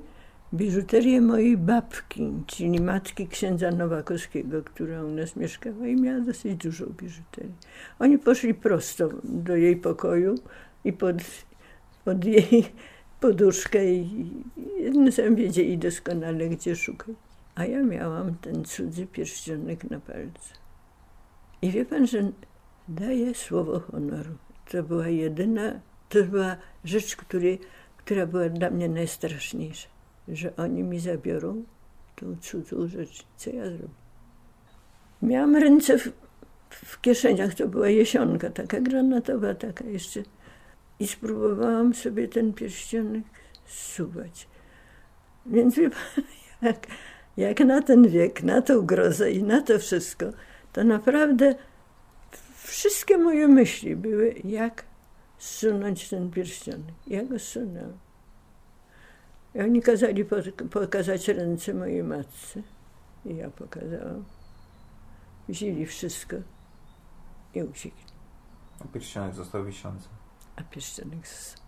biżuterię 0.53 1.21
mojej 1.21 1.57
babki, 1.57 2.31
czyli 2.47 2.81
matki 2.81 3.27
księdza 3.27 3.71
Nowakowskiego, 3.71 4.63
która 4.63 5.03
u 5.03 5.11
nas 5.11 5.35
mieszkała 5.35 5.87
i 5.87 5.95
miała 5.95 6.21
dosyć 6.21 6.55
dużą 6.55 6.85
biżuterię. 6.85 7.51
Oni 7.99 8.17
poszli 8.17 8.53
prosto 8.53 9.09
do 9.23 9.55
jej 9.55 9.75
pokoju 9.75 10.35
i 10.83 10.93
pod 10.93 11.17
pod 12.07 12.25
jej 12.25 12.65
poduszkę 13.19 13.85
i, 13.85 14.31
sam 15.11 15.35
wiedzieli 15.35 15.77
doskonale, 15.77 16.49
gdzie 16.49 16.75
szukać. 16.75 17.15
A 17.55 17.65
ja 17.65 17.83
miałam 17.83 18.35
ten 18.35 18.65
cudzy 18.65 19.07
pierścionek 19.07 19.89
na 19.89 19.99
palcu. 19.99 20.53
I 21.61 21.71
wie 21.71 21.85
pan, 21.85 22.07
że 22.07 22.31
daję 22.87 23.33
słowo 23.35 23.79
honoru. 23.79 24.35
To 24.71 24.83
była 24.83 25.07
jedyna, 25.07 25.79
to 26.09 26.23
była 26.23 26.55
rzecz, 26.83 27.15
który, 27.15 27.57
która 27.97 28.25
była 28.25 28.49
dla 28.49 28.69
mnie 28.69 28.89
najstraszniejsza. 28.89 29.87
Że 30.27 30.55
oni 30.55 30.83
mi 30.83 30.99
zabiorą 30.99 31.63
tą 32.15 32.35
cudzą 32.41 32.87
rzecz. 32.87 33.25
Co 33.37 33.49
ja 33.49 33.69
zrobię? 33.69 33.93
Miałam 35.21 35.55
ręce 35.55 35.97
w, 35.97 36.11
w 36.69 37.01
kieszeniach, 37.01 37.53
to 37.53 37.67
była 37.67 37.89
jesionka, 37.89 38.49
taka 38.49 38.81
granatowa, 38.81 39.53
taka 39.53 39.85
jeszcze. 39.85 40.23
I 40.99 41.07
spróbowałam 41.07 41.93
sobie 41.93 42.27
ten 42.27 42.53
pierścionek 42.53 43.23
zsuwać. 43.65 44.47
Więc 45.45 45.75
wie 45.75 45.89
pan, 45.89 46.23
jak, 46.61 46.87
jak 47.37 47.59
na 47.59 47.81
ten 47.81 48.07
wiek, 48.07 48.43
na 48.43 48.61
tą 48.61 48.85
grozę 48.85 49.31
i 49.31 49.43
na 49.43 49.61
to 49.61 49.79
wszystko, 49.79 50.25
to 50.73 50.83
naprawdę 50.83 51.55
wszystkie 52.63 53.17
moje 53.17 53.47
myśli 53.47 53.95
były, 53.95 54.35
jak 54.43 54.85
zsunąć 55.37 56.09
ten 56.09 56.31
pierścionek. 56.31 56.95
Ja 57.07 57.23
go 57.23 57.39
zsunęłam. 57.39 57.97
I 59.55 59.59
oni 59.59 59.81
kazali 59.81 60.25
pokazać 60.71 61.27
ręce 61.27 61.73
mojej 61.73 62.03
matce. 62.03 62.61
I 63.25 63.35
ja 63.35 63.49
pokazałam. 63.49 64.25
Wzięli 65.49 65.85
wszystko 65.85 66.35
i 67.53 67.63
uciekli. 67.63 68.03
A 68.79 68.87
pierścionek 68.87 69.35
został 69.35 69.65
wiszący. 69.65 70.07
A 70.57 70.63
pierścionek 70.63 71.27
został. 71.27 71.63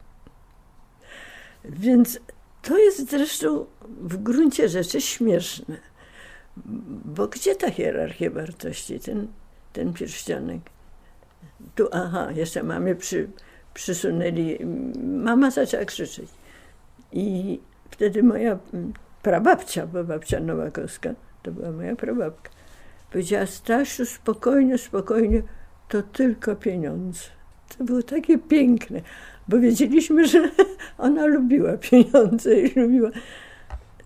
Więc 1.66 2.20
to 2.62 2.78
jest 2.78 3.10
zresztą 3.10 3.66
w 4.02 4.18
gruncie 4.18 4.70
rzeczy 4.70 5.02
śmieszne. 5.02 5.78
Bo 7.06 7.28
gdzie 7.28 7.56
ta 7.56 7.72
hierarchia 7.72 8.30
wartości, 8.30 9.00
ten, 9.00 9.28
ten 9.74 9.94
pierścionek? 9.94 10.62
Tu, 11.76 11.88
aha, 11.92 12.32
jeszcze 12.32 12.64
mamie 12.64 12.96
przy, 12.96 13.30
przysunęli, 13.74 14.66
mama 15.04 15.52
zaczęła 15.52 15.86
krzyczeć. 15.86 16.30
I 17.12 17.60
wtedy 17.92 18.24
moja 18.24 18.60
prababcia, 19.22 19.88
bo 19.88 20.04
babcia 20.04 20.40
Nowakowska, 20.40 21.14
to 21.44 21.52
była 21.52 21.72
moja 21.72 21.96
prababka, 21.96 22.50
powiedziała, 23.12 23.46
Stasiu, 23.46 24.06
spokojnie, 24.06 24.78
spokojnie, 24.78 25.44
to 25.88 26.04
tylko 26.04 26.56
pieniądze. 26.56 27.39
To 27.78 27.84
było 27.84 28.04
takie 28.04 28.38
piękne, 28.38 29.02
bo 29.48 29.60
wiedzieliśmy, 29.60 30.28
że 30.28 30.50
ona 30.98 31.26
lubiła 31.26 31.78
pieniądze 31.78 32.60
i 32.60 32.80
lubiła. 32.80 33.10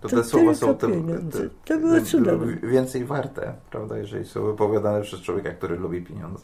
To, 0.02 0.10
te 0.10 0.24
słowa 0.24 0.56
są 0.56 0.78
te, 0.78 0.88
te, 0.88 1.50
to 1.66 1.78
było 1.78 2.02
cudowne. 2.02 2.56
Więcej 2.64 3.06
warte, 3.06 3.54
prawda, 3.72 3.98
jeżeli 3.98 4.26
są 4.26 4.46
wypowiadane 4.46 5.02
przez 5.02 5.22
człowieka, 5.22 5.52
który 5.52 5.76
lubi 5.76 6.02
pieniądze. 6.02 6.44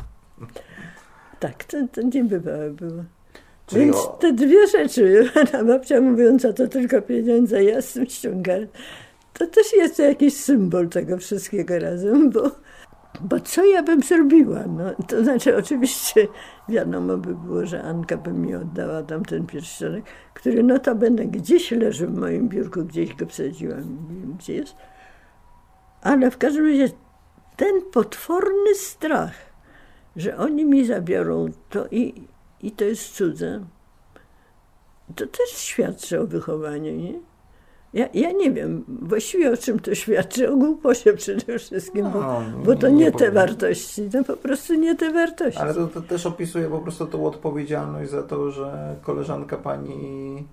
Tak, 1.39 1.63
to, 1.63 1.78
to 1.91 2.01
niebywałe 2.01 2.70
było. 2.70 3.03
Czyli 3.67 3.86
Więc 3.86 3.97
o... 3.97 4.07
te 4.07 4.34
dwie 4.34 4.67
rzeczy, 4.67 5.30
a 5.59 5.63
babcia 5.63 6.01
mówiąca 6.01 6.53
to 6.53 6.67
tylko 6.67 7.01
pieniądze, 7.01 7.63
ja 7.63 7.82
z 7.82 7.93
tym 7.93 8.05
ściągam, 8.05 8.67
to 9.34 9.47
też 9.47 9.74
jest 9.74 9.99
jakiś 9.99 10.34
symbol 10.34 10.89
tego 10.89 11.17
wszystkiego 11.17 11.80
razem, 11.80 12.30
bo, 12.30 12.51
bo 13.22 13.39
co 13.39 13.66
ja 13.66 13.84
bym 13.84 14.01
zrobiła? 14.01 14.60
No, 14.68 14.84
to 15.07 15.24
znaczy 15.24 15.57
oczywiście 15.57 16.28
wiadomo 16.70 17.18
by 17.18 17.36
było, 17.36 17.66
że 17.66 17.84
Anka 17.84 18.18
by 18.18 18.34
mi 18.34 18.55
oddała 18.55 19.03
tam 19.03 19.26
ten 19.26 19.45
pierścionek, 19.45 20.05
który 20.34 20.64
notabene 20.64 21.26
gdzieś 21.26 21.72
leży 21.72 22.07
w 22.07 22.18
moim 22.18 22.49
biurku, 22.49 22.86
gdzieś 22.86 23.16
go 23.16 23.26
wsadziłam, 23.26 23.80
nie 24.10 24.22
wiem 24.22 24.36
gdzie 24.39 24.53
jest. 24.53 24.76
Ale 26.01 26.32
w 26.32 26.38
każdym 26.38 26.68
razie 26.68 26.89
ten 27.55 27.82
potworny 27.93 28.76
strach, 28.76 29.34
że 30.16 30.38
oni 30.38 30.66
mi 30.66 30.86
zabiorą 30.86 31.45
to 31.70 31.88
i 31.91 32.28
i 32.62 32.72
to 32.72 32.84
jest 32.84 33.16
cudze, 33.16 33.66
to 35.16 35.28
też 35.28 35.49
świadczy 35.49 36.20
o 36.20 36.28
wychowaniu, 36.28 36.95
nie? 36.95 37.20
Ja, 37.94 38.08
ja 38.14 38.32
nie 38.32 38.52
wiem 38.52 38.84
właściwie 38.88 39.52
o 39.52 39.58
czym 39.58 39.80
to 39.80 39.96
świadczy, 39.96 40.52
o 40.52 40.56
głupocie 40.56 41.14
przede 41.14 41.60
wszystkim, 41.60 42.04
no, 42.04 42.12
bo, 42.12 42.42
bo 42.66 42.76
to 42.76 42.90
nie, 42.90 42.96
nie 42.96 43.12
te 43.12 43.32
wartości, 43.32 44.10
to 44.10 44.24
po 44.24 44.38
prostu 44.38 44.74
nie 44.74 44.96
te 44.96 45.14
wartości. 45.14 45.62
Ale 45.62 45.74
to, 45.74 45.88
to, 45.88 46.02
też 46.02 46.26
opisuje 46.26 46.70
po 46.70 46.80
prostu 46.80 47.06
tą 47.06 47.26
odpowiedzialność 47.26 48.12
za 48.12 48.24
to, 48.24 48.52
że 48.52 48.96
koleżanka 49.02 49.58
pani 49.58 50.48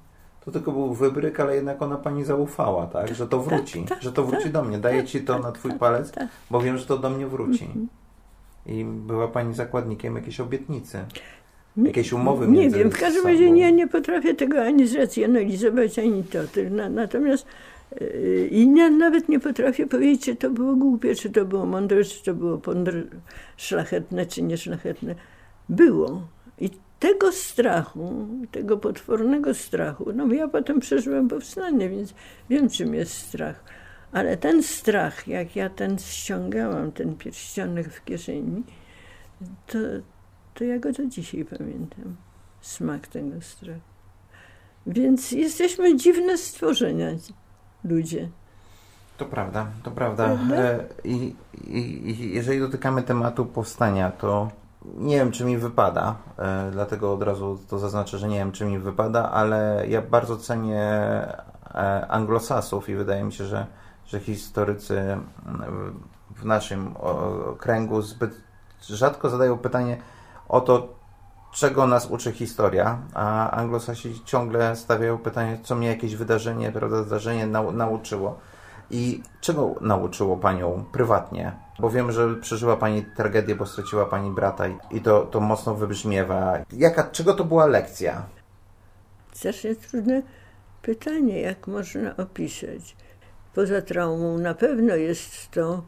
to 0.45 0.53
tylko 0.53 0.72
był 0.72 0.95
wybryk, 0.95 1.41
ale 1.41 1.55
jednak 1.55 1.82
ona 1.82 1.97
pani 1.97 2.24
zaufała, 2.24 2.87
tak? 2.87 3.14
Że 3.14 3.28
to 3.28 3.39
tak, 3.39 3.49
wróci, 3.49 3.84
tak, 3.84 4.03
że 4.03 4.12
to 4.12 4.24
wróci 4.24 4.43
tak, 4.43 4.53
do 4.53 4.62
mnie. 4.62 4.78
Daję 4.78 5.05
ci 5.05 5.20
to 5.20 5.34
tak, 5.34 5.43
na 5.43 5.53
twój 5.53 5.70
tak, 5.70 5.80
palec, 5.80 6.11
tak. 6.11 6.28
bo 6.51 6.61
wiem, 6.61 6.78
że 6.78 6.87
to 6.87 6.99
do 6.99 7.11
mnie 7.11 7.26
wróci. 7.26 7.64
Mhm. 7.64 7.89
I 8.66 8.84
była 8.84 9.28
pani 9.28 9.55
zakładnikiem 9.55 10.16
jakiejś 10.16 10.41
obietnicy. 10.41 11.05
Jakieś 11.77 12.12
umowy 12.12 12.49
Nie 12.49 12.70
wiem, 12.70 12.91
w 12.91 12.99
każdym 12.99 13.27
razie 13.27 13.51
nie, 13.51 13.72
nie 13.72 13.87
potrafię 13.87 14.35
tego 14.35 14.62
ani 14.62 14.87
zracjonalizować, 14.87 15.99
ani 15.99 16.24
to. 16.24 16.39
Natomiast 16.91 17.47
yy, 18.01 18.49
i 18.51 18.68
nie, 18.68 18.91
nawet 18.91 19.29
nie 19.29 19.41
potrafię 19.41 19.87
powiedzieć, 19.87 20.24
czy 20.24 20.37
to 20.37 20.51
było 20.51 20.77
głupie, 20.77 21.14
czy 21.14 21.31
to 21.31 21.45
było 21.45 21.66
mądre, 21.66 22.05
czy 22.05 22.24
to 22.24 22.35
było 22.35 22.61
szlachetne, 23.57 24.27
czy 24.27 24.43
nieszlachetne. 24.43 25.14
Było. 25.68 26.29
I 26.61 26.70
tego 26.99 27.33
strachu, 27.33 28.27
tego 28.51 28.77
potwornego 28.77 29.55
strachu, 29.55 30.12
no 30.14 30.35
ja 30.35 30.49
potem 30.49 30.81
przeżyłam 30.81 31.29
powstanie, 31.29 31.89
więc 31.89 32.14
wiem, 32.51 32.68
czym 32.68 32.95
jest 32.95 33.12
strach. 33.12 33.64
Ale 34.12 34.37
ten 34.37 34.62
strach, 34.62 35.29
jak 35.29 35.57
ja 35.57 35.70
ten 35.70 35.99
ściągałam, 35.99 36.93
ten 36.93 37.14
pierścionek 37.14 37.89
w 37.89 38.05
kieszeni, 38.05 38.62
to, 39.66 39.79
to 40.57 40.64
ja 40.64 40.78
go 40.78 40.92
do 40.92 41.07
dzisiaj 41.07 41.44
pamiętam. 41.44 42.16
Smak 42.61 43.07
tego 43.07 43.40
strachu. 43.40 43.80
Więc 44.86 45.32
jesteśmy 45.32 45.96
dziwne 45.96 46.38
stworzenia, 46.38 47.09
ludzie. 47.84 48.28
To 49.16 49.24
prawda, 49.24 49.66
to 49.82 49.90
prawda. 49.90 50.38
E, 50.54 50.84
I, 51.04 51.36
i, 51.64 51.78
I, 52.11 52.34
jeżeli 52.34 52.61
dotykamy 52.61 53.02
tematu 53.02 53.46
powstania, 53.46 54.11
to 54.11 54.50
nie 54.84 55.16
wiem, 55.16 55.32
czy 55.32 55.44
mi 55.44 55.59
wypada, 55.59 56.16
e, 56.38 56.70
dlatego 56.72 57.12
od 57.12 57.22
razu 57.22 57.59
to 57.68 57.78
zaznaczę, 57.78 58.18
że 58.18 58.28
nie 58.28 58.38
wiem, 58.38 58.52
czy 58.52 58.64
mi 58.64 58.78
wypada, 58.78 59.30
ale 59.30 59.84
ja 59.88 60.02
bardzo 60.02 60.36
cenię 60.36 60.82
e, 60.82 62.07
anglosasów 62.09 62.88
i 62.88 62.94
wydaje 62.94 63.24
mi 63.24 63.32
się, 63.32 63.44
że, 63.44 63.66
że 64.07 64.20
historycy 64.20 65.18
w 66.36 66.44
naszym 66.44 66.94
kręgu 67.59 68.02
zbyt 68.02 68.40
rzadko 68.80 69.30
zadają 69.30 69.59
pytanie, 69.59 69.96
o 70.49 70.61
to, 70.61 70.88
czego 71.53 71.86
nas 71.86 72.07
uczy 72.07 72.32
historia, 72.32 72.99
a 73.14 73.51
anglosasi 73.51 74.24
ciągle 74.24 74.76
stawiają 74.76 75.18
pytanie, 75.18 75.59
co 75.62 75.74
mnie 75.74 75.88
jakieś 75.88 76.16
wydarzenie, 76.16 76.72
prawda, 76.72 77.03
zdarzenie 77.03 77.47
nau 77.47 77.72
nauczyło. 77.72 78.38
I 78.90 79.22
czego 79.40 79.74
nauczyło 79.80 80.36
Panią 80.36 80.84
prywatnie? 80.92 81.53
Bo 81.78 81.90
wiem, 81.90 82.12
że 82.12 82.34
przeżyła 82.34 82.76
Pani 82.76 83.05
tragedię, 83.16 83.55
bo 83.55 83.66
straciła 83.66 84.07
Pani 84.07 84.30
brata 84.30 84.64
i 84.90 85.01
to, 85.01 85.20
to 85.20 85.40
mocno 85.40 85.74
wybrzmiewa. 85.74 86.59
Jaka, 86.72 87.05
czego 87.05 87.34
to 87.34 87.44
była 87.44 87.66
lekcja? 87.66 88.22
Strasznie 89.32 89.74
trudne 89.74 90.22
pytanie, 90.82 91.40
jak 91.40 91.66
można 91.66 92.16
opisać. 92.16 92.97
Poza 93.55 93.82
traumą 93.82 94.38
na 94.38 94.55
pewno 94.55 94.94
jest 94.94 95.51
to, 95.51 95.82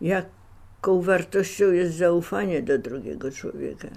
jak 0.00 0.26
jaką 0.82 1.02
wartością 1.02 1.72
jest 1.72 1.94
zaufanie 1.96 2.62
do 2.62 2.78
drugiego 2.78 3.30
człowieka. 3.30 3.88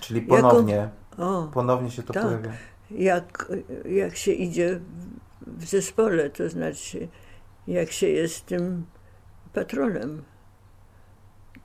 Czyli 0.00 0.22
ponownie, 0.22 0.74
Jaką, 1.10 1.38
o, 1.38 1.50
ponownie 1.54 1.90
się 1.90 2.02
to 2.02 2.12
tak, 2.12 2.22
pojawia. 2.22 2.52
Jak, 2.90 3.52
jak 3.84 4.16
się 4.16 4.32
idzie 4.32 4.80
w 5.46 5.64
zespole, 5.64 6.30
to 6.30 6.48
znaczy 6.48 7.08
jak 7.66 7.92
się 7.92 8.08
jest 8.08 8.46
tym 8.46 8.84
patronem, 9.52 10.22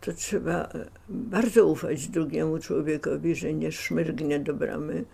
to 0.02 0.14
trzeba 0.14 0.70
bardzo 1.10 1.66
ufać 1.66 2.08
drugiemu 2.08 2.60
człowiekowi, 2.60 3.36
że 3.36 3.54
nie 3.54 3.72
szmyrgnie 3.72 4.40
do 4.40 4.54
bramy, 4.54 5.06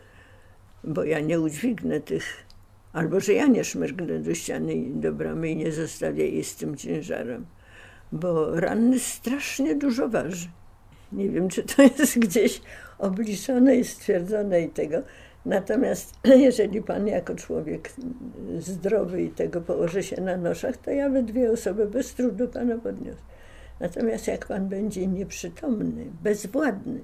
bo 0.83 1.03
ja 1.03 1.19
nie 1.19 1.39
udźwignę 1.39 1.99
tych, 1.99 2.45
albo 2.93 3.19
że 3.19 3.33
ja 3.33 3.47
nie 3.47 3.63
szmyrgnę 3.63 4.19
do 4.19 4.35
ściany 4.35 4.73
do 4.89 5.13
bramy 5.13 5.49
i 5.49 5.55
nie 5.55 5.71
zostawię 5.71 6.29
jej 6.29 6.43
z 6.43 6.55
tym 6.55 6.77
ciężarem 6.77 7.45
bo 8.11 8.59
ranny 8.59 8.99
strasznie 8.99 9.75
dużo 9.75 10.09
waży. 10.09 10.47
Nie 11.11 11.29
wiem, 11.29 11.49
czy 11.49 11.63
to 11.63 11.81
jest 11.81 12.19
gdzieś 12.19 12.61
obliczone 12.99 13.75
i 13.75 13.83
stwierdzone 13.83 14.61
i 14.61 14.69
tego. 14.69 14.97
Natomiast 15.45 16.13
jeżeli 16.25 16.81
pan 16.81 17.07
jako 17.07 17.35
człowiek 17.35 17.91
zdrowy 18.59 19.21
i 19.21 19.29
tego 19.29 19.61
położy 19.61 20.03
się 20.03 20.21
na 20.21 20.37
noszach, 20.37 20.77
to 20.77 20.91
ja 20.91 21.09
we 21.09 21.23
dwie 21.23 21.51
osoby 21.51 21.87
bez 21.87 22.13
trudu 22.13 22.47
pana 22.47 22.77
podniosę. 22.77 23.21
Natomiast 23.79 24.27
jak 24.27 24.45
pan 24.45 24.69
będzie 24.69 25.07
nieprzytomny, 25.07 26.05
bezwładny, 26.23 26.99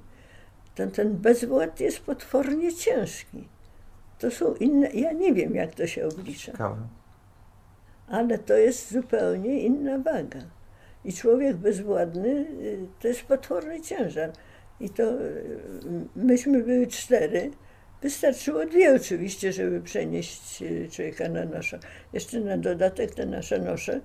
to 0.76 0.88
ten 0.88 1.14
bezwład 1.14 1.80
jest 1.80 2.00
potwornie 2.00 2.74
ciężki. 2.74 3.48
To 4.20 4.32
są 4.32 4.54
inne, 4.56 4.92
ja 4.92 5.12
nie 5.12 5.34
wiem 5.34 5.56
jak 5.56 5.76
to 5.76 5.88
się 5.88 6.08
oblicza, 6.08 6.76
ale 8.08 8.38
to 8.38 8.54
jest 8.54 8.92
zupełnie 8.92 9.62
inna 9.62 9.98
waga. 9.98 10.40
I 11.06 11.14
człowiek 11.14 11.58
bezwładny 11.58 12.30
y, 12.30 12.88
to 13.00 13.08
jest 13.08 13.24
potworny 13.24 13.82
ciężar. 13.82 14.32
I 14.80 14.90
to 14.90 15.04
y, 15.04 15.60
myśmy 16.16 16.64
były 16.64 16.88
cztery. 16.88 17.52
Wystarczyło 18.02 18.66
dwie 18.66 18.96
oczywiście, 18.96 19.54
żeby 19.54 19.82
przenieść 19.82 20.62
y, 20.62 20.90
człowieka 20.92 21.30
na 21.30 21.46
nosze. 21.46 21.80
Jeszcze 22.14 22.40
na 22.40 22.58
dodatek 22.58 23.16
te 23.16 23.26
nasze 23.26 23.60
nosze 23.60 24.02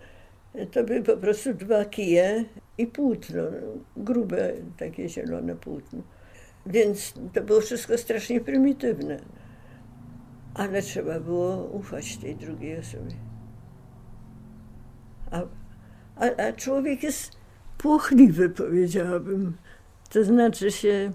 to 0.72 0.84
były 0.84 1.02
po 1.02 1.16
prostu 1.16 1.54
dwa 1.54 1.84
kije 1.84 2.44
i 2.78 2.86
płótno, 2.86 3.42
grube 3.96 4.52
takie 4.78 5.08
zielone 5.08 5.56
płótno. 5.56 6.02
Więc 6.66 7.14
to 7.32 7.42
było 7.42 7.60
wszystko 7.60 7.98
strasznie 7.98 8.40
prymitywne. 8.40 9.20
Ale 10.54 10.82
trzeba 10.82 11.20
było 11.20 11.64
ufać 11.64 12.16
tej 12.16 12.36
drugiej 12.36 12.78
osobie. 12.78 13.14
A, 16.16 16.42
a, 16.42 16.52
człowiek 16.52 17.02
jest 17.02 17.36
płochliwy, 17.78 18.50
powiedziałabym. 18.50 19.56
To 20.10 20.24
znaczy 20.24 20.70
się, 20.70 21.12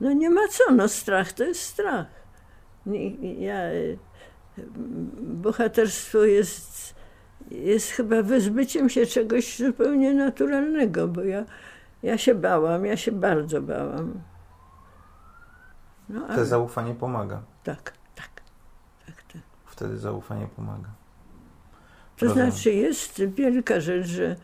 no 0.00 0.12
nie 0.12 0.30
ma 0.30 0.48
co, 0.48 0.74
no 0.74 0.88
strach 0.88 1.32
to 1.32 1.44
jest 1.44 1.62
strach. 1.62 2.06
Ja, 3.38 3.58
bohaterstwo 5.20 6.18
jest, 6.18 6.94
jest 7.50 7.90
chyba 7.90 8.22
wyzbyciem 8.22 8.88
się 8.88 9.06
czegoś 9.06 9.58
zupełnie 9.58 10.14
naturalnego, 10.14 11.08
bo 11.08 11.22
ja, 11.22 11.44
ja 12.02 12.18
się 12.18 12.34
bałam, 12.34 12.86
ja 12.86 12.96
się 12.96 13.12
bardzo 13.12 13.62
bałam. 13.62 14.20
No, 16.08 16.26
ale, 16.26 16.44
zaufanie 16.44 16.94
pomaga. 16.94 17.42
tak, 17.64 17.92
tak, 18.14 18.42
tak, 19.06 19.22
tak. 19.32 19.42
Wtedy 19.64 19.98
zaufanie 19.98 20.46
pomaga. 20.56 20.99
To 22.20 22.26
Rozumiem. 22.26 22.50
znaczy 22.50 22.72
jest 22.72 23.24
wielka 23.24 23.80
rzecz, 23.80 24.06
że, 24.06 24.36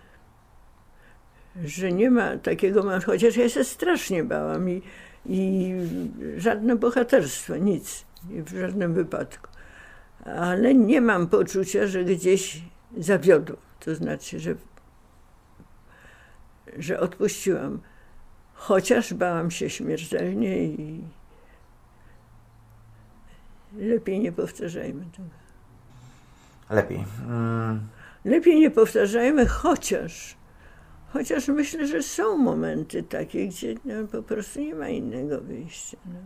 że 1.65 1.93
nie 1.93 2.11
ma 2.11 2.37
takiego, 2.37 3.01
chociaż 3.07 3.37
ja 3.37 3.49
się 3.49 3.65
strasznie 3.65 4.25
bałam 4.25 4.71
i, 4.71 4.83
i 5.27 5.73
żadne 6.37 6.77
bohaterstwo, 6.77 7.57
nic, 7.57 8.05
w 8.25 8.61
żadnym 8.61 8.95
wypadku. 8.95 9.49
Ale 10.25 10.75
nie 10.75 11.01
mam 11.01 11.27
poczucia, 11.27 11.87
że 11.87 12.05
gdzieś 12.05 12.63
zawiodłam. 12.99 13.59
To 13.81 13.95
znaczy, 13.95 14.41
że, 14.41 14.55
że 16.79 17.01
odpuściłam. 17.01 17.81
Chociaż 18.55 19.15
bałam 19.15 19.51
się 19.51 19.71
śmiertelnie 19.71 20.65
i 20.65 21.05
lepiej 23.79 24.21
nie 24.21 24.33
powtarzajmy 24.33 25.05
tego. 25.17 25.46
Lepiej. 26.71 27.05
Mm, 27.29 27.81
Lepiej 28.25 28.61
nie 28.61 28.71
powtarzajmy, 28.71 29.47
chociaż, 29.47 30.37
chociaż 31.13 31.49
myślę, 31.49 31.87
że 31.87 32.03
są 32.03 32.37
momenty 32.39 33.03
takie, 33.03 33.49
gdzie 33.49 33.75
no, 33.85 33.95
po 34.13 34.23
prostu 34.23 34.61
nie 34.61 34.75
ma 34.75 34.89
innego 34.89 35.41
wyjścia. 35.41 35.97
No. 36.07 36.19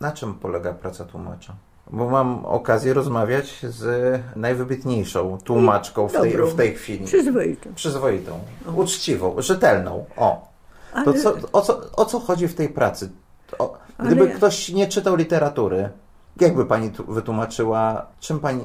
Na 0.00 0.12
czym 0.12 0.34
polega 0.34 0.72
praca 0.72 1.04
tłumacza? 1.04 1.54
Bo 1.90 2.10
mam 2.10 2.46
okazję 2.46 2.94
rozmawiać 2.94 3.60
z 3.68 4.20
najwybitniejszą 4.36 5.38
tłumaczką 5.44 6.08
w 6.08 6.12
tej, 6.12 6.32
Dobrą. 6.32 6.46
w 6.46 6.54
tej 6.54 6.74
chwili. 6.74 7.04
Przyzwoitą. 7.04 7.74
Przyzwoitą, 7.74 8.38
uczciwą, 8.76 9.34
rzetelną. 9.38 10.04
O. 10.16 10.52
To 10.92 11.10
Ale, 11.10 11.20
co, 11.20 11.34
o, 11.52 11.60
co, 11.60 11.80
o 11.96 12.04
co 12.04 12.20
chodzi 12.20 12.48
w 12.48 12.54
tej 12.54 12.68
pracy? 12.68 13.10
O, 13.58 13.78
gdyby 13.98 14.28
ktoś 14.28 14.68
nie 14.68 14.88
czytał 14.88 15.16
literatury, 15.16 15.88
jakby 16.40 16.66
pani 16.66 16.90
wytłumaczyła, 17.08 18.06
czym 18.20 18.40
pani 18.40 18.64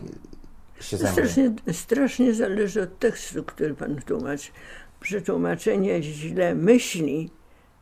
się 0.81 0.97
zajmuje? 0.97 1.27
strasznie, 1.27 1.73
strasznie 1.73 2.33
zależy 2.33 2.81
od 2.81 2.99
tekstu, 2.99 3.43
który 3.43 3.73
pan 3.73 3.95
tłumaczy. 3.95 4.51
Przetłumaczenie 4.99 6.03
źle 6.03 6.55
myśli, 6.55 7.29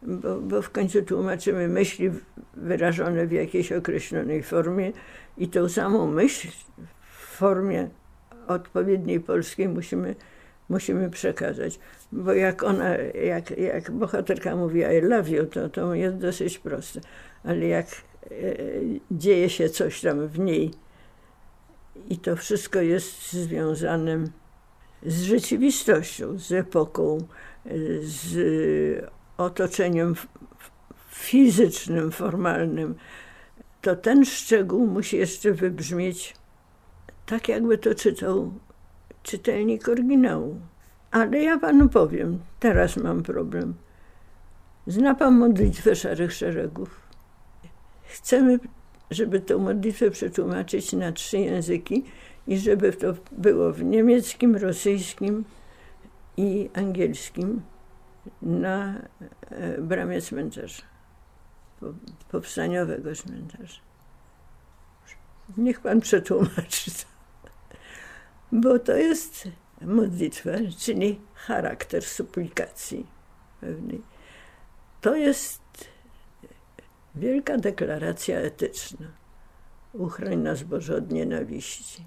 bo, 0.02 0.42
bo 0.42 0.62
w 0.62 0.70
końcu 0.70 1.02
tłumaczymy 1.02 1.68
myśli 1.68 2.12
wyrażone 2.54 3.28
w 3.28 3.32
jakiejś 3.32 3.72
określonej 3.72 4.44
formie 4.44 4.92
i 5.38 5.48
tą 5.48 5.70
samą 5.70 6.12
myśl 6.12 6.48
w 7.02 7.38
formie 7.38 7.90
odpowiedniej 8.48 9.20
polskiej 9.20 9.70
musimy, 9.70 10.16
musimy 10.70 11.10
przekazać. 11.10 11.80
Bo 12.12 12.34
jak 12.34 12.64
ona, 12.64 12.98
jak, 12.98 13.58
jak 13.58 13.92
bohaterka 13.92 14.56
mówi 14.56 14.80
I 14.80 15.02
love 15.02 15.30
you, 15.30 15.46
to, 15.46 15.70
to 15.70 15.96
jest 15.96 16.18
dosyć 16.18 16.60
proste. 16.60 17.02
Ale 17.44 17.68
jak 17.68 17.86
e, 17.86 18.36
dzieje 19.12 19.50
się 19.50 19.70
coś 19.70 20.02
tam 20.02 20.28
w 20.28 20.40
niej, 20.40 20.72
i 22.10 22.18
to 22.18 22.36
wszystko 22.36 22.82
jest 22.82 23.34
związane 23.34 24.24
z 25.06 25.22
rzeczywistością, 25.22 26.40
z 26.40 26.52
epoką, 26.52 27.18
z 28.02 29.10
otoczeniem 29.38 30.12
f- 30.12 30.28
f- 30.60 30.72
fizycznym, 31.10 32.12
formalnym. 32.12 32.96
To 33.82 33.96
ten 33.96 34.26
szczegół 34.26 34.88
musi 34.88 35.18
jeszcze 35.18 35.52
wybrzmieć 35.52 36.36
tak, 37.26 37.48
jakby 37.48 37.78
to 37.78 37.96
czytał 37.96 38.54
czytelnik 39.24 39.90
oryginału. 39.90 40.62
Ale 41.12 41.44
ja 41.44 41.60
panu 41.60 41.90
powiem, 41.90 42.40
teraz 42.60 42.98
mam 42.98 43.24
problem. 43.24 43.74
Zna 44.88 45.16
pan 45.16 45.38
modlitwę 45.38 45.96
Szarych 45.96 46.34
Szeregów? 46.34 47.02
Chcemy 48.04 48.60
żeby 49.12 49.40
tę 49.40 49.58
modlitwę 49.58 50.12
przetłumaczyć 50.12 50.94
na 50.94 51.12
trzy 51.12 51.38
języki 51.38 52.04
i 52.48 52.58
żeby 52.58 52.94
to 52.94 53.14
było 53.32 53.74
w 53.74 53.84
niemieckim, 53.84 54.56
rosyjskim 54.56 55.46
i 56.38 56.70
angielskim 56.74 57.62
na 58.42 59.02
e, 59.50 59.82
bramie 59.82 60.22
cmentarza, 60.22 60.84
po- 61.80 61.94
powstaniowego 62.32 63.16
cmentarza. 63.16 63.80
Niech 65.58 65.80
pan 65.80 66.02
przetłumaczy 66.02 66.92
to. 66.92 67.06
Bo 68.52 68.80
to 68.80 68.96
jest 68.96 69.48
modlitwa, 69.82 70.52
czyli 70.78 71.22
charakter 71.34 72.04
suplikacji 72.04 73.06
pewnej. 73.62 74.02
To 75.02 75.16
jest 75.16 75.65
Wielka 77.16 77.58
deklaracja 77.58 78.40
etyczna. 78.40 79.08
Uchroń 79.94 80.38
nas 80.38 80.64
Boże 80.64 80.96
od 80.96 81.12
nienawiści. 81.12 82.06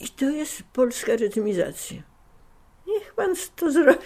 I 0.00 0.08
to 0.08 0.30
jest 0.30 0.62
polska 0.72 1.16
rytmizacja. 1.16 2.02
Niech 2.86 3.14
pan 3.14 3.34
to 3.56 3.72
zrobi. 3.72 3.98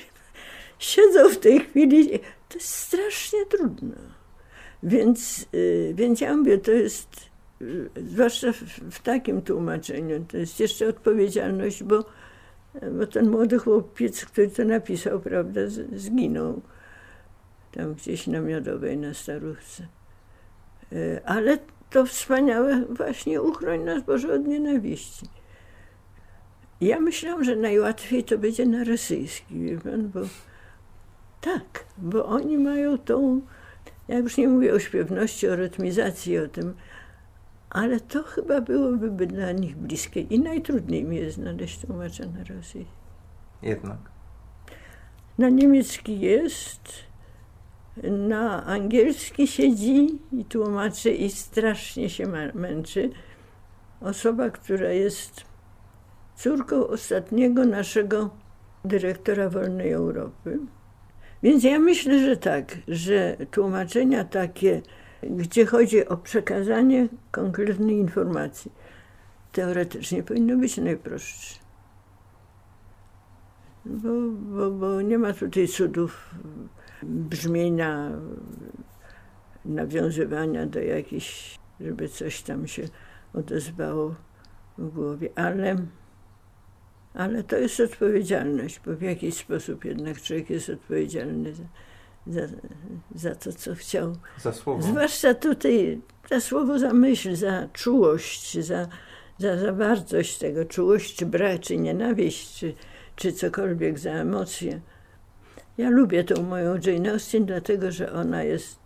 Siedzą 0.79 1.29
w 1.29 1.39
tej 1.39 1.61
chwili. 1.61 2.19
To 2.49 2.55
jest 2.55 2.69
strasznie 2.69 3.47
trudno. 3.47 3.95
Więc, 4.83 5.47
y, 5.55 5.93
więc 5.95 6.21
ja 6.21 6.37
mówię, 6.37 6.59
to 6.59 6.71
jest, 6.71 7.09
y, 7.63 7.91
zwłaszcza 8.07 8.53
w, 8.91 9.01
takim 9.03 9.43
tłumaczeniu, 9.43 10.25
to 10.29 10.37
jest 10.37 10.61
jeszcze 10.61 10.89
odpowiedzialność, 10.89 11.83
bo, 11.83 12.05
bo 12.99 13.07
ten 13.07 13.31
młody 13.31 13.59
chłopiec, 13.59 14.25
który 14.25 14.49
to 14.49 14.65
napisał, 14.65 15.21
prawda, 15.21 15.61
zginął 15.93 16.63
tam 17.73 17.95
gdzieś 17.95 18.27
na 18.27 18.41
Miodowej, 18.41 18.97
na 18.97 19.15
Starówce. 19.15 19.87
E, 20.93 21.21
Ale 21.25 21.59
to 21.91 22.07
wspaniałe 22.07 22.85
właśnie 22.85 23.43
uchroń 23.43 23.85
nas 23.85 24.03
Boże 24.03 24.35
od 24.35 24.47
nienawiści. 24.47 25.27
Ja 26.81 27.01
myślałam, 27.01 27.45
że 27.45 27.57
najłatwiej 27.57 28.25
to 28.25 28.39
będzie 28.39 28.67
na 28.67 28.85
rosyjski, 28.85 29.61
wie 29.61 29.79
pan, 29.79 30.09
bo 30.09 30.21
tak, 31.41 31.85
bo 31.99 32.27
oni 32.27 32.59
mają 32.59 32.99
tą, 32.99 33.41
ja 34.09 34.19
już 34.19 34.37
nie 34.37 34.49
mówię 34.49 34.75
o 34.75 34.79
śpiewności, 34.79 35.49
o 35.49 35.57
rytmizacji, 35.57 36.39
o 36.39 36.49
tym, 36.49 36.75
ale 37.71 38.01
to 38.01 38.23
chyba 38.23 38.61
byłoby 38.61 39.27
dla 39.27 39.53
nich 39.53 39.77
bliskie 39.77 40.21
i 40.21 40.41
najtrudniej 40.41 41.05
mi 41.05 41.17
jest 41.17 41.37
znaleźć 41.37 41.81
tłumacza 41.81 42.25
na 42.27 42.45
rosyjski. 42.45 42.87
Jednak. 43.63 43.99
Na 45.39 45.49
niemiecki 45.49 46.21
jest, 46.21 46.93
na 48.03 48.67
angielski 48.67 49.47
siedzi 49.47 50.19
i 50.33 50.45
tłumaczy 50.45 51.11
i 51.11 51.31
strasznie 51.31 52.11
się 52.11 52.27
męczy. 52.55 53.11
Osoba, 54.01 54.51
która 54.51 54.91
jest 54.91 55.45
córką 56.37 56.87
ostatniego 56.87 57.65
naszego 57.65 58.31
dyrektora 58.85 59.51
Wolnej 59.51 59.93
Europy. 59.93 60.59
Więc 61.43 61.65
ja 61.65 61.79
myślę, 61.79 62.19
że 62.19 62.37
tak, 62.37 62.77
że 62.89 63.37
tłumaczenia 63.51 64.25
takie, 64.25 64.83
gdzie 65.23 65.67
chodzi 65.67 66.09
o 66.09 66.17
przekazanie 66.17 67.09
konkretnej 67.31 67.97
informacji, 67.97 68.73
teoretycznie 69.53 70.23
powinno 70.23 70.57
być 70.57 70.77
najprostsze. 70.77 71.59
Bo, 73.85 74.09
bo, 74.31 74.71
bo 74.71 75.03
nie 75.03 75.19
ma 75.19 75.33
tutaj 75.33 75.69
cudów 75.69 76.35
brzmienia, 77.03 78.11
nawiązywania 79.65 80.67
do 80.67 80.81
jakichś 80.81 81.59
żeby 81.81 82.09
coś 82.09 82.43
tam 82.43 82.67
się 82.67 82.89
odezwało 83.35 84.15
w 84.79 84.89
głowie, 84.95 85.29
ale, 85.35 85.77
ale 87.15 87.43
to 87.43 87.57
jest 87.57 87.81
odpowiedzialność, 87.81 88.81
bo 88.87 88.97
w 88.97 89.03
jakiś 89.03 89.35
sposób 89.35 89.85
jednak 89.85 90.23
człowiek 90.23 90.51
jest 90.51 90.71
odpowiedzialny 90.71 91.55
za, 91.55 91.65
za, 92.27 92.41
za 93.15 93.35
to, 93.35 93.53
co 93.53 93.75
chciał. 93.75 94.17
Za 94.39 94.53
słowo. 94.53 94.83
Zwłaszcza 94.83 95.35
tutaj 95.35 96.01
za 96.31 96.41
słowo, 96.41 96.79
za 96.79 96.93
myśl, 96.93 97.35
za 97.35 97.69
czułość, 97.73 98.59
za, 98.59 98.89
za 99.39 99.57
zawartość 99.57 100.39
tego, 100.39 100.65
czułość, 100.65 101.17
czy 101.17 101.27
brak, 101.27 101.61
czy 101.61 101.77
nienawiść, 101.77 102.59
czy, 102.59 102.75
czy 103.17 103.33
cokolwiek 103.33 103.99
za 103.99 104.11
emocje. 104.11 104.81
Ja 105.79 105.91
lubię 105.91 106.25
tą 106.25 106.43
moją 106.43 106.79
Jane 106.87 107.13
Austen, 107.13 107.45
dlatego 107.47 107.91
że 107.91 108.13
ona 108.13 108.43
jest 108.43 108.79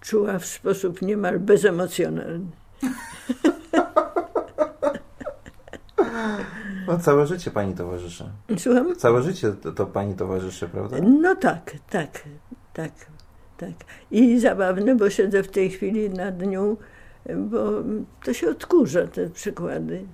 czuła 0.00 0.38
w 0.38 0.46
sposób 0.46 1.02
niemal 1.02 1.38
bezemocjonalny. 1.38 2.46
No, 6.88 6.98
całe 6.98 7.26
życie 7.26 7.50
pani 7.50 7.74
towarzyszy. 7.74 8.24
Słucham? 8.58 8.96
Całe 8.96 9.22
życie 9.22 9.52
to, 9.52 9.72
to 9.72 9.86
pani 9.86 10.14
towarzyszy, 10.14 10.68
prawda? 10.68 10.96
No 11.02 11.36
tak, 11.36 11.70
tak, 11.90 12.10
tak, 12.72 12.92
tak. 13.56 13.72
I 14.10 14.40
zabawne, 14.40 14.94
bo 14.94 15.10
siedzę 15.10 15.42
w 15.42 15.48
tej 15.48 15.70
chwili 15.70 16.10
nad 16.10 16.42
nią, 16.42 16.76
bo 17.36 17.70
to 18.24 18.32
się 18.32 18.50
odkurza, 18.50 19.06
te 19.06 19.30
przykłady. 19.30 20.04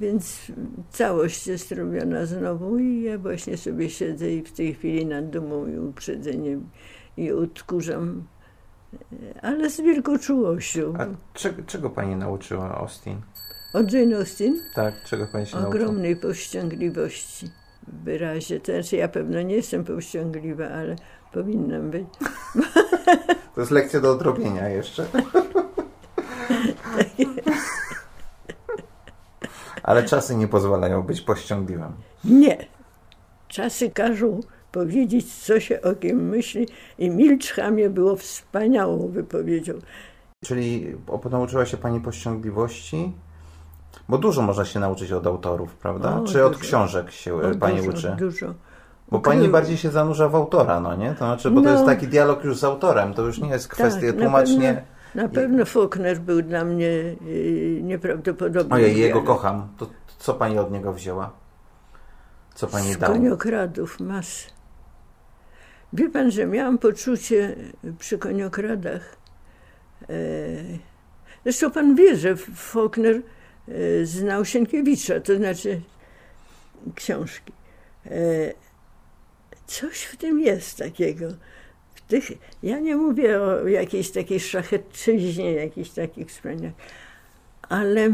Więc 0.00 0.52
całość 0.90 1.46
jest 1.46 1.72
robiona 1.72 2.26
znowu 2.26 2.78
i 2.78 3.02
ja 3.02 3.18
właśnie 3.18 3.56
sobie 3.56 3.90
siedzę 3.90 4.30
i 4.30 4.42
w 4.42 4.52
tej 4.52 4.74
chwili 4.74 5.06
nad 5.06 5.30
dumą 5.30 5.66
i 5.66 5.78
uprzedzeniem 5.78 6.68
i 7.16 7.32
odkurzam, 7.32 8.24
ale 9.42 9.70
z 9.70 9.80
wielką 9.80 10.18
czułością. 10.18 10.94
A 10.98 11.06
czego, 11.34 11.62
czego 11.66 11.90
pani 11.90 12.16
nauczyła 12.16 12.74
Austin? 12.74 13.20
Od 13.72 13.92
Jane 13.92 14.16
Austen? 14.16 14.60
Tak, 14.74 14.94
czego 15.04 15.26
pani 15.26 15.46
się 15.46 15.56
nauczyła? 15.56 15.84
Ogromnej 15.84 16.16
powściągliwości 16.16 17.46
w 17.88 18.04
wyrazie. 18.04 18.60
To 18.60 18.72
znaczy 18.72 18.96
ja 18.96 19.08
pewno 19.08 19.42
nie 19.42 19.54
jestem 19.54 19.84
powściągliwa, 19.84 20.68
ale 20.68 20.96
powinnam 21.32 21.90
być. 21.90 22.06
To 23.54 23.60
jest 23.60 23.70
lekcja 23.70 24.00
do 24.00 24.12
odrobienia 24.12 24.68
jeszcze. 24.68 25.06
Ale 29.90 30.02
czasy 30.04 30.36
nie 30.36 30.48
pozwalają 30.48 31.02
być 31.02 31.20
powściągliwym. 31.20 31.92
Nie. 32.24 32.56
Czasy 33.48 33.90
każą 33.90 34.40
powiedzieć, 34.72 35.34
co 35.44 35.60
się 35.60 35.82
o 35.82 35.94
kim 35.94 36.28
myśli 36.28 36.66
i 36.98 37.10
milcz 37.10 37.52
chamie 37.52 37.90
było 37.90 38.16
wspaniałą 38.16 39.08
wypowiedzią. 39.08 39.72
Czyli 40.44 40.96
nauczyła 41.30 41.66
się 41.66 41.76
pani 41.76 42.00
powściągliwości? 42.00 43.12
Bo 44.08 44.18
dużo 44.18 44.42
można 44.42 44.64
się 44.64 44.80
nauczyć 44.80 45.12
od 45.12 45.26
autorów, 45.26 45.74
prawda? 45.74 46.16
O, 46.16 46.24
Czy 46.24 46.44
od 46.44 46.52
dużo. 46.52 46.64
książek 46.64 47.10
się 47.10 47.34
O, 47.34 47.40
pani 47.60 47.76
dużo, 47.76 47.90
uczy? 47.90 48.16
Dużo. 48.18 48.54
Bo 49.10 49.20
pani 49.20 49.48
bardziej 49.48 49.76
się 49.76 49.90
zanurza 49.90 50.28
w 50.28 50.34
autora, 50.34 50.80
no 50.80 50.94
nie? 50.96 51.10
To 51.10 51.16
znaczy, 51.18 51.50
bo 51.50 51.60
to 51.60 51.66
No. 51.66 51.72
jest 51.72 51.84
taki 51.86 52.08
dialog 52.08 52.44
już 52.44 52.58
z 52.58 52.64
autorem, 52.64 53.14
to 53.14 53.22
już 53.22 53.38
nie 53.38 53.48
jest 53.48 53.68
kwestia 53.68 54.06
Tak, 54.06 54.16
tłumacznie. 54.20 54.82
Na 55.14 55.28
pewno 55.28 55.64
Faulkner 55.64 56.20
był 56.20 56.42
dla 56.42 56.64
mnie 56.64 56.88
y, 57.26 57.80
nieprawdopodobny. 57.82 58.74
Ojej, 58.74 58.98
jego 59.00 59.22
kocham. 59.22 59.68
To 59.78 59.90
co 60.18 60.34
pani 60.34 60.58
od 60.58 60.72
niego 60.72 60.92
wzięła? 60.92 61.32
Co 62.54 62.66
pani 62.66 62.92
Z 62.92 62.98
dała? 62.98 63.14
koniokradów 63.14 64.00
masę. 64.00 64.50
Wie 65.92 66.08
pan, 66.10 66.30
że 66.30 66.46
miałam 66.46 66.78
poczucie 66.78 67.56
przy 67.98 68.18
koniokradach. 68.18 69.16
E, 70.02 70.14
zresztą 71.44 71.70
pan 71.70 71.94
wie, 71.94 72.16
że 72.16 72.36
Faulkner 72.36 73.16
e, 73.68 74.04
znał 74.06 74.44
Sienkiewicza, 74.44 75.20
to 75.20 75.36
znaczy 75.36 75.80
książki. 76.94 77.52
E, 78.06 78.10
coś 79.66 80.02
w 80.02 80.16
tym 80.16 80.40
jest 80.40 80.78
takiego. 80.78 81.26
Tych, 82.10 82.32
ja 82.62 82.78
nie 82.78 82.96
mówię 82.96 83.42
o 83.42 83.68
jakiejś 83.68 84.10
takiej 84.10 84.40
szlachetczyźnie, 84.40 85.52
jakichś 85.52 85.90
takich 85.90 86.28
wspaniałych, 86.28 86.74
ale 87.62 88.10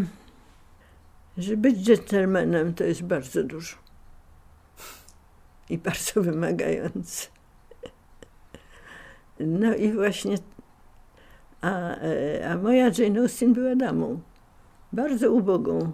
że 1.38 1.56
być 1.56 1.76
dżentelmenem 1.76 2.74
to 2.74 2.84
jest 2.84 3.02
bardzo 3.02 3.42
dużo 3.42 3.76
i 5.70 5.78
bardzo 5.78 6.22
wymagające. 6.22 7.26
No 9.40 9.74
i 9.74 9.92
właśnie, 9.92 10.36
a, 11.60 11.96
e, 11.96 12.50
a 12.50 12.56
moja 12.56 12.90
Jane 12.98 13.20
Austen 13.20 13.52
była 13.52 13.76
damą, 13.76 14.20
bardzo 14.92 15.32
ubogą, 15.32 15.92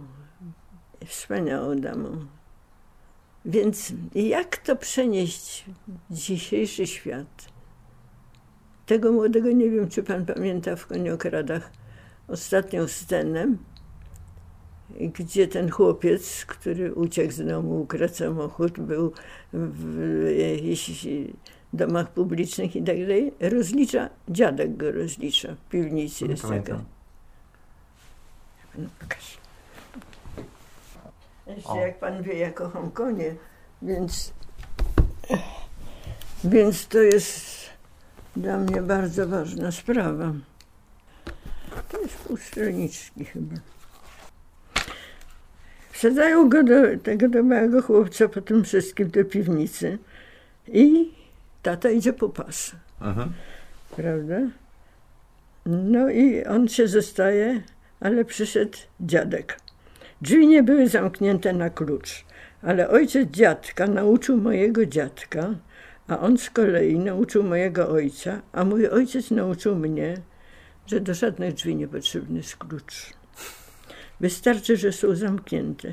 wspaniałą 1.07 1.77
damą. 1.77 2.27
Więc 3.45 3.93
jak 4.15 4.57
to 4.57 4.77
przenieść 4.77 5.65
w 6.11 6.15
dzisiejszy 6.15 6.87
świat? 6.87 7.52
Tego 8.93 9.13
młodego 9.13 9.53
nie 9.53 9.71
wiem, 9.71 9.89
czy 9.89 10.03
pan 10.03 10.27
pamięta 10.27 10.77
w 10.77 10.87
Koniokradach 10.87 11.71
ostatnią 12.29 12.89
scenę, 12.89 13.47
gdzie 15.01 15.49
ten 15.49 15.71
chłopiec, 15.71 16.45
który 16.45 16.95
uciekł 16.95 17.33
z 17.33 17.47
domu, 17.47 17.81
ukradł 17.81 18.15
samochód, 18.15 18.81
był 18.81 19.13
w 19.53 20.35
jakichś 20.39 21.07
domach 21.73 22.11
publicznych 22.11 22.77
i 22.77 22.83
tak 22.83 23.01
dalej, 23.01 23.33
rozlicza, 23.41 24.09
dziadek 24.29 24.77
go 24.77 24.93
rozlicza, 24.93 25.55
w 25.55 25.69
piwnicy 25.69 26.27
jest 26.27 26.43
taka. 26.43 26.81
No, 28.79 28.89
pokaż. 29.01 29.39
Jeszcze 31.47 31.77
jak 31.77 31.99
pan 31.99 32.23
wie, 32.23 32.39
ja 32.39 32.53
kocham 32.53 32.91
konie, 32.91 33.35
więc, 33.83 34.33
więc 36.45 36.89
to 36.89 36.99
jest 36.99 37.62
dla 38.37 38.59
mnie 38.59 38.83
bardzo 38.83 39.27
ważna 39.29 39.73
sprawa. 39.73 40.33
To 41.89 42.01
jest 42.01 42.15
półstroniczki 42.17 43.25
chyba. 43.25 43.55
Wsadzają 45.91 46.49
go 46.49 46.63
do 46.63 46.75
tego 47.03 47.29
do 47.29 47.43
małego 47.43 47.83
chłopca 47.83 48.29
po 48.29 48.41
tym 48.41 48.65
wszystkim 48.65 49.11
do 49.11 49.25
piwnicy 49.25 49.99
i 50.69 51.13
tata 51.63 51.91
idzie 51.91 52.13
po 52.13 52.29
pas, 52.29 52.73
Mhm. 53.01 53.33
prawda? 53.97 54.37
No 55.67 56.09
i 56.11 56.45
on 56.45 56.69
się 56.69 56.89
zostaje, 56.89 57.63
ale 58.01 58.25
przyszedł 58.25 58.79
dziadek. 59.01 59.57
Drzwi 60.23 60.47
nie 60.47 60.63
były 60.63 60.89
zamknięte 60.89 61.53
na 61.53 61.71
klucz, 61.71 62.25
ale 62.63 62.89
ojciec 62.89 63.31
dziadka 63.31 63.87
nauczył 63.87 64.37
mojego 64.37 64.87
dziadka, 64.87 65.55
a 66.09 66.21
on 66.21 66.39
z 66.39 66.51
kolei 66.51 66.99
nauczył 66.99 67.43
mojego 67.43 67.89
ojca, 67.89 68.43
a 68.53 68.65
mój 68.65 68.89
ojciec 68.89 69.31
nauczył 69.31 69.77
mnie, 69.77 70.17
że 70.87 71.01
do 71.01 71.15
żadnych 71.15 71.55
drzwi 71.55 71.77
nie 71.77 71.89
potrzebny 71.89 72.37
jest 72.37 72.57
klucz. 72.57 73.15
Wystarczy, 74.21 74.77
że 74.77 74.93
są 74.93 75.15
zamknięte, 75.15 75.93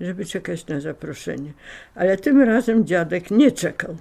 żeby 0.00 0.24
czekać 0.24 0.66
na 0.66 0.80
zaproszenie. 0.80 1.52
Ale 1.94 2.16
tym 2.16 2.42
razem 2.42 2.86
dziadek 2.86 3.30
nie 3.30 3.52
czekał. 3.52 3.96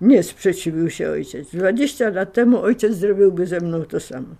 Nie 0.00 0.22
sprzeciwił 0.22 0.90
się 0.90 1.10
ojciec. 1.10 1.50
20 1.50 2.10
lat 2.10 2.32
temu 2.32 2.62
ojciec 2.62 2.94
zrobiłby 2.94 3.46
ze 3.46 3.60
mną 3.60 3.84
to 3.84 4.00
samo. 4.00 4.34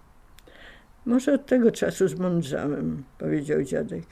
Może 1.06 1.34
od 1.34 1.46
tego 1.46 1.70
czasu 1.70 2.08
zmądrzałem, 2.08 3.04
powiedział 3.18 3.62
dziadek. 3.62 4.04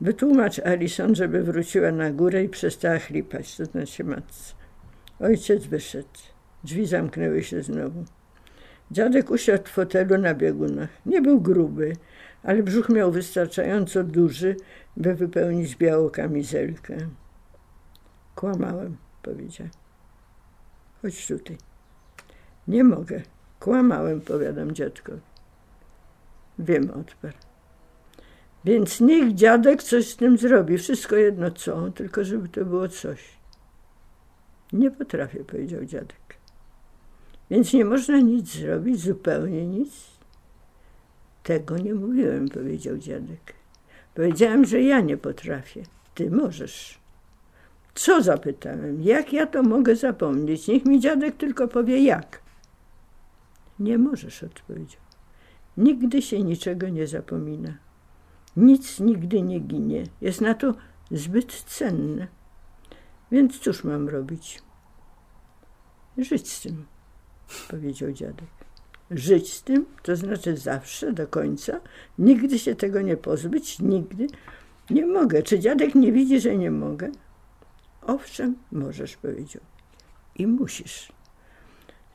Wytłumacz 0.00 0.58
Alison, 0.58 1.14
żeby 1.14 1.42
wróciła 1.42 1.92
na 1.92 2.10
górę 2.10 2.44
i 2.44 2.48
przestała 2.48 2.98
chlipać, 2.98 3.56
to 3.56 3.64
znaczy 3.64 4.04
matce. 4.04 4.63
Ojciec 5.20 5.66
wyszedł. 5.66 6.08
Drzwi 6.64 6.86
zamknęły 6.86 7.42
się 7.42 7.62
znowu. 7.62 8.04
Dziadek 8.90 9.30
usiadł 9.30 9.64
w 9.64 9.70
fotelu 9.70 10.18
na 10.18 10.34
biegunach. 10.34 10.88
Nie 11.06 11.22
był 11.22 11.40
gruby, 11.40 11.92
ale 12.42 12.62
brzuch 12.62 12.88
miał 12.88 13.12
wystarczająco 13.12 14.04
duży, 14.04 14.56
by 14.96 15.14
wypełnić 15.14 15.76
białą 15.76 16.10
kamizelkę. 16.10 16.96
Kłamałem, 18.34 18.96
powiedział. 19.22 19.66
Chodź 21.02 21.26
tutaj. 21.26 21.58
Nie 22.68 22.84
mogę. 22.84 23.22
Kłamałem, 23.60 24.20
powiadam 24.20 24.72
dziadkowi. 24.72 25.20
Wiem, 26.58 26.90
odparł. 26.90 27.36
Więc 28.64 29.00
niech 29.00 29.34
dziadek 29.34 29.82
coś 29.82 30.08
z 30.08 30.16
tym 30.16 30.38
zrobi. 30.38 30.78
Wszystko 30.78 31.16
jedno 31.16 31.50
co, 31.50 31.90
tylko 31.90 32.24
żeby 32.24 32.48
to 32.48 32.64
było 32.64 32.88
coś. 32.88 33.33
Nie 34.74 34.90
potrafię, 34.90 35.44
powiedział 35.44 35.84
dziadek. 35.84 36.38
Więc 37.50 37.72
nie 37.72 37.84
można 37.84 38.18
nic 38.18 38.54
zrobić, 38.54 39.00
zupełnie 39.00 39.66
nic. 39.66 39.90
Tego 41.42 41.78
nie 41.78 41.94
mówiłem, 41.94 42.48
powiedział 42.48 42.98
dziadek. 42.98 43.54
Powiedziałem, 44.14 44.64
że 44.64 44.82
ja 44.82 45.00
nie 45.00 45.16
potrafię. 45.16 45.82
Ty 46.14 46.30
możesz. 46.30 46.98
Co 47.94 48.22
zapytałem? 48.22 49.02
Jak 49.02 49.32
ja 49.32 49.46
to 49.46 49.62
mogę 49.62 49.96
zapomnieć? 49.96 50.68
Niech 50.68 50.84
mi 50.84 51.00
dziadek 51.00 51.36
tylko 51.36 51.68
powie 51.68 52.04
jak. 52.04 52.42
Nie 53.78 53.98
możesz, 53.98 54.42
odpowiedział. 54.42 55.00
Nigdy 55.76 56.22
się 56.22 56.42
niczego 56.42 56.88
nie 56.88 57.06
zapomina. 57.06 57.78
Nic 58.56 59.00
nigdy 59.00 59.42
nie 59.42 59.60
ginie. 59.60 60.04
Jest 60.20 60.40
na 60.40 60.54
to 60.54 60.74
zbyt 61.10 61.52
cenne. 61.52 62.26
Więc 63.32 63.58
cóż 63.58 63.84
mam 63.84 64.08
robić? 64.08 64.63
Żyć 66.18 66.52
z 66.52 66.62
tym, 66.62 66.86
powiedział 67.70 68.12
dziadek. 68.12 68.48
Żyć 69.10 69.52
z 69.52 69.62
tym, 69.62 69.86
to 70.02 70.16
znaczy 70.16 70.56
zawsze, 70.56 71.12
do 71.12 71.26
końca, 71.26 71.80
nigdy 72.18 72.58
się 72.58 72.74
tego 72.74 73.00
nie 73.00 73.16
pozbyć, 73.16 73.78
nigdy. 73.78 74.26
Nie 74.90 75.06
mogę. 75.06 75.42
Czy 75.42 75.58
dziadek 75.58 75.94
nie 75.94 76.12
widzi, 76.12 76.40
że 76.40 76.56
nie 76.56 76.70
mogę? 76.70 77.10
Owszem, 78.02 78.56
możesz, 78.72 79.16
powiedział. 79.16 79.62
I 80.36 80.46
musisz. 80.46 81.12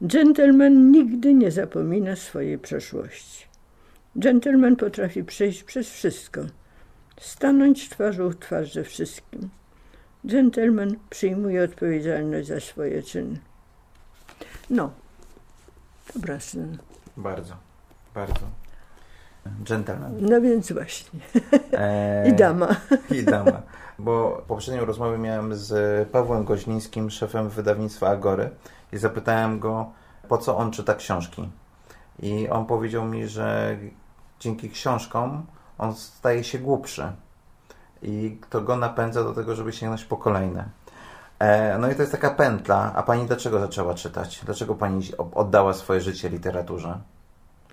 Dżentelmen 0.03 0.91
nigdy 0.91 1.33
nie 1.33 1.51
zapomina 1.51 2.15
swojej 2.15 2.59
przeszłości. 2.59 3.45
Dżentelmen 4.19 4.75
potrafi 4.75 5.23
przejść 5.23 5.63
przez 5.63 5.89
wszystko, 5.89 6.41
stanąć 7.19 7.89
twarzą 7.89 8.29
w 8.29 8.39
twarz 8.39 8.73
ze 8.73 8.83
wszystkim. 8.83 9.49
Dżentelmen 10.27 10.95
przyjmuje 11.09 11.63
odpowiedzialność 11.63 12.47
za 12.47 12.59
swoje 12.59 13.03
czyny. 13.03 13.39
No, 14.69 14.89
dobra 16.13 16.39
syn. 16.39 16.77
Bardzo, 17.17 17.53
bardzo. 18.15 18.41
Gentleman. 19.45 20.17
No 20.21 20.41
więc 20.41 20.71
właśnie. 20.71 21.19
E, 21.73 22.29
I 22.29 22.33
dama. 22.33 22.67
I 23.19 23.23
dama. 23.23 23.61
Bo 23.99 24.43
poprzednią 24.47 24.85
rozmowę 24.85 25.17
miałem 25.17 25.55
z 25.55 26.09
Pawłem 26.09 26.43
Goźlińskim, 26.43 27.09
szefem 27.09 27.49
wydawnictwa 27.49 28.07
Agory 28.09 28.49
i 28.93 28.97
zapytałem 28.97 29.59
go, 29.59 29.91
po 30.27 30.37
co 30.37 30.57
on 30.57 30.71
czyta 30.71 30.95
książki. 30.95 31.49
I 32.19 32.49
on 32.49 32.65
powiedział 32.65 33.05
mi, 33.05 33.27
że 33.27 33.77
dzięki 34.39 34.69
książkom 34.69 35.45
on 35.77 35.95
staje 35.95 36.43
się 36.43 36.59
głupszy. 36.59 37.11
I 38.01 38.37
to 38.49 38.61
go 38.61 38.75
napędza 38.75 39.23
do 39.23 39.33
tego, 39.33 39.55
żeby 39.55 39.73
sięgnąć 39.73 40.05
po 40.05 40.17
kolejne. 40.17 40.65
E, 41.39 41.77
no 41.77 41.91
i 41.91 41.95
to 41.95 42.01
jest 42.01 42.11
taka 42.11 42.29
pętla. 42.29 42.93
A 42.95 43.03
pani 43.03 43.27
dlaczego 43.27 43.59
zaczęła 43.59 43.93
czytać? 43.93 44.41
Dlaczego 44.45 44.75
pani 44.75 45.01
oddała 45.35 45.73
swoje 45.73 46.01
życie 46.01 46.29
literaturze? 46.29 46.99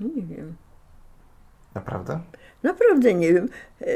Nie 0.01 0.23
wiem. 0.23 0.57
Naprawdę? 1.75 2.21
Naprawdę 2.63 3.15
nie 3.15 3.35
wiem. 3.35 3.49
E, 3.81 3.87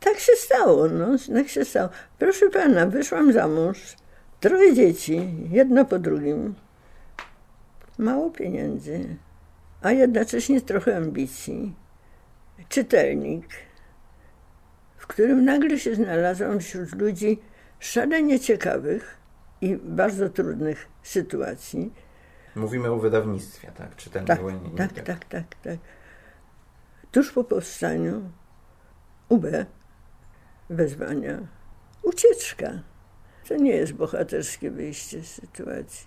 tak 0.00 0.18
się 0.18 0.32
stało, 0.36 0.88
no. 0.88 1.06
Tak 1.34 1.48
się 1.48 1.64
stało. 1.64 1.88
Proszę 2.18 2.50
pana, 2.50 2.86
wyszłam 2.86 3.32
za 3.32 3.48
mąż. 3.48 3.96
Troje 4.40 4.74
dzieci, 4.74 5.34
jedno 5.50 5.84
po 5.84 5.98
drugim. 5.98 6.54
Mało 7.98 8.30
pieniędzy, 8.30 9.16
a 9.82 9.92
jednocześnie 9.92 10.60
trochę 10.60 10.96
ambicji. 10.96 11.74
Czytelnik, 12.68 13.46
w 14.96 15.06
którym 15.06 15.44
nagle 15.44 15.78
się 15.78 15.94
znalazłam 15.94 16.60
wśród 16.60 16.94
ludzi 16.94 17.38
szalenie 17.80 18.40
ciekawych 18.40 19.18
i 19.60 19.76
bardzo 19.76 20.28
trudnych 20.28 20.88
sytuacji. 21.02 21.92
Mówimy 22.54 22.90
o 22.90 22.96
wydawnictwie, 22.96 23.72
tak? 23.76 23.96
Czy 23.96 24.10
ten 24.10 24.24
tak, 24.24 24.42
nie, 24.42 24.70
tak, 24.76 24.92
tak, 24.92 25.04
tak, 25.04 25.24
tak, 25.24 25.54
tak. 25.62 25.78
Tuż 27.12 27.32
po 27.32 27.44
powstaniu 27.44 28.30
UB 29.28 29.46
wezwania 30.70 31.38
ucieczka. 32.02 32.70
To 33.48 33.56
nie 33.56 33.70
jest 33.70 33.92
bohaterskie 33.92 34.70
wyjście 34.70 35.22
z 35.22 35.34
sytuacji. 35.34 36.06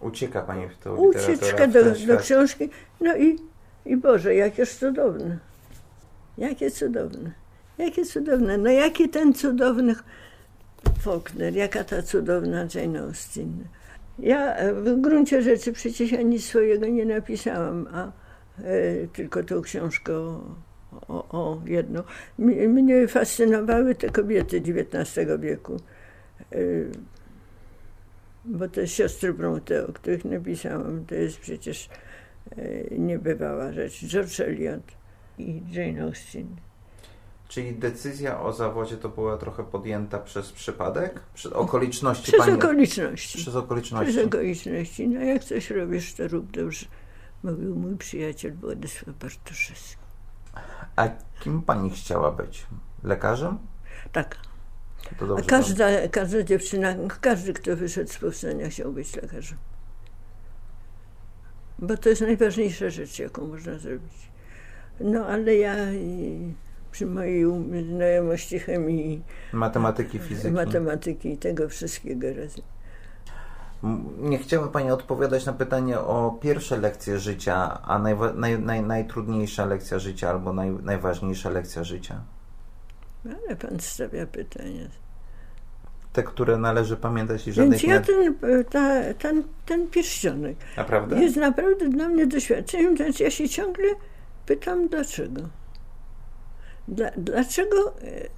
Ucieka 0.00 0.42
Pani 0.42 0.68
w 0.68 0.78
to 0.78 0.94
Ucieczka 0.94 1.66
do, 1.66 1.84
do 2.06 2.16
książki. 2.16 2.70
No 3.00 3.16
i, 3.16 3.38
i 3.86 3.96
Boże, 3.96 4.34
jakie 4.34 4.66
cudowne. 4.66 5.38
Jakie 6.38 6.70
cudowne. 6.70 7.32
Jakie 7.78 8.04
cudowne. 8.04 8.58
No 8.58 8.70
jaki 8.70 9.08
ten 9.08 9.34
cudowny 9.34 9.94
Faulkner, 11.02 11.56
jaka 11.56 11.84
ta 11.84 12.02
cudowna 12.02 12.66
Jane 12.74 13.00
Austen. 13.00 13.64
Ja 14.18 14.56
w 14.74 15.00
gruncie 15.00 15.42
rzeczy 15.42 15.72
przecież 15.72 16.12
ja 16.12 16.22
nic 16.22 16.44
swojego 16.44 16.86
nie 16.86 17.06
napisałam, 17.06 17.88
a 17.92 18.12
e, 18.62 19.06
tylko 19.06 19.42
tą 19.42 19.62
książkę 19.62 20.12
o, 21.08 21.28
o. 21.28 21.62
Mnie 22.68 23.08
fascynowały 23.08 23.94
te 23.94 24.10
kobiety 24.10 24.56
XIX 24.56 25.30
wieku. 25.40 25.76
E, 26.52 26.56
bo 28.44 28.68
te 28.68 28.86
siostry 28.86 29.34
Bronte, 29.34 29.86
o 29.86 29.92
których 29.92 30.24
napisałam, 30.24 31.04
to 31.06 31.14
jest 31.14 31.38
przecież 31.38 31.88
e, 32.56 32.98
niebywała 32.98 33.72
rzecz. 33.72 34.04
George 34.04 34.40
Eliot 34.40 34.82
i 35.38 35.62
Jane 35.70 36.02
Austen. 36.02 36.46
Czyli 37.52 37.74
decyzja 37.74 38.40
o 38.40 38.52
zawodzie 38.52 38.96
to 38.96 39.08
była 39.08 39.36
trochę 39.36 39.64
podjęta 39.64 40.18
przez 40.18 40.52
przypadek? 40.52 41.20
Przez 41.34 41.52
okoliczności? 41.52 42.32
Przez 42.32 42.40
pani... 42.46 42.52
okoliczności. 42.52 43.38
Przez 43.38 43.56
okoliczności. 43.56 44.12
Przez 44.12 44.26
okoliczności. 44.26 45.08
No 45.08 45.20
jak 45.20 45.44
coś 45.44 45.70
robisz, 45.70 46.14
to 46.14 46.28
rób 46.28 46.50
dobrze. 46.50 46.86
Mówił 47.42 47.76
mój 47.76 47.96
przyjaciel 47.96 48.54
Władysław 48.54 49.16
Bartoszewski. 49.16 50.02
A 50.96 51.08
kim 51.40 51.62
pani 51.62 51.90
chciała 51.90 52.30
być? 52.30 52.66
Lekarzem? 53.04 53.58
Tak. 54.12 54.36
Każda, 55.46 56.08
każda 56.08 56.42
dziewczyna, 56.42 56.94
każdy, 57.20 57.52
kto 57.52 57.76
wyszedł 57.76 58.12
z 58.12 58.18
powstania, 58.18 58.68
chciał 58.68 58.92
być 58.92 59.16
lekarzem. 59.16 59.58
Bo 61.78 61.96
to 61.96 62.08
jest 62.08 62.22
najważniejsza 62.22 62.90
rzecz, 62.90 63.18
jaką 63.18 63.46
można 63.46 63.78
zrobić. 63.78 64.30
No 65.00 65.26
ale 65.26 65.56
ja 65.56 65.74
przy 66.92 67.06
mojej 67.06 67.44
znajomości 67.88 68.58
chemii, 68.58 69.22
matematyki, 69.52 70.18
fizyki, 70.18 70.54
matematyki 70.54 71.32
i 71.32 71.38
tego 71.38 71.68
wszystkiego 71.68 72.26
razem. 72.28 72.64
Nie 74.18 74.38
chciała 74.38 74.68
Pani 74.68 74.90
odpowiadać 74.90 75.46
na 75.46 75.52
pytanie 75.52 75.98
o 75.98 76.38
pierwsze 76.42 76.76
lekcje 76.76 77.18
życia, 77.18 77.82
a 77.82 77.98
najwa, 77.98 78.32
naj, 78.32 78.58
naj, 78.58 78.82
najtrudniejsza 78.82 79.64
lekcja 79.66 79.98
życia 79.98 80.30
albo 80.30 80.52
naj, 80.52 80.70
najważniejsza 80.82 81.50
lekcja 81.50 81.84
życia. 81.84 82.20
Ale 83.24 83.56
Pan 83.56 83.80
stawia 83.80 84.26
pytania. 84.26 84.88
Te, 86.12 86.22
które 86.22 86.58
należy 86.58 86.96
pamiętać 86.96 87.48
i 87.48 87.52
żadnych 87.52 87.80
Więc 87.80 87.92
ja 87.92 88.00
ten, 88.00 88.34
ta, 88.70 89.14
ten, 89.14 89.42
ten 89.66 89.88
pierścionek 89.90 90.56
naprawdę? 90.76 91.22
jest 91.22 91.36
naprawdę 91.36 91.88
dla 91.88 92.08
mnie 92.08 92.26
doświadczeniem, 92.26 92.96
więc 92.96 93.20
ja 93.20 93.30
się 93.30 93.48
ciągle 93.48 93.88
pytam 94.46 94.88
dlaczego. 94.88 95.40
Dla, 96.88 97.10
dlaczego 97.16 97.98
e, 98.02 98.28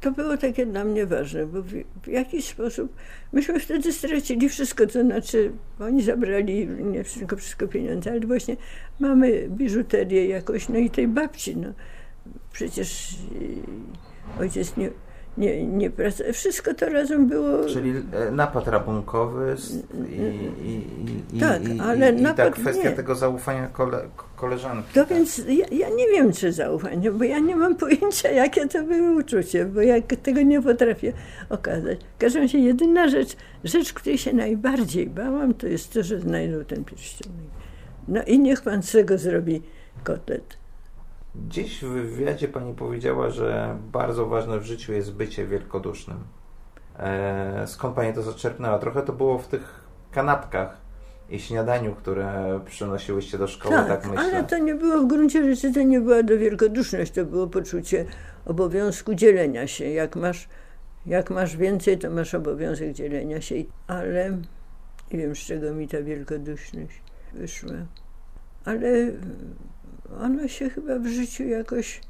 to 0.00 0.10
było 0.10 0.36
takie 0.36 0.66
dla 0.66 0.84
mnie 0.84 1.06
ważne, 1.06 1.46
bo 1.46 1.62
w, 1.62 1.72
w 2.02 2.06
jakiś 2.06 2.44
sposób 2.44 2.94
myśmy 3.32 3.60
wtedy 3.60 3.92
stracili 3.92 4.48
wszystko, 4.48 4.86
to 4.86 5.02
znaczy 5.02 5.52
oni 5.80 6.02
zabrali 6.02 6.66
nie 6.66 7.04
wszystko, 7.04 7.36
wszystko 7.36 7.68
pieniądze, 7.68 8.10
ale 8.10 8.20
właśnie 8.20 8.56
mamy 9.00 9.48
biżuterię 9.48 10.28
jakoś, 10.28 10.68
no 10.68 10.78
i 10.78 10.90
tej 10.90 11.08
babci, 11.08 11.56
no. 11.56 11.68
Przecież 12.52 13.14
e, 14.38 14.40
ojciec 14.40 14.76
nie, 14.76 14.90
nie, 15.38 15.66
nie 15.66 15.90
pracował. 15.90 16.32
Wszystko 16.32 16.74
to 16.74 16.88
razem 16.88 17.28
było. 17.28 17.64
Czyli 17.64 17.94
e, 18.12 18.30
napad 18.30 18.68
rabunkowy 18.68 19.56
i, 20.08 20.20
i, 20.68 21.36
i, 21.36 21.40
tak, 21.40 21.68
i, 21.68 21.80
ale 21.80 22.12
i, 22.12 22.22
napad, 22.22 22.48
i 22.48 22.50
ta 22.50 22.60
kwestia 22.60 22.90
nie. 22.90 22.96
tego 22.96 23.14
zaufania 23.14 23.68
kole, 23.68 24.00
koleżanki. 24.36 24.88
To 24.94 25.00
tak? 25.00 25.08
więc 25.08 25.38
ja, 25.48 25.66
ja, 25.72 25.88
nie 25.88 26.08
wiem, 26.08 26.32
czy 26.32 26.52
zaufanie, 26.52 27.10
bo 27.10 27.24
ja 27.24 27.38
nie 27.38 27.56
mam 27.56 27.76
pojęcia, 27.86 28.30
jakie 28.30 28.68
to 28.68 28.82
było 28.82 29.18
uczucie, 29.18 29.64
bo 29.64 29.80
ja 29.80 30.02
tego 30.22 30.42
nie 30.42 30.62
potrafię 30.62 31.12
okazać. 31.48 31.98
W 32.16 32.18
każdym 32.18 32.42
razie 32.42 32.58
jedyna 32.58 33.08
rzecz, 33.08 33.36
rzecz, 33.64 33.92
której 33.92 34.18
się 34.18 34.32
najbardziej 34.32 35.06
bałam, 35.06 35.54
to 35.54 35.66
jest 35.66 35.92
to, 35.92 36.02
że 36.02 36.20
znajdą 36.20 36.64
ten 36.64 36.84
pierścionek. 36.84 37.38
No 38.08 38.22
i 38.22 38.38
niech 38.38 38.62
pan 38.62 38.82
z 38.82 38.92
tego 38.92 39.18
zrobi 39.18 39.62
kotlet. 40.04 40.63
Gdzieś 41.34 41.84
w 41.84 41.88
wywiadzie 41.88 42.48
pani 42.48 42.74
powiedziała, 42.74 43.30
że 43.30 43.76
bardzo 43.92 44.26
ważne 44.26 44.58
w 44.58 44.64
życiu 44.64 44.92
jest 44.92 45.12
bycie 45.12 45.46
wielkodusznym. 45.46 46.18
E, 46.98 47.66
skąd 47.66 47.94
pani 47.94 48.14
to 48.14 48.22
zaczerpnęła? 48.22 48.78
Trochę 48.78 49.02
to 49.02 49.12
było 49.12 49.38
w 49.38 49.48
tych 49.48 49.84
kanapkach 50.12 50.76
i 51.30 51.40
śniadaniu, 51.40 51.94
które 51.94 52.60
przynosiłyście 52.64 53.38
do 53.38 53.48
szkoły, 53.48 53.74
tak, 53.74 53.88
tak 53.88 54.06
myślę. 54.10 54.24
ale 54.24 54.44
to 54.44 54.58
nie 54.58 54.74
było 54.74 55.00
w 55.00 55.06
gruncie 55.06 55.54
rzeczy, 55.54 55.72
to 55.72 55.82
nie 55.82 56.00
była 56.00 56.22
do 56.22 56.38
wielkoduszność, 56.38 57.12
to 57.12 57.24
było 57.24 57.46
poczucie 57.46 58.04
obowiązku 58.44 59.14
dzielenia 59.14 59.66
się. 59.66 59.84
Jak 59.84 60.16
masz, 60.16 60.48
jak 61.06 61.30
masz 61.30 61.56
więcej, 61.56 61.98
to 61.98 62.10
masz 62.10 62.34
obowiązek 62.34 62.92
dzielenia 62.92 63.40
się. 63.40 63.54
Ale 63.86 64.30
nie 65.12 65.18
wiem, 65.18 65.36
z 65.36 65.38
czego 65.38 65.74
mi 65.74 65.88
ta 65.88 66.02
wielkoduszność 66.02 67.02
wyszła. 67.32 67.74
Ale 68.64 68.88
ona 70.20 70.48
się 70.48 70.70
chyba 70.70 70.98
w 70.98 71.06
życiu 71.06 71.44
jakoś, 71.44 72.00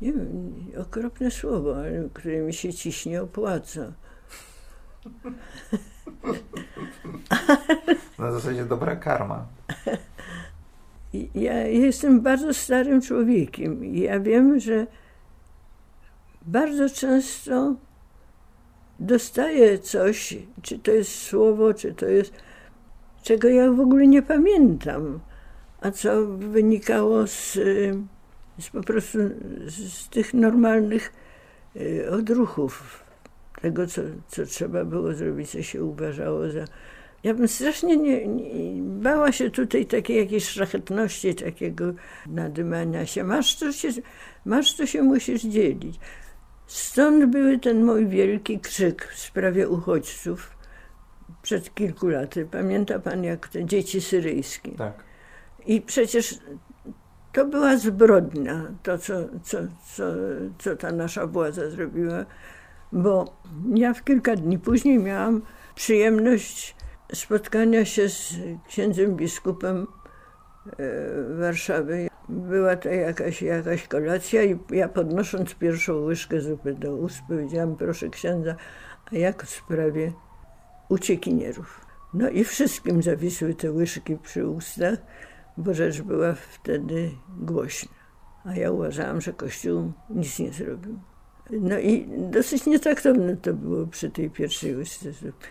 nie 0.00 0.12
wiem, 0.12 0.54
okropne 0.80 1.30
słowo, 1.30 1.76
ale 1.76 2.08
które 2.14 2.40
mi 2.40 2.54
się 2.54 2.72
ciśnie, 2.72 3.22
opłaca. 3.22 3.92
Na 8.18 8.32
zasadzie 8.32 8.64
dobra 8.64 8.96
karma. 8.96 9.46
ja 11.34 11.66
jestem 11.66 12.20
bardzo 12.20 12.54
starym 12.54 13.02
człowiekiem 13.02 13.84
i 13.84 14.00
ja 14.00 14.20
wiem, 14.20 14.60
że 14.60 14.86
bardzo 16.42 16.90
często 16.90 17.74
dostaję 19.00 19.78
coś, 19.78 20.38
czy 20.62 20.78
to 20.78 20.90
jest 20.90 21.22
słowo, 21.22 21.74
czy 21.74 21.94
to 21.94 22.06
jest, 22.06 22.32
czego 23.22 23.48
ja 23.48 23.72
w 23.72 23.80
ogóle 23.80 24.06
nie 24.06 24.22
pamiętam, 24.22 25.20
a 25.84 25.90
co 25.90 26.26
wynikało 26.26 27.26
z, 27.26 27.52
z 28.58 28.70
po 28.72 28.80
prostu 28.80 29.18
z 29.66 30.08
tych 30.08 30.34
normalnych 30.34 31.12
y, 31.76 32.10
odruchów, 32.10 33.04
tego, 33.62 33.86
co, 33.86 34.02
co 34.28 34.46
trzeba 34.46 34.84
było 34.84 35.14
zrobić, 35.14 35.50
co 35.50 35.62
się 35.62 35.84
uważało 35.84 36.50
za 36.50 36.64
ja 37.24 37.34
bym 37.34 37.48
strasznie 37.48 37.96
nie, 37.96 38.26
nie, 38.26 38.82
bała 38.82 39.32
się 39.32 39.50
tutaj 39.50 39.86
takiej 39.86 40.16
jakiejś 40.16 40.48
szlachetności, 40.48 41.34
takiego 41.34 41.84
nadymania 42.26 43.06
się. 43.06 43.24
Masz 43.24 43.56
to 43.56 43.72
się, 43.72 43.88
masz 44.44 44.76
to 44.76 44.86
się 44.86 45.02
musisz 45.02 45.42
dzielić. 45.42 45.98
Stąd 46.66 47.24
był 47.24 47.58
ten 47.58 47.84
mój 47.84 48.06
wielki 48.06 48.60
krzyk 48.60 49.08
w 49.12 49.18
sprawie 49.18 49.68
uchodźców 49.68 50.56
przed 51.42 51.74
kilku 51.74 52.08
laty. 52.08 52.46
Pamięta 52.46 52.98
pan, 52.98 53.24
jak 53.24 53.48
te 53.48 53.64
dzieci 53.64 54.00
syryjskie? 54.00 54.70
Tak. 54.70 55.03
I 55.66 55.80
przecież 55.80 56.38
to 57.32 57.44
była 57.44 57.76
zbrodnia, 57.76 58.62
to 58.82 58.98
co, 58.98 59.14
co, 59.42 59.58
co, 59.94 60.04
co 60.58 60.76
ta 60.76 60.92
nasza 60.92 61.26
władza 61.26 61.70
zrobiła, 61.70 62.24
bo 62.92 63.36
ja 63.74 63.94
w 63.94 64.04
kilka 64.04 64.36
dni 64.36 64.58
później 64.58 64.98
miałam 64.98 65.42
przyjemność 65.74 66.76
spotkania 67.12 67.84
się 67.84 68.08
z 68.08 68.34
księdzem 68.68 69.16
biskupem 69.16 69.86
e, 70.78 71.36
Warszawy. 71.38 72.08
Była 72.28 72.76
to 72.76 72.88
jakaś, 72.88 73.42
jakaś 73.42 73.88
kolacja 73.88 74.42
i 74.42 74.58
ja 74.70 74.88
podnosząc 74.88 75.54
pierwszą 75.54 75.94
łyżkę 75.94 76.40
zupy 76.40 76.74
do 76.74 76.96
ust 76.96 77.18
powiedziałam, 77.28 77.76
proszę 77.76 78.08
księdza, 78.08 78.54
a 79.12 79.16
jak 79.16 79.42
w 79.42 79.50
sprawie 79.50 80.12
uciekinierów? 80.88 81.86
No 82.14 82.28
i 82.28 82.44
wszystkim 82.44 83.02
zawisły 83.02 83.54
te 83.54 83.72
łyżki 83.72 84.16
przy 84.16 84.46
ustach, 84.46 84.98
bo 85.56 85.74
rzecz 85.74 86.02
była 86.02 86.34
wtedy 86.34 87.10
głośna. 87.40 87.94
A 88.44 88.54
ja 88.54 88.70
uważałam, 88.70 89.20
że 89.20 89.32
Kościół 89.32 89.92
nic 90.10 90.38
nie 90.38 90.52
zrobił. 90.52 90.98
No 91.50 91.78
i 91.78 92.08
dosyć 92.30 92.66
nietaktowne 92.66 93.36
to 93.36 93.54
było 93.54 93.86
przy 93.86 94.10
tej 94.10 94.30
pierwszej 94.30 94.74
zupy. 95.12 95.46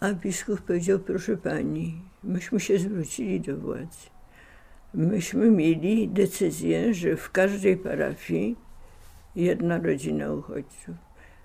A 0.00 0.12
biskup 0.12 0.60
powiedział, 0.60 0.98
proszę 0.98 1.36
pani, 1.36 2.02
myśmy 2.24 2.60
się 2.60 2.78
zwrócili 2.78 3.40
do 3.40 3.56
władzy. 3.56 4.10
Myśmy 4.94 5.50
mieli 5.50 6.08
decyzję, 6.08 6.94
że 6.94 7.16
w 7.16 7.30
każdej 7.30 7.76
parafii 7.76 8.56
jedna 9.36 9.78
rodzina 9.78 10.32
uchodźców. 10.32 10.94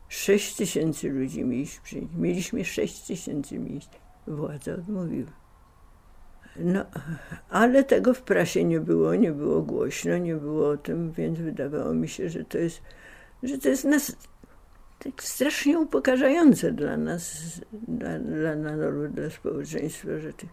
Sześć 0.10 0.56
tysięcy 0.56 1.10
ludzi 1.10 1.46
mieliśmy 1.46 1.84
przyjąć. 1.84 2.12
Mieliśmy 2.16 2.66
sześć 2.66 3.02
tysięcy 3.02 3.60
miejsc. 3.60 3.90
Władza 4.28 4.74
odmówiła. 4.74 5.45
No, 6.60 6.86
ale 7.50 7.84
tego 7.84 8.14
w 8.14 8.22
prasie 8.22 8.64
nie 8.64 8.80
było, 8.80 9.16
nie 9.16 9.32
było 9.32 9.62
głośno, 9.62 10.18
nie 10.18 10.36
było 10.36 10.70
o 10.70 10.78
tym, 10.78 11.12
więc 11.12 11.40
wydawało 11.40 11.94
mi 11.94 12.10
się, 12.10 12.30
że 12.30 12.46
to 12.46 12.58
jest, 12.58 12.82
że 13.44 13.58
to 13.58 13.70
jest 13.70 13.84
nas, 13.84 14.16
tak 15.00 15.24
strasznie 15.24 15.80
upokarzające 15.80 16.72
dla 16.72 16.98
nas, 16.98 17.52
dla, 17.88 18.20
dla 18.20 18.56
narodu, 18.56 19.14
dla 19.14 19.30
społeczeństwa, 19.30 20.20
że 20.20 20.34
tych 20.34 20.50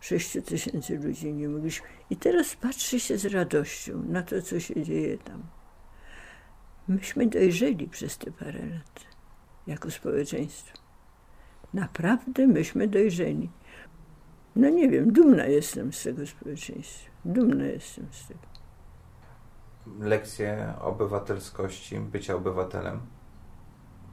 sześciu 0.00 0.42
tysięcy 0.42 0.98
ludzi 0.98 1.32
nie 1.32 1.48
mogliśmy. 1.48 1.86
I 2.10 2.16
teraz 2.16 2.56
patrzy 2.56 3.00
się 3.00 3.18
z 3.18 3.24
radością 3.24 4.02
na 4.08 4.22
to, 4.22 4.42
co 4.42 4.60
się 4.60 4.82
dzieje 4.82 5.18
tam. 5.18 5.42
Myśmy 6.88 7.26
dojrzeli 7.26 7.88
przez 7.88 8.18
te 8.18 8.30
parę 8.30 8.66
lat 8.66 9.06
jako 9.66 9.90
społeczeństwo. 9.90 10.78
Naprawdę 11.74 12.46
myśmy 12.46 12.88
dojrzeli. 12.88 13.50
No 14.56 14.68
nie 14.68 14.88
wiem, 14.88 15.12
dumna 15.12 15.46
jestem 15.46 15.92
z 15.92 16.02
tego 16.02 16.26
społeczeństwa. 16.26 17.10
Dumna 17.24 17.64
jestem 17.64 18.06
z 18.10 18.28
tego. 18.28 18.40
Lekcje 20.00 20.74
obywatelskości, 20.80 22.00
bycia 22.00 22.34
obywatelem 22.34 23.00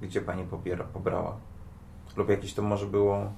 gdzie 0.04 0.22
pani 0.22 0.44
pobiera, 0.44 0.84
pobrała? 0.84 1.38
Lub 2.18 2.30
jakieś 2.30 2.54
to 2.54 2.62
może 2.62 2.86
było. 2.86 3.32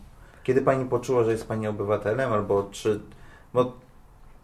Kiedy 0.44 0.62
pani 0.62 0.86
poczuła, 0.86 1.24
że 1.24 1.32
jest 1.32 1.48
pani 1.48 1.68
obywatelem, 1.68 2.34
albo 2.34 2.64
czy. 2.72 3.00
Bo 3.54 3.74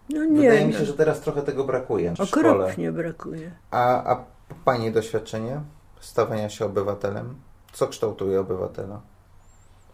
no 0.09 0.25
nie, 0.25 0.41
wydaje 0.41 0.67
mi 0.67 0.73
się, 0.73 0.85
że 0.85 0.93
teraz 0.93 1.21
trochę 1.21 1.41
tego 1.41 1.63
brakuje. 1.63 2.15
W 2.15 2.19
Okropnie 2.21 2.91
brakuje. 2.91 3.51
A, 3.71 4.13
a 4.13 4.25
pani 4.65 4.91
doświadczenie 4.91 5.61
stawania 5.99 6.49
się 6.49 6.65
obywatelem? 6.65 7.35
Co 7.71 7.87
kształtuje 7.87 8.39
obywatela? 8.39 9.01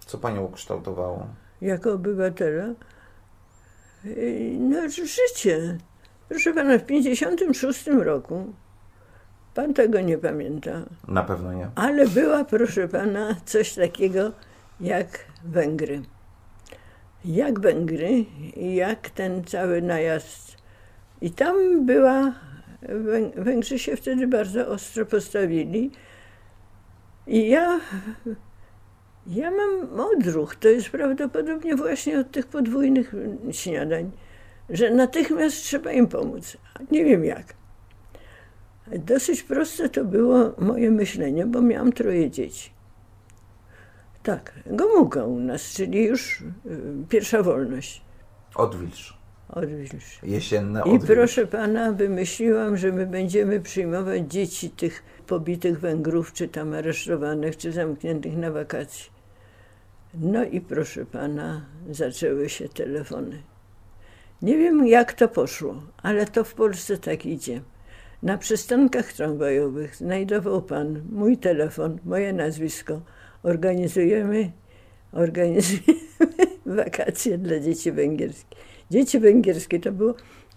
Co 0.05 0.17
panią 0.17 0.43
ukształtowało? 0.43 1.27
Jako 1.61 1.93
obywatela? 1.93 2.73
No, 4.59 4.77
życie. 4.89 5.77
Proszę 6.29 6.53
pana, 6.53 6.77
w 6.77 6.81
1956 6.81 7.87
roku 7.87 8.53
Pan 9.57 9.73
tego 9.73 10.01
nie 10.01 10.17
pamięta. 10.17 10.71
Na 11.07 11.23
pewno 11.23 11.53
nie. 11.53 11.69
Ale 11.75 12.07
była, 12.07 12.45
proszę 12.45 12.87
pana, 12.87 13.35
coś 13.45 13.73
takiego 13.73 14.31
jak 14.79 15.19
Węgry. 15.45 16.01
Jak 17.25 17.59
Węgry, 17.59 18.25
jak 18.75 19.09
ten 19.09 19.43
cały 19.43 19.81
najazd. 19.81 20.57
I 21.21 21.31
tam 21.31 21.85
była, 21.85 22.33
Węgrzy 23.35 23.79
się 23.79 23.95
wtedy 23.95 24.27
bardzo 24.27 24.67
ostro 24.67 25.05
postawili. 25.05 25.91
I 27.27 27.49
ja, 27.49 27.79
ja 29.27 29.51
mam 29.51 29.99
odruch, 29.99 30.55
to 30.55 30.67
jest 30.67 30.89
prawdopodobnie 30.89 31.75
właśnie 31.75 32.19
od 32.19 32.31
tych 32.31 32.47
podwójnych 32.47 33.13
śniadań, 33.51 34.11
że 34.69 34.91
natychmiast 34.91 35.55
trzeba 35.55 35.91
im 35.91 36.07
pomóc. 36.07 36.57
Nie 36.91 37.05
wiem 37.05 37.25
jak. 37.25 37.53
Dosyć 38.87 39.43
proste 39.43 39.89
to 39.89 40.05
było 40.05 40.53
moje 40.57 40.91
myślenie, 40.91 41.45
bo 41.45 41.61
miałam 41.61 41.93
troje 41.93 42.31
dzieci. 42.31 42.71
Tak, 44.23 44.53
Gomułka 44.65 45.23
u 45.23 45.39
nas, 45.39 45.73
czyli 45.73 46.05
już 46.05 46.41
y, 46.41 46.45
pierwsza 47.09 47.43
wolność. 47.43 48.01
Odwilż. 48.55 49.17
Odwilż. 49.49 50.19
Jesienne 50.23 50.83
odwilż. 50.83 51.03
I 51.03 51.07
proszę 51.07 51.47
pana, 51.47 51.91
wymyśliłam, 51.91 52.77
że 52.77 52.91
my 52.91 53.05
będziemy 53.05 53.59
przyjmować 53.59 54.21
dzieci 54.31 54.69
tych 54.69 55.03
pobitych 55.27 55.79
Węgrów, 55.79 56.33
czy 56.33 56.47
tam 56.47 56.73
aresztowanych, 56.73 57.57
czy 57.57 57.71
zamkniętych 57.71 58.37
na 58.37 58.51
wakacje. 58.51 59.16
No 60.21 60.43
i 60.43 60.61
proszę 60.61 61.05
pana, 61.05 61.65
zaczęły 61.89 62.49
się 62.49 62.69
telefony. 62.69 63.41
Nie 64.41 64.57
wiem, 64.57 64.87
jak 64.87 65.13
to 65.13 65.27
poszło, 65.27 65.81
ale 66.03 66.25
to 66.25 66.43
w 66.43 66.53
Polsce 66.53 66.97
tak 66.97 67.25
idzie. 67.25 67.61
Na 68.23 68.37
przystankach 68.37 69.13
tramwajowych 69.13 69.95
znajdował 69.95 70.61
pan 70.61 71.01
mój 71.11 71.37
telefon, 71.37 71.99
moje 72.05 72.33
nazwisko. 72.33 73.01
Organizujemy, 73.43 74.51
organizujemy 75.11 75.99
wakacje 76.65 77.37
dla 77.37 77.59
dzieci 77.59 77.91
węgierskich. 77.91 78.59
Dzieci 78.91 79.19
węgierskie 79.19 79.79
to 79.79 79.91
było 79.91 80.15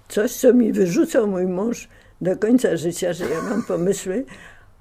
coś, 0.09 0.33
co 0.33 0.55
mi 0.55 0.73
wyrzucał 0.73 1.27
mój 1.27 1.47
mąż 1.47 1.89
do 2.21 2.37
końca 2.37 2.77
życia, 2.77 3.13
że 3.13 3.31
ja 3.31 3.43
mam 3.43 3.63
pomysły, 3.63 4.25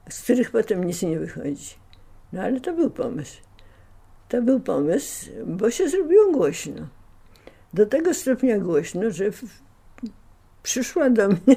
z 0.10 0.22
których 0.22 0.52
potem 0.52 0.84
nic 0.84 1.02
nie 1.02 1.20
wychodzi. 1.20 1.76
No 2.34 2.42
ale 2.42 2.62
to 2.62 2.74
był 2.74 2.90
pomysł. 2.90 3.49
To 4.30 4.42
był 4.42 4.60
pomysł, 4.60 5.26
bo 5.46 5.72
się 5.72 5.90
zrobiło 5.90 6.32
głośno. 6.32 6.88
Do 7.74 7.86
tego 7.86 8.14
stopnia 8.14 8.58
głośno, 8.58 9.12
że 9.12 9.32
w, 9.32 9.44
przyszła 10.64 11.10
do 11.10 11.28
mnie 11.28 11.56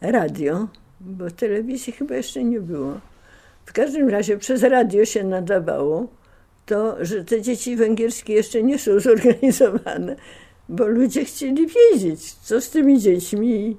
radio, 0.00 0.68
bo 1.00 1.30
telewizji 1.30 1.92
chyba 1.92 2.14
jeszcze 2.14 2.44
nie 2.44 2.60
było. 2.60 3.00
W 3.66 3.72
każdym 3.72 4.08
razie 4.08 4.38
przez 4.38 4.62
radio 4.62 5.04
się 5.04 5.24
nadawało 5.24 6.08
to, 6.66 7.04
że 7.04 7.24
te 7.24 7.42
dzieci 7.42 7.76
węgierskie 7.76 8.32
jeszcze 8.32 8.62
nie 8.62 8.78
są 8.78 9.00
zorganizowane, 9.00 10.16
bo 10.68 10.86
ludzie 10.86 11.24
chcieli 11.24 11.66
wiedzieć, 11.66 12.32
co 12.32 12.60
z 12.60 12.70
tymi 12.70 13.00
dziećmi. 13.00 13.76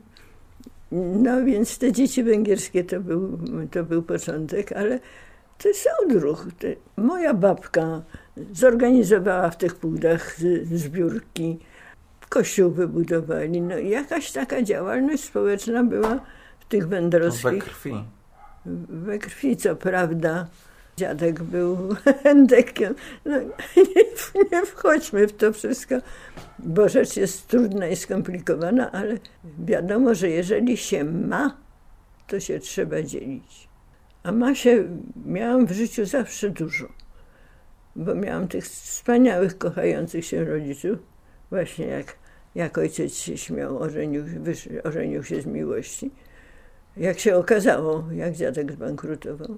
No 0.91 1.45
więc 1.45 1.77
te 1.77 1.91
dzieci 1.91 2.23
węgierskie 2.23 2.83
to 2.83 2.99
był, 2.99 3.39
to 3.71 3.83
był 3.83 4.03
początek, 4.03 4.71
ale 4.71 4.99
to 5.61 5.67
jest 5.67 5.87
odruch. 6.05 6.47
Moja 6.97 7.33
babka 7.33 8.01
zorganizowała 8.51 9.49
w 9.49 9.57
tych 9.57 9.75
pudach 9.75 10.35
zbiórki 10.63 11.59
kościół 12.29 12.71
wybudowali. 12.71 13.61
No 13.61 13.77
jakaś 13.77 14.31
taka 14.31 14.61
działalność 14.61 15.23
społeczna 15.23 15.83
była 15.83 16.19
w 16.59 16.65
tych 16.65 16.87
wędrowskich. 16.87 17.43
We 17.43 17.59
krwi. 17.59 17.93
We 18.89 19.19
krwi, 19.19 19.57
co 19.57 19.75
prawda. 19.75 20.47
Dziadek 20.97 21.43
był 21.43 21.95
endekiem. 22.23 22.95
No, 23.25 23.37
nie, 23.77 24.03
nie 24.51 24.65
wchodźmy 24.65 25.27
w 25.27 25.33
to 25.33 25.53
wszystko, 25.53 25.95
bo 26.59 26.89
rzecz 26.89 27.17
jest 27.17 27.47
trudna 27.47 27.87
i 27.87 27.95
skomplikowana, 27.95 28.91
ale 28.91 29.17
wiadomo, 29.59 30.15
że 30.15 30.29
jeżeli 30.29 30.77
się 30.77 31.03
ma, 31.03 31.57
to 32.27 32.39
się 32.39 32.59
trzeba 32.59 33.03
dzielić. 33.03 33.70
A 34.23 34.31
ma 34.31 34.55
się, 34.55 34.83
miałam 35.25 35.65
w 35.65 35.71
życiu 35.71 36.05
zawsze 36.05 36.49
dużo, 36.49 36.87
bo 37.95 38.15
miałam 38.15 38.47
tych 38.47 38.65
wspaniałych, 38.65 39.57
kochających 39.57 40.25
się 40.25 40.45
rodziców, 40.45 40.99
właśnie 41.49 41.85
jak, 41.87 42.15
jak 42.55 42.77
ojciec 42.77 43.13
się 43.13 43.37
śmiał, 43.37 43.79
ożenił, 43.79 44.23
ożenił 44.83 45.23
się 45.23 45.41
z 45.41 45.45
miłości. 45.45 46.11
Jak 46.97 47.19
się 47.19 47.35
okazało, 47.35 48.03
jak 48.11 48.33
dziadek 48.33 48.71
zbankrutował. 48.71 49.57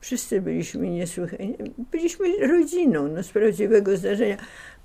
Wszyscy 0.00 0.40
byliśmy 0.40 0.90
niesłychanie, 0.90 1.54
byliśmy 1.92 2.46
rodziną, 2.46 3.08
no 3.08 3.22
z 3.22 3.28
prawdziwego 3.28 3.96
zdarzenia. 3.96 4.36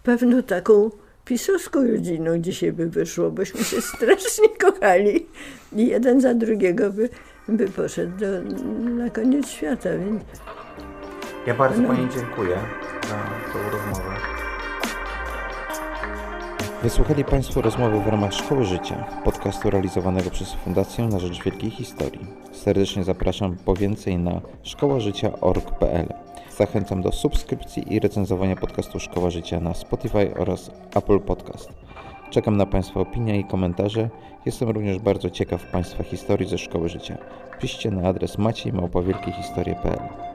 Pewno 0.03 0.43
taką 0.43 0.91
pisowską 1.25 1.88
rodziną 1.88 2.38
dzisiaj 2.38 2.71
by 2.71 2.89
wyszło, 2.89 3.31
bośmy 3.31 3.63
się 3.63 3.81
strasznie 3.95 4.49
kochali 4.49 5.25
i 5.75 5.88
jeden 5.88 6.21
za 6.21 6.33
drugiego 6.33 6.91
by, 6.91 7.09
by 7.49 7.67
poszedł 7.67 8.17
do, 8.17 8.25
na 8.89 9.09
koniec 9.09 9.49
świata. 9.49 9.89
Więc 10.05 10.23
Ja 11.47 11.53
bardzo 11.53 11.81
No. 11.81 11.87
Pani 11.87 12.09
dziękuję 12.09 12.57
za 13.09 13.15
tą 13.53 13.69
rozmowę. 13.71 14.15
Wysłuchali 16.83 17.23
Państwo 17.23 17.61
rozmowy 17.61 17.99
w 17.99 18.07
ramach 18.07 18.33
Szkoły 18.33 18.65
Życia, 18.65 19.05
podcastu 19.23 19.69
realizowanego 19.69 20.29
przez 20.29 20.53
Fundację 20.53 21.07
na 21.07 21.19
Rzecz 21.19 21.43
Wielkiej 21.43 21.69
Historii. 21.69 22.27
Serdecznie 22.51 23.03
zapraszam 23.03 23.55
po 23.65 23.73
więcej 23.73 24.17
na 24.17 24.41
szkołażycia.org.pl. 24.63 26.07
Zachęcam 26.57 27.01
do 27.01 27.11
subskrypcji 27.11 27.93
i 27.93 27.99
recenzowania 27.99 28.55
podcastu 28.55 28.99
Szkoła 28.99 29.29
Życia 29.29 29.59
na 29.59 29.73
Spotify 29.73 30.33
oraz 30.37 30.71
Apple 30.95 31.19
Podcast. 31.19 31.69
Czekam 32.29 32.57
na 32.57 32.65
Państwa 32.65 32.99
opinie 32.99 33.39
i 33.39 33.43
komentarze. 33.43 34.09
Jestem 34.47 34.69
również 34.69 34.99
bardzo 34.99 35.29
ciekaw 35.29 35.65
Państwa 35.71 36.03
historii 36.03 36.49
ze 36.49 36.57
Szkoły 36.57 36.89
Życia. 36.89 37.17
Piszcie 37.59 37.91
na 37.91 38.09
adres 38.09 38.37
maciejmałpowielkiehistorie.pl 38.37 40.26